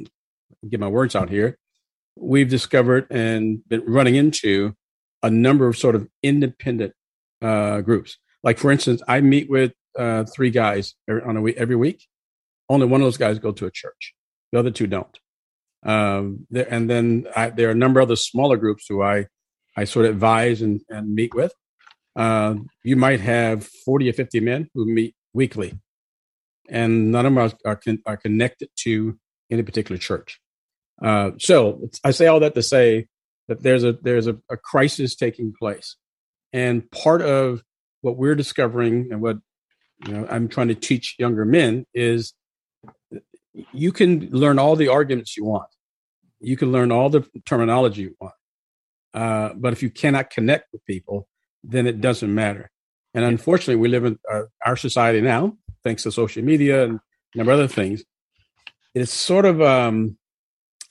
get 0.69 0.79
my 0.79 0.87
words 0.87 1.15
out 1.15 1.29
here 1.29 1.57
we've 2.19 2.49
discovered 2.49 3.07
and 3.09 3.67
been 3.67 3.83
running 3.85 4.15
into 4.15 4.75
a 5.23 5.29
number 5.29 5.67
of 5.67 5.77
sort 5.77 5.95
of 5.95 6.07
independent 6.21 6.93
uh, 7.41 7.81
groups. 7.81 8.17
Like, 8.43 8.57
for 8.57 8.71
instance, 8.71 9.01
I 9.07 9.21
meet 9.21 9.49
with 9.49 9.73
uh, 9.97 10.25
three 10.25 10.49
guys 10.49 10.95
every, 11.07 11.21
on 11.23 11.37
a 11.37 11.41
week, 11.41 11.57
every 11.57 11.75
week. 11.75 12.07
Only 12.69 12.85
one 12.85 13.01
of 13.01 13.05
those 13.05 13.17
guys 13.17 13.39
go 13.39 13.51
to 13.51 13.65
a 13.65 13.71
church. 13.71 14.13
The 14.51 14.59
other 14.59 14.71
two 14.71 14.87
don't. 14.87 15.19
Um, 15.83 16.45
there, 16.49 16.71
and 16.71 16.89
then 16.89 17.27
I, 17.35 17.49
there 17.49 17.69
are 17.69 17.71
a 17.71 17.75
number 17.75 17.99
of 17.99 18.07
other 18.07 18.15
smaller 18.15 18.57
groups 18.57 18.85
who 18.87 19.01
I, 19.01 19.27
I 19.77 19.85
sort 19.85 20.05
of 20.05 20.11
advise 20.11 20.61
and, 20.61 20.81
and 20.89 21.13
meet 21.13 21.33
with. 21.33 21.53
Uh, 22.15 22.55
you 22.83 22.95
might 22.95 23.21
have 23.21 23.65
40 23.85 24.09
or 24.09 24.13
50 24.13 24.39
men 24.41 24.69
who 24.73 24.85
meet 24.85 25.15
weekly, 25.33 25.79
and 26.69 27.11
none 27.11 27.25
of 27.25 27.33
them 27.33 27.37
are, 27.37 27.51
are, 27.65 27.79
are 28.05 28.17
connected 28.17 28.69
to 28.83 29.17
any 29.49 29.63
particular 29.63 29.97
church. 29.97 30.39
Uh, 31.01 31.31
so 31.37 31.87
I 32.03 32.11
say 32.11 32.27
all 32.27 32.41
that 32.41 32.55
to 32.55 32.61
say 32.63 33.07
that 33.47 33.63
there's 33.63 33.83
a 33.83 33.93
there's 33.93 34.27
a, 34.27 34.37
a, 34.51 34.57
crisis 34.57 35.15
taking 35.15 35.53
place, 35.57 35.95
and 36.51 36.89
part 36.91 37.21
of 37.21 37.63
what 38.01 38.17
we're 38.17 38.35
discovering 38.35 39.07
and 39.11 39.21
what 39.21 39.37
you 40.05 40.13
know 40.13 40.27
I'm 40.29 40.49
trying 40.49 40.67
to 40.67 40.75
teach 40.75 41.15
younger 41.17 41.45
men 41.45 41.85
is 41.93 42.33
you 43.53 43.91
can 43.91 44.29
learn 44.31 44.59
all 44.59 44.75
the 44.75 44.87
arguments 44.87 45.35
you 45.35 45.45
want, 45.45 45.69
you 46.39 46.57
can 46.57 46.71
learn 46.71 46.91
all 46.91 47.09
the 47.09 47.25
terminology 47.45 48.03
you 48.03 48.15
want, 48.19 48.33
uh, 49.13 49.53
but 49.55 49.73
if 49.73 49.83
you 49.83 49.89
cannot 49.89 50.29
connect 50.29 50.67
with 50.71 50.85
people, 50.85 51.27
then 51.63 51.87
it 51.87 52.01
doesn't 52.01 52.33
matter. 52.33 52.69
And 53.13 53.25
unfortunately, 53.25 53.75
we 53.75 53.89
live 53.89 54.05
in 54.05 54.19
our, 54.29 54.49
our 54.65 54.77
society 54.77 55.21
now, 55.21 55.57
thanks 55.83 56.03
to 56.03 56.11
social 56.11 56.43
media 56.43 56.85
and 56.85 56.99
a 57.33 57.37
number 57.37 57.51
of 57.51 57.59
other 57.59 57.67
things. 57.67 58.03
It's 58.93 59.13
sort 59.13 59.45
of 59.45 59.61
um, 59.61 60.17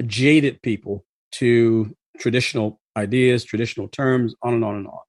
jaded 0.06 0.62
people 0.62 1.04
to 1.32 1.94
traditional 2.18 2.80
ideas, 2.96 3.44
traditional 3.44 3.88
terms, 3.88 4.34
on 4.42 4.54
and 4.54 4.64
on 4.64 4.76
and 4.76 4.86
on. 4.86 5.00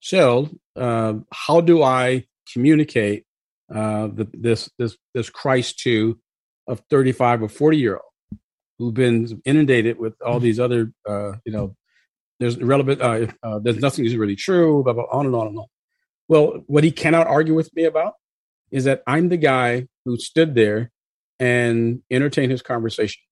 So, 0.00 0.50
uh, 0.76 1.14
how 1.32 1.60
do 1.60 1.82
I 1.82 2.24
communicate 2.52 3.24
uh, 3.72 4.08
the, 4.08 4.28
this 4.32 4.70
this 4.78 4.96
this 5.14 5.30
Christ 5.30 5.78
to 5.80 6.18
a 6.66 6.76
35 6.76 7.42
or 7.42 7.48
40 7.48 7.76
year 7.76 7.94
old 7.94 8.40
who've 8.78 8.94
been 8.94 9.40
inundated 9.44 9.98
with 9.98 10.14
all 10.22 10.40
these 10.40 10.58
other, 10.58 10.92
uh, 11.08 11.32
you 11.44 11.52
know, 11.52 11.76
there's 12.40 12.56
irrelevant, 12.56 13.00
uh, 13.00 13.26
uh, 13.42 13.58
there's 13.60 13.78
nothing 13.78 14.04
is 14.04 14.16
really 14.16 14.36
true, 14.36 14.82
blah, 14.82 14.92
blah, 14.92 15.06
on 15.12 15.26
and 15.26 15.34
on 15.34 15.46
and 15.48 15.58
on. 15.58 15.66
Well, 16.28 16.64
what 16.66 16.82
he 16.82 16.90
cannot 16.90 17.26
argue 17.26 17.54
with 17.54 17.74
me 17.74 17.84
about 17.84 18.14
is 18.70 18.84
that 18.84 19.02
I'm 19.06 19.28
the 19.28 19.36
guy 19.36 19.86
who 20.04 20.16
stood 20.16 20.54
there 20.54 20.90
and 21.38 22.02
entertained 22.10 22.50
his 22.50 22.62
conversation 22.62 23.22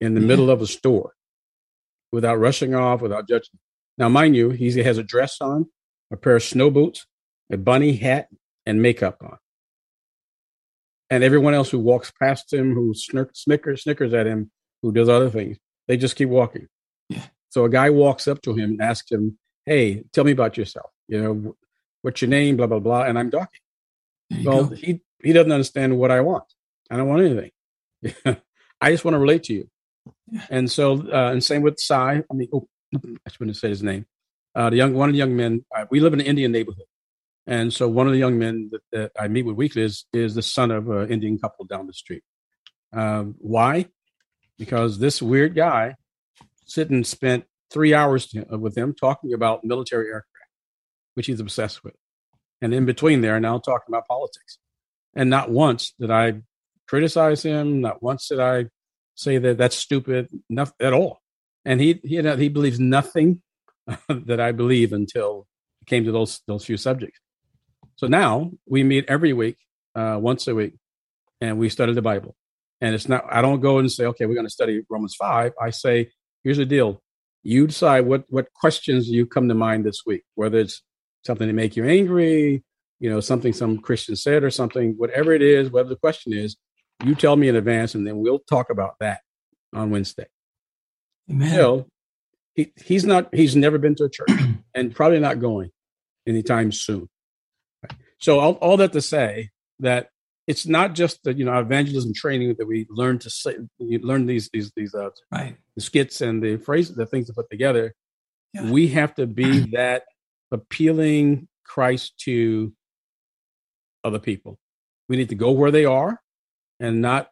in 0.00 0.14
the 0.14 0.20
yeah. 0.20 0.26
middle 0.26 0.50
of 0.50 0.62
a 0.62 0.66
store 0.66 1.14
without 2.12 2.36
rushing 2.36 2.74
off, 2.74 3.02
without 3.02 3.28
judging. 3.28 3.58
Now, 3.98 4.08
mind 4.08 4.36
you, 4.36 4.50
he 4.50 4.70
has 4.82 4.98
a 4.98 5.02
dress 5.02 5.40
on, 5.40 5.66
a 6.10 6.16
pair 6.16 6.36
of 6.36 6.42
snow 6.42 6.70
boots, 6.70 7.06
a 7.50 7.56
bunny 7.56 7.96
hat, 7.96 8.28
and 8.64 8.82
makeup 8.82 9.18
on. 9.22 9.38
And 11.08 11.22
everyone 11.22 11.54
else 11.54 11.70
who 11.70 11.78
walks 11.78 12.12
past 12.20 12.52
him, 12.52 12.74
who 12.74 12.92
snickers, 12.94 13.82
snickers 13.82 14.12
at 14.12 14.26
him, 14.26 14.50
who 14.82 14.92
does 14.92 15.08
other 15.08 15.30
things, 15.30 15.56
they 15.86 15.96
just 15.96 16.16
keep 16.16 16.28
walking. 16.28 16.68
Yeah. 17.08 17.22
So 17.50 17.64
a 17.64 17.68
guy 17.70 17.90
walks 17.90 18.26
up 18.26 18.42
to 18.42 18.54
him 18.54 18.70
and 18.70 18.82
asks 18.82 19.10
him, 19.10 19.38
"Hey, 19.64 20.04
tell 20.12 20.24
me 20.24 20.32
about 20.32 20.56
yourself. 20.56 20.90
You 21.08 21.22
know, 21.22 21.56
what's 22.02 22.20
your 22.20 22.28
name? 22.28 22.56
Blah 22.56 22.66
blah 22.66 22.80
blah." 22.80 23.04
And 23.04 23.18
I'm 23.18 23.30
talking. 23.30 23.60
Well, 24.44 24.66
go. 24.66 24.74
he 24.74 25.00
he 25.22 25.32
doesn't 25.32 25.52
understand 25.52 25.96
what 25.96 26.10
I 26.10 26.20
want. 26.20 26.44
I 26.90 26.96
don't 26.96 27.08
want 27.08 27.22
anything. 27.22 28.36
I 28.80 28.90
just 28.90 29.04
want 29.04 29.14
to 29.14 29.18
relate 29.18 29.44
to 29.44 29.54
you. 29.54 29.68
Yeah. 30.30 30.44
And 30.50 30.70
so, 30.70 31.00
uh, 31.12 31.30
and 31.32 31.42
same 31.42 31.62
with 31.62 31.78
Sai. 31.78 32.22
I 32.30 32.34
mean, 32.34 32.48
oh, 32.52 32.68
I 32.94 33.30
shouldn't 33.30 33.56
say 33.56 33.68
his 33.68 33.82
name. 33.82 34.06
Uh, 34.54 34.70
the 34.70 34.76
young 34.76 34.94
one 34.94 35.08
of 35.08 35.12
the 35.12 35.18
young 35.18 35.36
men. 35.36 35.64
Uh, 35.74 35.86
we 35.90 36.00
live 36.00 36.12
in 36.12 36.20
an 36.20 36.26
Indian 36.26 36.52
neighborhood, 36.52 36.86
and 37.46 37.72
so 37.72 37.88
one 37.88 38.06
of 38.06 38.12
the 38.12 38.18
young 38.18 38.38
men 38.38 38.70
that, 38.72 38.82
that 38.92 39.12
I 39.18 39.28
meet 39.28 39.44
with 39.44 39.56
weekly 39.56 39.82
is 39.82 40.06
is 40.12 40.34
the 40.34 40.42
son 40.42 40.70
of 40.70 40.88
an 40.88 41.10
Indian 41.10 41.38
couple 41.38 41.64
down 41.64 41.86
the 41.86 41.92
street. 41.92 42.22
Um, 42.92 43.36
why? 43.38 43.86
Because 44.58 44.98
this 44.98 45.20
weird 45.20 45.54
guy 45.54 45.96
sitting 46.66 47.04
spent 47.04 47.44
three 47.70 47.94
hours 47.94 48.26
to, 48.28 48.52
uh, 48.52 48.58
with 48.58 48.76
him 48.76 48.94
talking 48.94 49.32
about 49.32 49.64
military 49.64 50.06
aircraft, 50.06 50.50
which 51.14 51.26
he's 51.26 51.40
obsessed 51.40 51.84
with, 51.84 51.94
and 52.60 52.72
in 52.72 52.84
between 52.84 53.20
there, 53.20 53.38
now 53.38 53.58
talking 53.58 53.88
about 53.88 54.06
politics. 54.06 54.58
And 55.14 55.30
not 55.30 55.50
once 55.50 55.94
did 55.98 56.10
I 56.10 56.42
criticize 56.86 57.42
him. 57.42 57.80
Not 57.80 58.02
once 58.02 58.28
did 58.28 58.40
I 58.40 58.66
say 59.14 59.38
that 59.38 59.58
that's 59.58 59.76
stupid. 59.76 60.28
Not 60.48 60.72
at 60.80 60.92
all. 60.92 61.20
And 61.64 61.80
he 61.80 62.00
he 62.04 62.22
he 62.22 62.48
believes 62.48 62.78
nothing 62.78 63.42
that 64.08 64.40
I 64.40 64.52
believe 64.52 64.92
until 64.92 65.46
it 65.82 65.86
came 65.86 66.04
to 66.04 66.12
those 66.12 66.40
those 66.46 66.64
few 66.64 66.76
subjects. 66.76 67.20
So 67.96 68.06
now 68.06 68.52
we 68.66 68.82
meet 68.84 69.06
every 69.08 69.32
week, 69.32 69.56
uh, 69.94 70.18
once 70.20 70.46
a 70.48 70.54
week, 70.54 70.74
and 71.40 71.58
we 71.58 71.68
study 71.68 71.92
the 71.92 72.02
Bible. 72.02 72.36
And 72.80 72.94
it's 72.94 73.08
not 73.08 73.24
I 73.30 73.40
don't 73.42 73.60
go 73.60 73.78
and 73.78 73.90
say, 73.90 74.04
okay, 74.04 74.26
we're 74.26 74.34
going 74.34 74.46
to 74.46 74.50
study 74.52 74.82
Romans 74.88 75.16
five. 75.18 75.52
I 75.60 75.70
say, 75.70 76.10
here's 76.44 76.58
the 76.58 76.66
deal: 76.66 77.02
you 77.42 77.66
decide 77.66 78.02
what 78.02 78.24
what 78.28 78.52
questions 78.52 79.08
you 79.08 79.24
come 79.24 79.48
to 79.48 79.54
mind 79.54 79.84
this 79.84 80.02
week, 80.04 80.24
whether 80.34 80.58
it's 80.58 80.82
something 81.24 81.46
to 81.46 81.54
make 81.54 81.74
you 81.74 81.86
angry, 81.86 82.62
you 83.00 83.10
know, 83.10 83.20
something 83.20 83.52
some 83.52 83.78
Christian 83.78 84.14
said 84.14 84.44
or 84.44 84.50
something, 84.50 84.94
whatever 84.96 85.32
it 85.32 85.42
is, 85.42 85.70
whatever 85.70 85.88
the 85.88 85.96
question 85.96 86.32
is, 86.32 86.56
you 87.04 87.14
tell 87.14 87.36
me 87.36 87.48
in 87.48 87.56
advance, 87.56 87.94
and 87.94 88.06
then 88.06 88.18
we'll 88.18 88.38
talk 88.38 88.70
about 88.70 88.94
that 89.00 89.20
on 89.74 89.90
Wednesday. 89.90 90.26
Amen. 91.30 91.48
Still, 91.48 91.86
he, 92.54 92.72
he's 92.76 93.04
not. 93.04 93.34
He's 93.34 93.56
never 93.56 93.78
been 93.78 93.94
to 93.96 94.04
a 94.04 94.10
church, 94.10 94.30
and 94.74 94.94
probably 94.94 95.20
not 95.20 95.40
going 95.40 95.70
anytime 96.26 96.72
soon. 96.72 97.08
So 98.18 98.38
all, 98.40 98.52
all 98.54 98.76
that 98.78 98.92
to 98.92 99.00
say 99.00 99.50
that 99.80 100.10
it's 100.46 100.66
not 100.66 100.94
just 100.94 101.22
the 101.24 101.34
you 101.34 101.44
know 101.44 101.58
evangelism 101.58 102.12
training 102.14 102.54
that 102.58 102.66
we 102.66 102.86
learn 102.90 103.18
to 103.20 103.30
say, 103.30 103.56
you 103.78 103.98
learn 103.98 104.26
these 104.26 104.48
these 104.52 104.72
these 104.76 104.94
uh, 104.94 105.10
right 105.32 105.56
the 105.74 105.80
skits 105.80 106.20
and 106.20 106.42
the 106.42 106.56
phrases, 106.56 106.96
the 106.96 107.06
things 107.06 107.26
to 107.26 107.32
put 107.32 107.50
together. 107.50 107.94
Yeah. 108.52 108.70
We 108.70 108.88
have 108.88 109.14
to 109.16 109.26
be 109.26 109.60
that 109.72 110.04
appealing 110.50 111.48
Christ 111.64 112.18
to 112.20 112.72
other 114.04 114.18
people. 114.18 114.58
We 115.08 115.16
need 115.16 115.28
to 115.28 115.34
go 115.34 115.50
where 115.50 115.70
they 115.70 115.84
are 115.84 116.20
and 116.80 117.02
not 117.02 117.28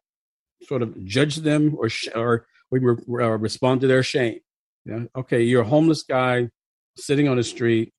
sort 0.62 0.82
of 0.82 1.04
judge 1.04 1.36
them 1.36 1.74
or 1.78 1.88
sh- 1.88 2.08
or 2.14 2.46
we 2.70 2.80
re- 2.80 3.24
uh, 3.24 3.30
respond 3.38 3.80
to 3.82 3.86
their 3.86 4.02
shame. 4.02 4.40
Yeah? 4.84 5.04
Okay, 5.16 5.42
you're 5.42 5.62
a 5.62 5.66
homeless 5.66 6.02
guy 6.02 6.48
sitting 6.96 7.28
on 7.28 7.36
the 7.36 7.44
street. 7.44 7.92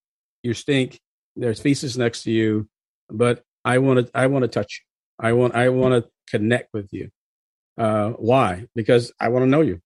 You 0.43 0.53
stink. 0.53 0.99
There's 1.35 1.59
feces 1.59 1.97
next 1.97 2.23
to 2.23 2.31
you, 2.31 2.69
but 3.09 3.43
I 3.63 3.79
want 3.79 4.07
to. 4.07 4.11
I 4.17 4.27
want 4.27 4.43
to 4.43 4.47
touch 4.47 4.81
you. 4.81 5.25
I 5.25 5.33
want. 5.33 5.55
I 5.55 5.69
want 5.69 6.03
to 6.03 6.09
connect 6.29 6.73
with 6.73 6.89
you. 6.91 7.09
Uh, 7.77 8.11
why? 8.11 8.65
Because 8.75 9.11
I 9.19 9.29
want 9.29 9.43
to 9.43 9.49
know 9.49 9.61
you, 9.61 9.81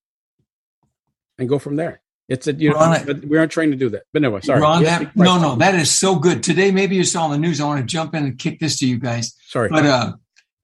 and 1.38 1.50
go 1.50 1.60
from 1.60 1.76
there. 1.76 2.02
It's 2.28 2.46
a 2.48 2.54
you 2.54 2.74
Ron, 2.74 3.06
know, 3.08 3.14
we 3.28 3.38
aren't 3.38 3.52
trained 3.52 3.72
to 3.72 3.78
do 3.78 3.90
that. 3.90 4.04
But 4.14 4.24
anyway, 4.24 4.42
sorry. 4.42 4.62
Ron, 4.62 4.84
that, 4.84 5.16
no, 5.16 5.40
no, 5.40 5.56
that 5.56 5.74
is 5.74 5.90
so 5.90 6.16
good. 6.16 6.44
Today, 6.44 6.70
maybe 6.70 6.96
you 6.96 7.04
saw 7.04 7.24
on 7.24 7.32
the 7.32 7.40
news. 7.40 7.60
I 7.60 7.66
want 7.66 7.80
to 7.80 7.86
jump 7.86 8.14
in 8.14 8.24
and 8.24 8.38
kick 8.38 8.60
this 8.60 8.78
to 8.80 8.88
you 8.88 9.00
guys. 9.00 9.36
Sorry, 9.48 9.70
but 9.70 9.86
uh, 9.86 10.14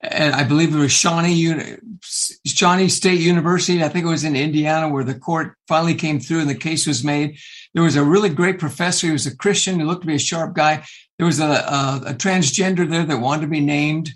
and 0.00 0.34
I 0.34 0.44
believe 0.44 0.74
it 0.74 0.78
was 0.78 0.92
Shawnee, 0.92 1.78
Shawnee 2.02 2.88
State 2.88 3.20
University. 3.20 3.82
I 3.82 3.88
think 3.88 4.04
it 4.04 4.08
was 4.10 4.24
in 4.24 4.36
Indiana 4.36 4.88
where 4.88 5.04
the 5.04 5.18
court 5.18 5.56
finally 5.66 5.94
came 5.94 6.20
through 6.20 6.40
and 6.40 6.50
the 6.50 6.54
case 6.54 6.86
was 6.86 7.02
made. 7.02 7.38
There 7.74 7.82
was 7.82 7.96
a 7.96 8.04
really 8.04 8.28
great 8.28 8.58
professor. 8.58 9.08
He 9.08 9.12
was 9.12 9.26
a 9.26 9.36
Christian. 9.36 9.80
He 9.80 9.84
looked 9.84 10.02
to 10.02 10.06
be 10.06 10.14
a 10.14 10.20
sharp 10.20 10.54
guy. 10.54 10.84
There 11.18 11.26
was 11.26 11.40
a, 11.40 11.46
a, 11.46 12.02
a 12.06 12.14
transgender 12.14 12.88
there 12.88 13.04
that 13.04 13.20
wanted 13.20 13.42
to 13.42 13.46
be 13.48 13.60
named 13.60 14.10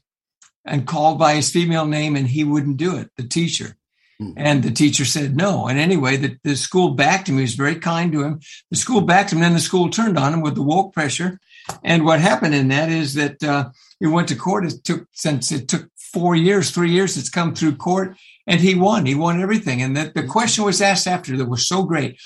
and 0.64 0.86
called 0.86 1.18
by 1.18 1.34
his 1.34 1.51
female 1.51 1.86
name, 1.86 2.16
and 2.16 2.26
he 2.26 2.44
wouldn't 2.44 2.76
do 2.76 2.96
it. 2.96 3.11
The 3.16 3.26
teacher. 3.26 3.76
Hmm. 4.18 4.32
And 4.36 4.62
the 4.62 4.70
teacher 4.70 5.05
said 5.05 5.36
no. 5.36 5.66
And 5.66 5.78
anyway, 5.78 6.16
the, 6.16 6.36
the 6.44 6.57
school 6.57 6.90
backed 6.90 7.28
him. 7.28 7.36
He 7.36 7.42
was 7.42 7.55
very 7.55 7.76
kind 7.76 8.12
to 8.12 8.22
him. 8.22 8.40
The 8.70 8.76
school 8.76 9.01
backed 9.01 9.32
him. 9.32 9.38
And 9.38 9.46
then 9.46 9.55
the 9.55 9.61
school 9.61 9.88
turned 9.88 10.18
on 10.18 10.34
him 10.34 10.42
with 10.42 10.55
the 10.55 10.62
woke 10.62 10.92
pressure. 10.92 11.40
And 11.82 12.05
what 12.05 12.20
happened 12.20 12.55
in 12.55 12.68
that 12.68 12.90
is 12.90 13.14
that 13.14 13.42
uh, 13.42 13.70
it 14.01 14.09
went 14.09 14.28
to 14.28 14.36
court. 14.36 14.66
It 14.66 14.84
took 14.84 15.07
since 15.12 15.51
it 15.53 15.68
took 15.68 15.88
four 15.96 16.36
years, 16.36 16.70
three 16.70 16.90
years. 16.90 17.16
It's 17.16 17.30
come 17.30 17.55
through 17.55 17.76
court, 17.76 18.16
and 18.46 18.61
he 18.61 18.74
won. 18.74 19.07
He 19.07 19.14
won 19.14 19.40
everything. 19.40 19.80
And 19.80 19.96
that 19.96 20.14
the 20.14 20.24
question 20.24 20.64
was 20.64 20.82
asked 20.82 21.07
after 21.07 21.36
that 21.36 21.48
was 21.48 21.66
so 21.66 21.84
great. 21.84 22.20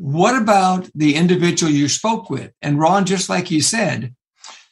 What 0.00 0.40
about 0.40 0.88
the 0.94 1.14
individual 1.14 1.70
you 1.70 1.88
spoke 1.88 2.30
with? 2.30 2.52
And 2.62 2.78
Ron, 2.78 3.04
just 3.04 3.28
like 3.28 3.50
you 3.50 3.60
said, 3.60 4.14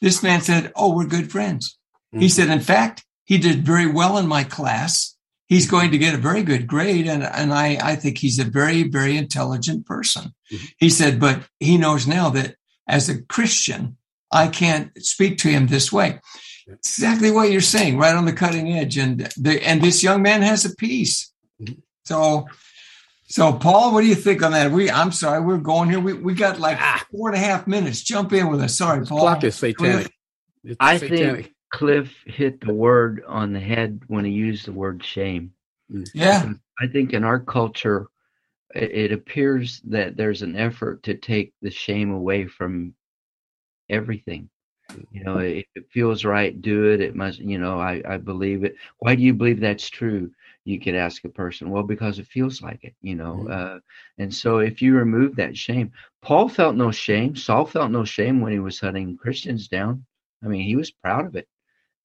this 0.01 0.23
man 0.23 0.41
said, 0.41 0.71
"Oh, 0.75 0.95
we're 0.95 1.05
good 1.05 1.31
friends." 1.31 1.77
Mm-hmm. 2.13 2.21
He 2.21 2.29
said, 2.29 2.49
"In 2.49 2.61
fact, 2.61 3.05
he 3.25 3.37
did 3.37 3.65
very 3.65 3.87
well 3.87 4.17
in 4.17 4.27
my 4.27 4.43
class." 4.43 5.15
He's 5.47 5.69
going 5.69 5.91
to 5.91 5.97
get 5.97 6.13
a 6.13 6.17
very 6.17 6.43
good 6.43 6.67
grade, 6.67 7.07
and, 7.07 7.23
and 7.23 7.51
I, 7.51 7.77
I 7.81 7.95
think 7.95 8.19
he's 8.19 8.37
a 8.37 8.43
very, 8.43 8.83
very 8.83 9.17
intelligent 9.17 9.87
person. 9.87 10.33
Mm-hmm. 10.51 10.65
He 10.77 10.89
said, 10.91 11.19
but 11.19 11.41
he 11.59 11.75
knows 11.75 12.05
now 12.05 12.29
that 12.29 12.55
as 12.87 13.09
a 13.09 13.23
Christian, 13.23 13.97
I 14.31 14.47
can't 14.47 14.91
speak 15.03 15.39
to 15.39 15.47
him 15.47 15.65
this 15.65 15.91
way. 15.91 16.19
Exactly 16.67 17.31
what 17.31 17.51
you're 17.51 17.61
saying, 17.61 17.97
right 17.97 18.15
on 18.15 18.25
the 18.25 18.33
cutting 18.33 18.73
edge. 18.73 18.95
And 18.95 19.21
the, 19.37 19.59
and 19.65 19.81
this 19.81 20.03
young 20.03 20.21
man 20.21 20.43
has 20.43 20.65
a 20.65 20.75
piece. 20.75 21.33
So, 22.05 22.45
so 23.29 23.53
Paul, 23.53 23.93
what 23.93 24.01
do 24.01 24.07
you 24.07 24.15
think 24.15 24.41
on 24.41 24.51
that? 24.53 24.71
We, 24.71 24.89
I'm 24.89 25.11
sorry, 25.11 25.39
we're 25.39 25.57
going 25.57 25.89
here. 25.89 25.99
We, 25.99 26.13
we 26.13 26.33
got 26.33 26.59
like 26.59 26.77
ah. 26.81 27.05
four 27.11 27.29
and 27.29 27.37
a 27.37 27.39
half 27.39 27.67
minutes. 27.67 28.01
Jump 28.01 28.33
in 28.33 28.49
with 28.49 28.61
us. 28.61 28.77
Sorry, 28.77 29.05
Paul. 29.05 29.19
Clock 29.19 29.43
is 29.43 29.55
satanic. 29.55 30.11
I 30.79 30.97
satanic. 30.97 31.45
think 31.45 31.55
Cliff 31.71 32.11
hit 32.25 32.59
the 32.59 32.73
word 32.73 33.23
on 33.27 33.53
the 33.53 33.59
head 33.59 34.01
when 34.07 34.25
he 34.25 34.31
used 34.31 34.65
the 34.65 34.71
word 34.71 35.03
shame. 35.03 35.53
Yeah. 36.13 36.53
I 36.79 36.87
think 36.87 37.13
in 37.13 37.23
our 37.23 37.39
culture, 37.39 38.07
it 38.73 39.11
appears 39.11 39.81
that 39.85 40.17
there's 40.17 40.41
an 40.41 40.55
effort 40.55 41.03
to 41.03 41.13
take 41.13 41.53
the 41.61 41.71
shame 41.71 42.11
away 42.11 42.47
from 42.47 42.93
everything. 43.89 44.49
You 45.11 45.23
know, 45.23 45.37
if 45.37 45.65
it 45.75 45.85
feels 45.91 46.25
right, 46.25 46.59
do 46.59 46.91
it. 46.91 47.01
It 47.01 47.15
must, 47.15 47.39
you 47.39 47.59
know, 47.59 47.79
I, 47.79 48.01
I 48.07 48.17
believe 48.17 48.63
it. 48.63 48.75
Why 48.97 49.13
do 49.15 49.21
you 49.21 49.33
believe 49.35 49.59
that's 49.59 49.87
true? 49.89 50.31
You 50.69 50.79
could 50.79 50.95
ask 50.95 51.23
a 51.25 51.29
person, 51.29 51.69
well, 51.69 51.83
because 51.83 52.19
it 52.19 52.27
feels 52.27 52.61
like 52.61 52.83
it, 52.83 52.95
you 53.01 53.15
know. 53.15 53.45
Mm-hmm. 53.47 53.51
Uh, 53.51 53.79
and 54.17 54.33
so 54.33 54.59
if 54.59 54.81
you 54.81 54.95
remove 54.95 55.35
that 55.35 55.57
shame, 55.57 55.91
Paul 56.21 56.49
felt 56.49 56.75
no 56.75 56.91
shame. 56.91 57.35
Saul 57.35 57.65
felt 57.65 57.91
no 57.91 58.05
shame 58.05 58.41
when 58.41 58.53
he 58.53 58.59
was 58.59 58.79
hunting 58.79 59.17
Christians 59.17 59.67
down. 59.67 60.05
I 60.43 60.47
mean, 60.47 60.63
he 60.63 60.75
was 60.75 60.91
proud 60.91 61.25
of 61.25 61.35
it. 61.35 61.47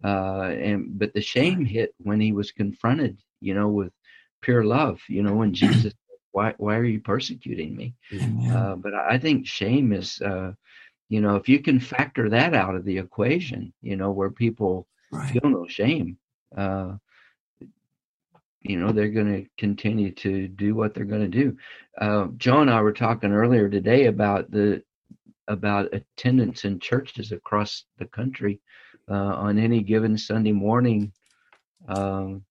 Uh, 0.03 0.51
and 0.59 0.99
but 0.99 1.15
the 1.15 1.21
shame 1.21 1.65
hit 1.65 1.95
when 1.99 2.21
he 2.21 2.33
was 2.33 2.53
confronted, 2.53 3.19
you 3.41 3.55
know, 3.55 3.69
with 3.69 3.93
pure 4.41 4.65
love, 4.65 5.01
you 5.09 5.23
know, 5.23 5.35
when 5.35 5.55
Jesus, 5.63 5.93
why 6.33 6.55
why 6.59 6.77
are 6.77 6.85
you 6.85 7.01
persecuting 7.01 7.77
me? 7.77 7.95
Uh, 8.51 8.75
but 8.77 8.93
I 8.95 9.19
think 9.19 9.47
shame 9.47 9.93
is 9.93 10.21
uh, 10.21 10.53
you 11.09 11.21
know 11.21 11.37
if 11.37 11.49
you 11.49 11.61
can 11.61 11.79
factor 11.79 12.29
that 12.31 12.55
out 12.55 12.75
of 12.75 12.85
the 12.85 12.99
equation 12.99 13.73
you 13.83 13.97
know 13.97 14.11
where 14.11 14.31
people 14.31 14.87
right. 15.13 15.31
feel 15.31 15.51
no 15.51 15.67
shame 15.67 16.17
uh 16.57 16.93
you 18.65 18.79
know 18.79 18.91
they're 18.93 19.09
going 19.09 19.33
to 19.33 19.49
continue 19.59 20.11
to 20.11 20.49
do 20.49 20.75
what 20.75 20.95
they're 20.95 21.05
going 21.05 21.31
to 21.31 21.39
do 21.45 21.57
uh, 21.99 22.27
joe 22.37 22.61
and 22.61 22.71
i 22.71 22.81
were 22.81 22.93
talking 22.93 23.33
earlier 23.33 23.69
today 23.69 24.07
about 24.07 24.51
the 24.51 24.83
about 25.49 25.93
attendance 25.93 26.65
in 26.65 26.81
churches 26.81 27.31
across 27.31 27.85
the 27.99 28.07
country 28.07 28.61
uh, 29.11 29.15
on 29.15 29.59
any 29.59 29.83
given 29.83 30.19
sunday 30.19 30.53
morning 30.53 31.13
um, 31.89 32.43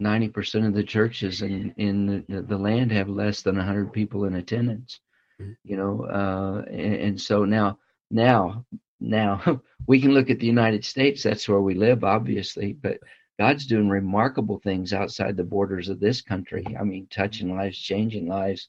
90% 0.00 0.66
of 0.66 0.74
the 0.74 0.84
churches 0.84 1.40
in, 1.40 1.72
in 1.78 2.24
the, 2.28 2.42
the 2.42 2.56
land 2.56 2.92
have 2.92 3.08
less 3.08 3.40
than 3.40 3.56
100 3.56 3.92
people 3.92 4.24
in 4.24 4.34
attendance 4.34 5.00
Mm-hmm. 5.40 5.52
you 5.64 5.76
know 5.76 6.02
uh, 6.04 6.64
and, 6.70 6.94
and, 6.94 7.20
so 7.20 7.44
now 7.44 7.78
now 8.10 8.64
now 9.00 9.60
we 9.86 10.00
can 10.00 10.12
look 10.12 10.30
at 10.30 10.38
the 10.38 10.46
united 10.46 10.82
states 10.82 11.22
that's 11.22 11.46
where 11.46 11.60
we 11.60 11.74
live 11.74 12.04
obviously 12.04 12.72
but 12.72 12.98
God's 13.38 13.66
doing 13.66 13.88
remarkable 13.88 14.58
things 14.58 14.92
outside 14.92 15.36
the 15.36 15.44
borders 15.44 15.88
of 15.88 16.00
this 16.00 16.22
country. 16.22 16.64
I 16.78 16.84
mean, 16.84 17.06
touching 17.10 17.54
lives, 17.54 17.78
changing 17.78 18.28
lives, 18.28 18.68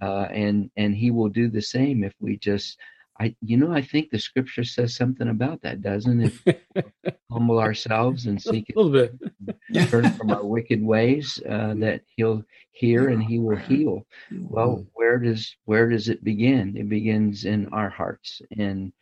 uh, 0.00 0.28
and 0.30 0.70
and 0.76 0.94
He 0.94 1.10
will 1.10 1.28
do 1.28 1.48
the 1.48 1.62
same 1.62 2.04
if 2.04 2.14
we 2.20 2.36
just. 2.36 2.78
I, 3.20 3.36
you 3.40 3.56
know, 3.56 3.72
I 3.72 3.80
think 3.80 4.10
the 4.10 4.18
scripture 4.18 4.64
says 4.64 4.96
something 4.96 5.28
about 5.28 5.62
that, 5.62 5.82
doesn't 5.82 6.32
it? 6.44 6.84
humble 7.30 7.58
ourselves 7.58 8.26
and 8.26 8.40
seek 8.40 8.70
a 8.70 8.80
little 8.80 8.92
bit, 8.92 9.88
turn 9.88 10.10
from 10.12 10.30
our 10.32 10.44
wicked 10.44 10.82
ways, 10.82 11.40
uh, 11.48 11.74
that 11.78 12.02
He'll 12.16 12.44
hear 12.72 13.08
and 13.08 13.22
He 13.22 13.38
will 13.38 13.56
heal. 13.56 14.06
Well, 14.32 14.86
where 14.94 15.18
does 15.18 15.56
where 15.64 15.88
does 15.88 16.08
it 16.08 16.24
begin? 16.24 16.76
It 16.76 16.88
begins 16.88 17.44
in 17.44 17.68
our 17.68 17.90
hearts, 17.90 18.40
and 18.56 18.92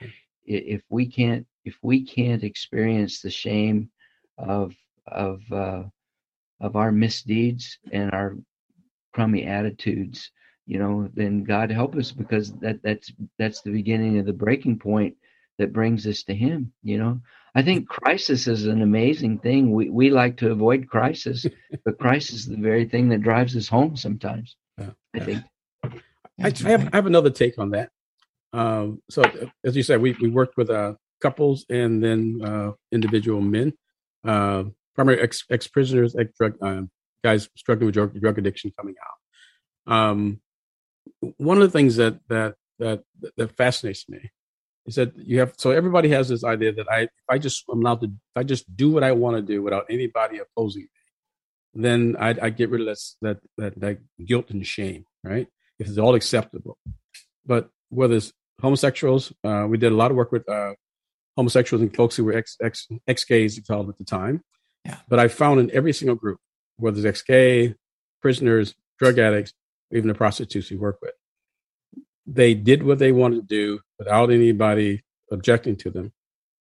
if 0.45 0.83
we 0.89 1.07
can't 1.07 1.47
if 1.65 1.77
we 1.83 2.05
can't 2.05 2.43
experience 2.43 3.21
the 3.21 3.31
shame 3.31 3.91
of 4.39 4.75
of 5.07 5.41
uh, 5.53 5.85
of 6.61 6.77
our 6.77 6.93
misdeeds 6.93 7.79
and 7.93 8.13
our 8.13 8.37
crummy 9.13 9.45
attitudes, 9.45 10.31
you 10.67 10.79
know, 10.79 11.09
then 11.15 11.45
God 11.45 11.71
help 11.71 11.97
us 11.97 12.13
because 12.13 12.53
that 12.55 12.83
that's 12.83 13.13
that's 13.39 13.63
the 13.63 13.73
beginning 13.73 14.19
of 14.19 14.27
the 14.27 14.33
breaking 14.33 14.79
point 14.79 15.17
that 15.59 15.73
brings 15.73 16.07
us 16.07 16.23
to 16.25 16.35
Him. 16.35 16.73
You 16.83 16.99
know, 16.99 17.21
I 17.55 17.63
think 17.63 17.89
crisis 18.03 18.47
is 18.47 18.67
an 18.67 18.83
amazing 18.83 19.39
thing. 19.39 19.73
We 19.73 19.91
we 19.91 20.11
like 20.11 20.37
to 20.39 20.51
avoid 20.51 20.89
crisis, 20.89 21.47
but 21.85 21.99
crisis 21.99 22.41
is 22.41 22.47
the 22.47 22.57
very 22.57 22.87
thing 22.87 23.09
that 23.11 23.23
drives 23.23 23.57
us 23.57 23.69
home 23.69 23.97
sometimes. 23.97 24.57
Yeah. 24.79 24.91
I 25.15 25.21
think. 25.21 25.45
I, 26.43 26.47
I, 26.47 26.71
have, 26.71 26.89
I 26.93 26.97
have 26.97 27.07
another 27.07 27.31
take 27.31 27.59
on 27.59 27.71
that. 27.71 27.91
Um, 28.53 29.03
so, 29.11 29.23
as 29.65 29.77
you 29.77 29.83
said, 29.83 30.01
we 30.01 30.17
we 30.21 30.29
worked 30.29 30.57
with 30.57 30.71
uh, 30.71 30.95
couples 31.21 31.65
and 31.69 32.03
then 32.03 32.41
uh, 32.45 32.73
individual 32.91 33.41
men. 33.41 33.73
Uh, 34.25 34.65
primary 34.95 35.21
ex, 35.21 35.45
ex 35.51 35.67
prisoners, 35.67 36.15
ex 36.19 36.31
drug 36.39 36.55
um, 36.63 36.91
guys 37.23 37.49
struggling 37.57 37.87
with 37.87 37.95
drug, 37.95 38.19
drug 38.21 38.39
addiction 38.39 38.73
coming 38.79 38.95
out. 39.03 39.93
Um, 39.93 40.41
one 41.37 41.57
of 41.57 41.63
the 41.63 41.71
things 41.71 41.97
that 41.97 42.19
that 42.29 42.55
that 42.79 43.03
that 43.37 43.57
fascinates 43.57 44.09
me 44.09 44.31
is 44.87 44.97
that 44.97 45.17
you 45.17 45.39
have 45.41 45.55
so 45.57 45.71
everybody 45.71 46.09
has 46.11 46.29
this 46.29 46.45
idea 46.45 46.73
that 46.73 46.91
I 46.91 47.03
if 47.03 47.11
I 47.29 47.39
just 47.39 47.65
I'm 47.71 47.81
allowed 47.81 48.01
to 48.03 48.07
if 48.07 48.37
I 48.37 48.43
just 48.43 48.77
do 48.77 48.91
what 48.91 49.05
I 49.05 49.13
want 49.13 49.37
to 49.37 49.43
do 49.43 49.63
without 49.63 49.87
anybody 49.89 50.39
opposing 50.39 50.83
me, 50.83 51.83
then 51.83 52.17
I, 52.19 52.35
I 52.43 52.51
get 52.51 52.71
rid 52.71 52.81
of 52.83 52.87
that, 52.87 52.99
that 53.23 53.39
that 53.59 53.81
that 53.81 53.99
guilt 54.25 54.51
and 54.51 54.67
shame, 54.67 55.05
right? 55.25 55.47
If 55.79 55.89
it's 55.89 55.99
all 55.99 56.15
acceptable, 56.15 56.79
but 57.45 57.71
whether 57.89 58.15
it's 58.15 58.33
homosexuals, 58.61 59.33
uh, 59.45 59.67
we 59.69 59.79
did 59.79 59.93
a 59.93 59.97
lot 59.97 60.11
of 60.11 60.17
work 60.17 60.33
with 60.33 60.49
uh, 60.49 60.75
homosexuals 61.37 61.83
and 61.83 61.95
folks 61.95 62.17
who 62.17 62.25
were 62.25 62.35
ex 62.35 62.57
ex 62.63 62.87
ex 63.07 63.25
gays, 63.25 63.59
at 63.59 63.67
the 63.67 64.05
time, 64.07 64.43
yeah. 64.85 64.99
But 65.09 65.19
I 65.19 65.29
found 65.29 65.61
in 65.61 65.71
every 65.71 65.93
single 65.93 66.17
group, 66.17 66.39
whether 66.77 66.97
it's 66.97 67.07
ex-gay, 67.07 67.75
prisoners, 68.21 68.75
drug 68.99 69.19
addicts, 69.19 69.53
even 69.91 70.09
the 70.09 70.15
prostitutes 70.15 70.71
we 70.71 70.77
work 70.77 70.99
with, 71.03 71.13
they 72.27 72.55
did 72.55 72.83
what 72.83 72.99
they 72.99 73.13
wanted 73.13 73.49
to 73.49 73.55
do 73.55 73.81
without 73.99 74.31
anybody 74.31 75.03
objecting 75.31 75.77
to 75.77 75.91
them. 75.91 76.13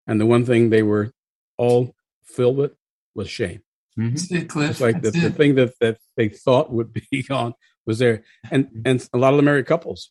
And 0.06 0.20
the 0.20 0.26
one 0.26 0.44
thing 0.44 0.70
they 0.70 0.82
were 0.82 1.12
all 1.56 1.94
filled 2.24 2.56
with 2.56 2.72
was 3.14 3.28
shame. 3.28 3.62
Mm-hmm. 3.98 4.34
It, 4.34 4.48
Cliff. 4.48 4.70
It's 4.70 4.80
like 4.80 5.02
the, 5.02 5.10
the, 5.10 5.30
thing 5.30 5.54
that, 5.56 5.74
that 5.80 5.98
they 6.16 6.28
thought 6.28 6.72
would 6.72 6.92
be 6.92 7.22
gone 7.28 7.54
was 7.86 7.98
there. 7.98 8.24
And 8.50 8.66
mm-hmm. 8.66 8.80
and 8.86 9.08
a 9.12 9.18
lot 9.18 9.34
of 9.34 9.36
the 9.36 9.42
married 9.42 9.66
couples, 9.66 10.10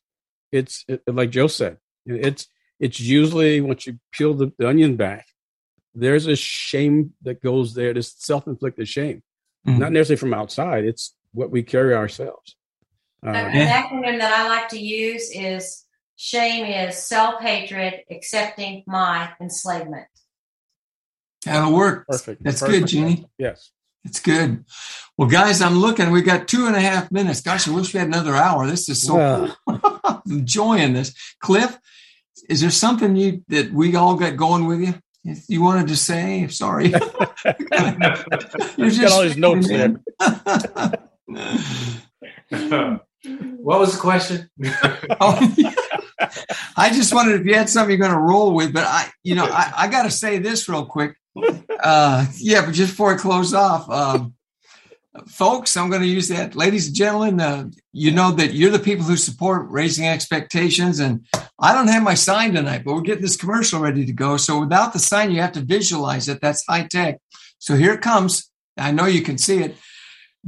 it's 0.52 0.86
it, 0.88 1.02
like 1.08 1.32
Joe 1.32 1.48
said, 1.48 1.78
it's 2.06 2.48
it's 2.80 3.00
usually 3.00 3.62
once 3.62 3.88
you 3.88 4.00
peel 4.12 4.34
the, 4.34 4.52
the 4.58 4.68
onion 4.68 4.96
back, 4.96 5.26
there's 5.94 6.28
a 6.28 6.36
shame 6.36 7.14
that 7.24 7.42
goes 7.42 7.74
there, 7.74 7.94
this 7.94 8.14
self 8.18 8.48
inflicted 8.48 8.88
shame, 8.88 9.24
mm-hmm. 9.68 9.80
not 9.80 9.92
necessarily 9.92 10.20
from 10.20 10.34
outside, 10.34 10.86
it's 10.86 11.16
what 11.34 11.52
we 11.52 11.64
carry 11.64 11.94
ourselves. 11.94 12.56
Uh, 13.26 13.30
An 13.30 13.68
acronym 13.68 14.20
that 14.20 14.34
I 14.34 14.48
like 14.48 14.70
to 14.70 14.80
use 14.80 15.30
is 15.32 15.86
shame 16.16 16.66
is 16.66 16.98
self 16.98 17.42
hatred, 17.42 18.02
accepting 18.10 18.84
my 18.88 19.30
enslavement. 19.40 20.08
That'll 21.46 21.74
work. 21.74 22.08
Perfect. 22.08 22.44
That's 22.44 22.62
Perfect. 22.62 22.92
good, 22.92 22.98
Jeani. 22.98 23.26
Yes. 23.38 23.72
It's 24.04 24.20
good. 24.20 24.66
Well, 25.18 25.28
guys, 25.28 25.62
I'm 25.62 25.78
looking. 25.78 26.10
We 26.10 26.22
got 26.22 26.48
two 26.48 26.66
and 26.66 26.76
a 26.76 26.82
half 26.82 27.12
minutes. 27.12 27.42
Gosh, 27.42 27.68
I 27.68 27.72
wish 27.72 27.94
we 27.94 28.00
had 28.00 28.08
another 28.08 28.36
hour. 28.36 28.66
This 28.66 28.90
is 28.90 29.02
so 29.02 29.16
well. 29.16 30.22
enjoying 30.28 30.94
this. 30.94 31.14
Cliff, 31.40 31.78
is 32.50 32.62
there 32.62 32.72
something 32.72 33.16
you 33.16 33.44
that 33.50 33.72
we 33.72 33.96
all 33.96 34.16
got 34.16 34.38
going 34.38 34.66
with 34.66 34.82
you? 34.82 34.96
You 35.24 35.62
wanted 35.62 35.88
to 35.90 35.96
say, 35.96 36.48
sorry. 36.48 36.90
You're 36.90 38.90
just 38.90 39.02
got 39.02 39.12
all 39.12 39.22
his 39.22 39.38
notes 39.38 39.68
there. 39.68 40.02
what 43.58 43.80
was 43.80 43.94
the 43.94 44.00
question? 44.00 44.50
oh, 45.22 45.54
yeah. 45.58 45.74
I 46.76 46.92
just 46.92 47.14
wondered 47.14 47.42
if 47.42 47.48
you 47.48 47.54
had 47.54 47.70
something 47.70 47.92
you're 47.92 48.08
going 48.08 48.18
to 48.18 48.20
roll 48.20 48.54
with, 48.54 48.74
but 48.74 48.86
I, 48.86 49.10
you 49.24 49.36
know, 49.36 49.46
I, 49.46 49.72
I 49.78 49.88
got 49.88 50.04
to 50.04 50.12
say 50.12 50.40
this 50.40 50.68
real 50.68 50.86
quick. 50.86 51.16
Uh, 51.84 52.26
yeah, 52.38 52.66
but 52.66 52.74
just 52.74 52.92
before 52.92 53.14
I 53.14 53.18
close 53.18 53.54
off, 53.54 53.90
um, 53.90 54.34
folks, 55.28 55.76
I'm 55.76 55.90
going 55.90 56.02
to 56.02 56.08
use 56.08 56.28
that. 56.30 56.56
Ladies 56.56 56.88
and 56.88 56.96
gentlemen, 56.96 57.40
uh, 57.40 57.70
you 57.92 58.12
know 58.12 58.32
that 58.32 58.54
you're 58.54 58.72
the 58.72 58.80
people 58.80 59.06
who 59.06 59.18
support 59.18 59.70
raising 59.70 60.08
expectations. 60.08 61.00
And 61.00 61.26
I 61.60 61.74
don't 61.74 61.88
have 61.88 62.04
my 62.04 62.14
sign 62.14 62.54
tonight, 62.54 62.84
but 62.86 62.94
we're 62.94 63.02
getting 63.02 63.22
this 63.22 63.38
commercial 63.38 63.80
ready 63.80 64.06
to 64.06 64.14
go. 64.14 64.38
So 64.38 64.60
without 64.62 64.94
the 64.94 65.00
sign, 65.00 65.32
you 65.32 65.42
have 65.42 65.54
to 65.54 65.62
visualize 65.62 66.28
it. 66.28 66.42
That's 66.42 66.66
high 66.66 66.88
tech. 66.88 67.20
So 67.60 67.76
here 67.76 67.94
it 67.94 68.02
comes. 68.02 68.50
I 68.78 68.92
know 68.92 69.06
you 69.06 69.22
can 69.22 69.38
see 69.38 69.60
it. 69.60 69.76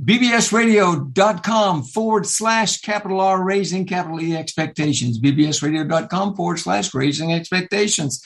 bbsradio.com 0.02 1.84
forward 1.84 2.26
slash 2.26 2.82
capital 2.82 3.22
R 3.22 3.44
raising 3.44 3.86
capital 3.86 4.22
E 4.22 4.36
expectations. 4.36 5.20
bbsradio.com 5.20 6.36
forward 6.36 6.60
slash 6.60 6.94
raising 6.94 7.32
expectations. 7.32 8.24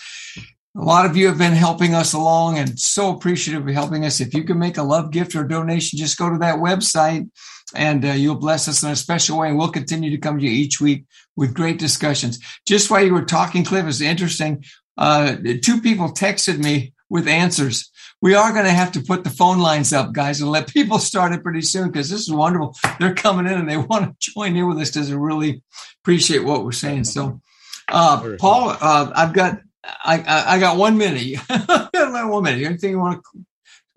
A 0.79 0.83
lot 0.83 1.07
of 1.07 1.17
you 1.17 1.25
have 1.27 1.39
been 1.39 1.53
helping 1.53 1.95
us 1.95 2.13
along 2.13 2.59
and 2.59 2.79
so 2.79 3.11
appreciative 3.11 3.67
of 3.67 3.73
helping 3.73 4.05
us. 4.05 4.19
If 4.19 4.35
you 4.35 4.43
can 4.43 4.59
make 4.59 4.77
a 4.77 4.83
love 4.83 5.09
gift 5.09 5.35
or 5.35 5.43
donation, 5.43 5.97
just 5.97 6.19
go 6.19 6.29
to 6.29 6.37
that 6.37 6.59
website 6.59 7.27
and 7.73 8.05
uh, 8.05 8.09
you'll 8.09 8.35
bless 8.35 8.67
us 8.67 8.83
in 8.83 8.91
a 8.91 8.95
special 8.95 9.39
way. 9.39 9.49
And 9.49 9.57
we'll 9.57 9.71
continue 9.71 10.11
to 10.11 10.19
come 10.19 10.37
to 10.37 10.45
you 10.45 10.51
each 10.51 10.79
week 10.79 11.05
with 11.35 11.55
great 11.55 11.79
discussions. 11.79 12.39
Just 12.67 12.91
while 12.91 13.03
you 13.03 13.13
were 13.13 13.25
talking, 13.25 13.63
Cliff, 13.63 13.87
is 13.87 14.01
interesting. 14.01 14.63
Uh, 14.95 15.37
two 15.63 15.81
people 15.81 16.09
texted 16.09 16.59
me 16.59 16.93
with 17.09 17.27
answers. 17.27 17.89
We 18.21 18.35
are 18.35 18.53
going 18.53 18.65
to 18.65 18.71
have 18.71 18.91
to 18.91 19.01
put 19.01 19.23
the 19.23 19.31
phone 19.31 19.57
lines 19.57 19.93
up, 19.93 20.13
guys, 20.13 20.41
and 20.41 20.51
let 20.51 20.67
people 20.73 20.99
start 20.99 21.33
it 21.33 21.41
pretty 21.41 21.61
soon 21.61 21.87
because 21.87 22.11
this 22.11 22.21
is 22.21 22.31
wonderful. 22.31 22.75
They're 22.99 23.15
coming 23.15 23.47
in 23.47 23.59
and 23.59 23.69
they 23.69 23.77
want 23.77 24.19
to 24.19 24.31
join 24.31 24.55
in 24.55 24.67
with 24.67 24.77
us 24.77 24.91
because 24.91 25.09
they 25.09 25.15
really 25.15 25.63
appreciate 26.03 26.43
what 26.43 26.63
we're 26.63 26.71
saying. 26.71 27.05
So, 27.05 27.41
uh, 27.87 28.35
Paul, 28.37 28.77
uh, 28.79 29.11
I've 29.15 29.33
got 29.33 29.61
I, 29.87 30.19
I, 30.19 30.55
I 30.55 30.59
got 30.59 30.77
one 30.77 30.97
minute. 30.97 31.39
one 31.49 32.43
minute. 32.43 32.65
Anything 32.65 32.91
you 32.91 32.99
want 32.99 33.23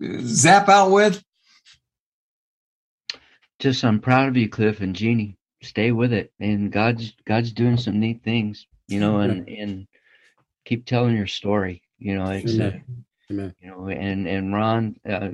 to 0.01 0.19
zap 0.21 0.69
out 0.69 0.91
with? 0.91 1.23
Just 3.59 3.83
I'm 3.83 3.99
proud 3.99 4.29
of 4.29 4.37
you, 4.37 4.49
Cliff 4.49 4.81
and 4.81 4.95
Jeani. 4.95 5.35
Stay 5.61 5.91
with 5.91 6.13
it, 6.13 6.33
and 6.39 6.71
God's 6.71 7.13
God's 7.25 7.51
doing 7.51 7.77
some 7.77 7.99
neat 7.99 8.23
things, 8.23 8.65
you 8.87 8.99
know, 8.99 9.19
and 9.19 9.47
and 9.47 9.87
keep 10.65 10.85
telling 10.85 11.15
your 11.15 11.27
story. 11.27 11.83
You 11.99 12.17
know, 12.17 12.31
it's 12.31 12.57
uh, 12.57 12.79
Amen. 13.29 13.53
you 13.61 13.69
know, 13.69 13.87
and 13.87 14.27
and 14.27 14.53
Ron, 14.53 14.95
uh, 15.07 15.29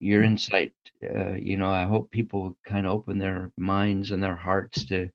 your 0.00 0.24
insight. 0.24 0.72
Uh, 1.02 1.34
you 1.34 1.56
know, 1.56 1.70
I 1.70 1.84
hope 1.84 2.10
people 2.10 2.56
kind 2.64 2.86
of 2.86 2.92
open 2.92 3.18
their 3.18 3.52
minds 3.56 4.10
and 4.10 4.20
their 4.20 4.34
hearts 4.34 4.86
to 4.86 5.10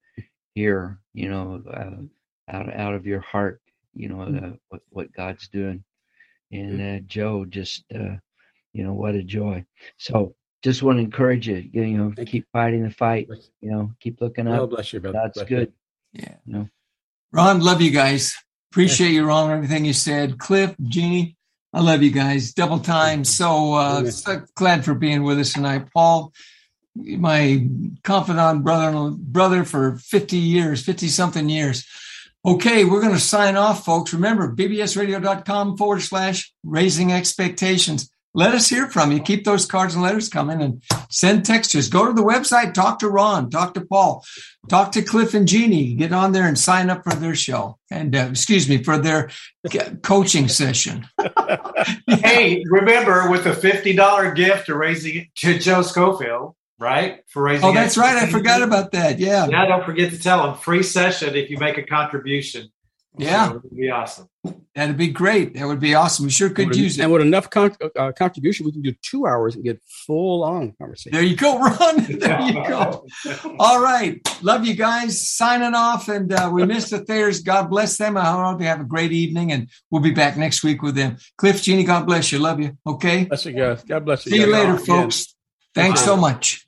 hear. 0.55 0.99
You 1.13 1.29
know, 1.29 1.61
uh, 1.69 2.53
out 2.55 2.73
out 2.73 2.93
of 2.93 3.05
your 3.05 3.19
heart 3.19 3.61
you 3.93 4.09
know 4.09 4.17
mm. 4.17 4.53
uh, 4.53 4.55
what 4.69 4.81
what 4.89 5.13
God's 5.13 5.47
doing. 5.47 5.83
And 6.51 6.81
uh, 6.81 6.99
Joe, 7.05 7.45
just 7.45 7.83
uh, 7.93 8.15
you 8.73 8.83
know, 8.83 8.93
what 8.93 9.15
a 9.15 9.23
joy. 9.23 9.65
So 9.97 10.35
just 10.63 10.83
want 10.83 10.97
to 10.97 11.03
encourage 11.03 11.47
you, 11.47 11.69
you 11.71 11.97
know, 11.97 12.13
Thank 12.15 12.29
keep 12.29 12.47
fighting 12.51 12.83
the 12.83 12.91
fight. 12.91 13.29
You 13.61 13.71
know, 13.71 13.91
keep 13.99 14.21
looking 14.21 14.47
up. 14.47 14.61
Oh, 14.61 14.67
bless 14.67 14.93
you, 14.93 14.99
brother. 14.99 15.19
That's 15.23 15.37
bless 15.37 15.49
good. 15.49 15.73
You. 16.13 16.21
Yeah. 16.23 16.35
You 16.45 16.53
know. 16.53 16.69
Ron, 17.31 17.61
love 17.61 17.81
you 17.81 17.91
guys. 17.91 18.35
Appreciate 18.71 19.11
you, 19.11 19.25
Ron, 19.25 19.51
everything 19.51 19.85
you 19.85 19.93
said. 19.93 20.37
Cliff, 20.37 20.75
Jeani, 20.77 21.35
I 21.73 21.81
love 21.81 22.03
you 22.03 22.11
guys. 22.11 22.53
Double 22.53 22.79
time. 22.79 23.23
So, 23.23 23.73
uh, 23.73 24.09
so 24.11 24.43
glad 24.55 24.85
for 24.85 24.93
being 24.93 25.23
with 25.23 25.39
us 25.39 25.53
tonight. 25.53 25.91
Paul, 25.93 26.33
my 26.95 27.67
confidant 28.03 28.63
brother, 28.63 29.11
brother 29.11 29.63
for 29.63 29.97
50 29.97 30.37
years, 30.37 30.83
50 30.83 31.07
something 31.07 31.49
years. 31.49 31.85
Okay, 32.45 32.85
we're 32.85 33.01
going 33.01 33.13
to 33.13 33.19
sign 33.19 33.57
off, 33.57 33.83
folks. 33.83 34.13
Remember, 34.13 34.53
bbsradio.com 34.55 35.75
forward 35.75 36.01
slash 36.01 36.53
raising 36.63 37.11
expectations. 37.11 38.09
let 38.33 38.53
us 38.53 38.69
hear 38.69 38.87
from 38.87 39.11
you. 39.11 39.19
Keep 39.19 39.43
those 39.43 39.65
cards 39.65 39.93
and 39.93 40.03
letters 40.03 40.29
coming 40.29 40.61
and 40.61 40.81
send 41.09 41.45
textures. 41.45 41.89
Go 41.89 42.05
to 42.05 42.13
the 42.13 42.23
website, 42.23 42.73
talk 42.73 42.99
to 42.99 43.09
Ron, 43.09 43.49
talk 43.49 43.73
to 43.73 43.81
Paul, 43.81 44.23
talk 44.69 44.93
to 44.93 45.01
Cliff 45.01 45.33
and 45.33 45.47
Jeani. 45.47 45.97
Get 45.97 46.13
on 46.13 46.31
there 46.31 46.47
and 46.47 46.57
sign 46.57 46.89
up 46.89 47.03
for 47.03 47.13
their 47.13 47.35
show. 47.35 47.77
And 47.91 48.15
uh, 48.15 48.27
excuse 48.31 48.69
me, 48.69 48.83
for 48.83 48.97
their 48.97 49.31
coaching 50.01 50.47
session. 50.47 51.07
hey, 52.07 52.63
remember 52.69 53.29
with 53.29 53.47
a 53.47 53.51
$50 53.51 54.35
gift 54.35 54.67
to 54.67 54.77
raising 54.77 55.27
to 55.37 55.59
Joe 55.59 55.81
Schofield, 55.81 56.55
right? 56.79 57.21
For 57.27 57.43
raising 57.43 57.67
Oh, 57.67 57.73
that's 57.73 57.97
right. 57.97 58.15
I 58.17 58.27
forgot 58.27 58.61
about 58.61 58.91
that. 58.93 59.19
Yeah. 59.19 59.47
Yeah, 59.47 59.65
don't 59.65 59.85
forget 59.85 60.11
to 60.11 60.19
tell 60.19 60.45
them 60.45 60.55
free 60.57 60.83
session 60.83 61.35
if 61.35 61.49
you 61.49 61.57
make 61.57 61.77
a 61.77 61.83
contribution. 61.83 62.69
Yeah, 63.17 63.49
so 63.49 63.53
would 63.63 63.75
be 63.75 63.89
awesome. 63.89 64.29
That'd 64.75 64.95
be 64.95 65.07
great. 65.07 65.55
That 65.55 65.67
would 65.67 65.81
be 65.81 65.93
awesome. 65.93 66.25
We 66.25 66.31
sure 66.31 66.49
could 66.49 66.73
use 66.73 66.97
it. 66.97 67.03
And 67.03 67.11
with 67.11 67.21
enough 67.21 67.49
con- 67.49 67.75
uh, 67.97 68.13
contribution, 68.13 68.65
we 68.65 68.71
can 68.71 68.81
do 68.81 68.93
two 69.01 69.25
hours 69.27 69.55
and 69.55 69.63
get 69.63 69.81
full 70.05 70.43
on 70.43 70.73
conversation. 70.79 71.11
There 71.11 71.23
you 71.23 71.35
go, 71.35 71.59
Ron. 71.59 71.97
there 72.05 72.39
you 72.41 72.53
go. 72.65 73.05
All 73.59 73.81
right, 73.81 74.21
love 74.41 74.65
you 74.65 74.73
guys. 74.75 75.27
Signing 75.27 75.73
off, 75.73 76.07
and 76.07 76.31
uh, 76.31 76.49
we 76.53 76.65
missed 76.65 76.91
the 76.91 77.03
Thayers. 77.03 77.41
God 77.41 77.69
bless 77.69 77.97
them. 77.97 78.15
I 78.15 78.25
hope 78.25 78.59
they 78.59 78.65
have 78.65 78.79
a 78.79 78.85
great 78.85 79.11
evening, 79.11 79.51
and 79.51 79.67
we'll 79.91 80.03
be 80.03 80.11
back 80.11 80.37
next 80.37 80.63
week 80.63 80.81
with 80.81 80.95
them. 80.95 81.17
Cliff, 81.37 81.57
Jeani, 81.57 81.85
God 81.85 82.05
bless 82.05 82.31
you. 82.31 82.39
Love 82.39 82.61
you. 82.61 82.77
Okay. 82.87 83.25
Bless 83.25 83.45
you 83.45 83.53
guys. 83.53 83.83
God 83.83 84.05
bless 84.05 84.25
you. 84.25 84.31
See 84.31 84.39
you 84.39 84.47
later, 84.47 84.77
folks. 84.77 85.35
Thanks 85.75 86.05
so 86.05 86.15
much, 86.15 86.67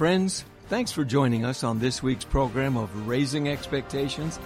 friends. 0.00 0.46
Thanks 0.70 0.90
for 0.90 1.04
joining 1.04 1.44
us 1.44 1.62
on 1.62 1.78
this 1.78 2.02
week's 2.02 2.24
program 2.24 2.74
of 2.78 3.06
Raising 3.06 3.50
Expectations. 3.50 4.38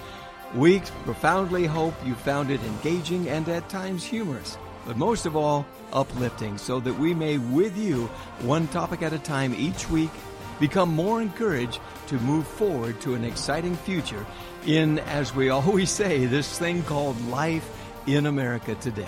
We 0.52 0.80
profoundly 1.04 1.64
hope 1.64 1.94
you 2.04 2.16
found 2.16 2.50
it 2.50 2.60
engaging 2.64 3.28
and 3.28 3.48
at 3.48 3.68
times 3.68 4.02
humorous, 4.02 4.58
but 4.84 4.96
most 4.96 5.26
of 5.26 5.36
all, 5.36 5.64
uplifting, 5.92 6.58
so 6.58 6.80
that 6.80 6.98
we 6.98 7.14
may, 7.14 7.38
with 7.38 7.76
you, 7.76 8.06
one 8.40 8.66
topic 8.66 9.02
at 9.02 9.12
a 9.12 9.18
time 9.20 9.54
each 9.54 9.88
week, 9.88 10.10
become 10.58 10.88
more 10.88 11.22
encouraged 11.22 11.78
to 12.08 12.18
move 12.18 12.48
forward 12.48 13.00
to 13.02 13.14
an 13.14 13.22
exciting 13.22 13.76
future 13.76 14.26
in, 14.66 14.98
as 14.98 15.36
we 15.36 15.50
always 15.50 15.90
say, 16.02 16.26
this 16.26 16.58
thing 16.58 16.82
called 16.82 17.28
life 17.28 17.70
in 18.08 18.26
America 18.26 18.74
today. 18.74 19.06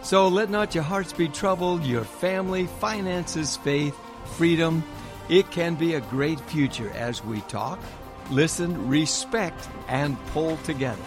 So 0.00 0.28
let 0.28 0.48
not 0.48 0.74
your 0.74 0.84
hearts 0.84 1.12
be 1.12 1.28
troubled, 1.28 1.84
your 1.84 2.04
family, 2.04 2.68
finances, 2.80 3.58
faith, 3.58 3.94
freedom, 4.38 4.82
it 5.28 5.50
can 5.50 5.74
be 5.74 5.94
a 5.94 6.00
great 6.00 6.40
future 6.40 6.90
as 6.94 7.24
we 7.24 7.40
talk, 7.42 7.78
listen, 8.30 8.88
respect, 8.88 9.68
and 9.88 10.16
pull 10.28 10.56
together. 10.58 11.02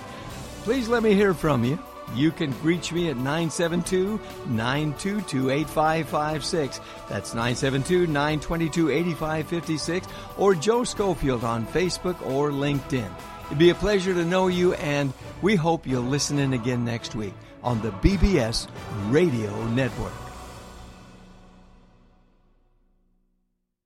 Please 0.64 0.88
let 0.88 1.04
me 1.04 1.14
hear 1.14 1.34
from 1.34 1.64
you. 1.64 1.80
You 2.16 2.32
can 2.32 2.54
reach 2.64 2.94
me 2.94 3.10
at 3.10 3.18
972 3.18 4.20
922 4.48 5.50
8556. 5.50 6.80
That's 7.10 7.34
972 7.34 8.08
922 8.08 8.90
8556 8.92 10.08
or 10.38 10.56
Joe 10.56 10.84
Schofield 10.84 11.44
on 11.44 11.68
Facebook 11.68 12.20
or 12.26 12.52
LinkedIn. 12.52 13.12
It'd 13.48 13.58
be 13.58 13.70
a 13.70 13.76
pleasure 13.76 14.14
to 14.14 14.26
know 14.26 14.48
you, 14.48 14.74
and 14.74 15.14
we 15.42 15.56
hope 15.56 15.88
you'll 15.88 16.02
listen 16.04 16.38
in 16.38 16.54
again 16.54 16.84
next 16.84 17.16
week 17.16 17.34
on 17.64 17.82
the 17.82 17.92
BBS 17.92 18.68
Radio 19.10 19.66
Network. 19.68 20.27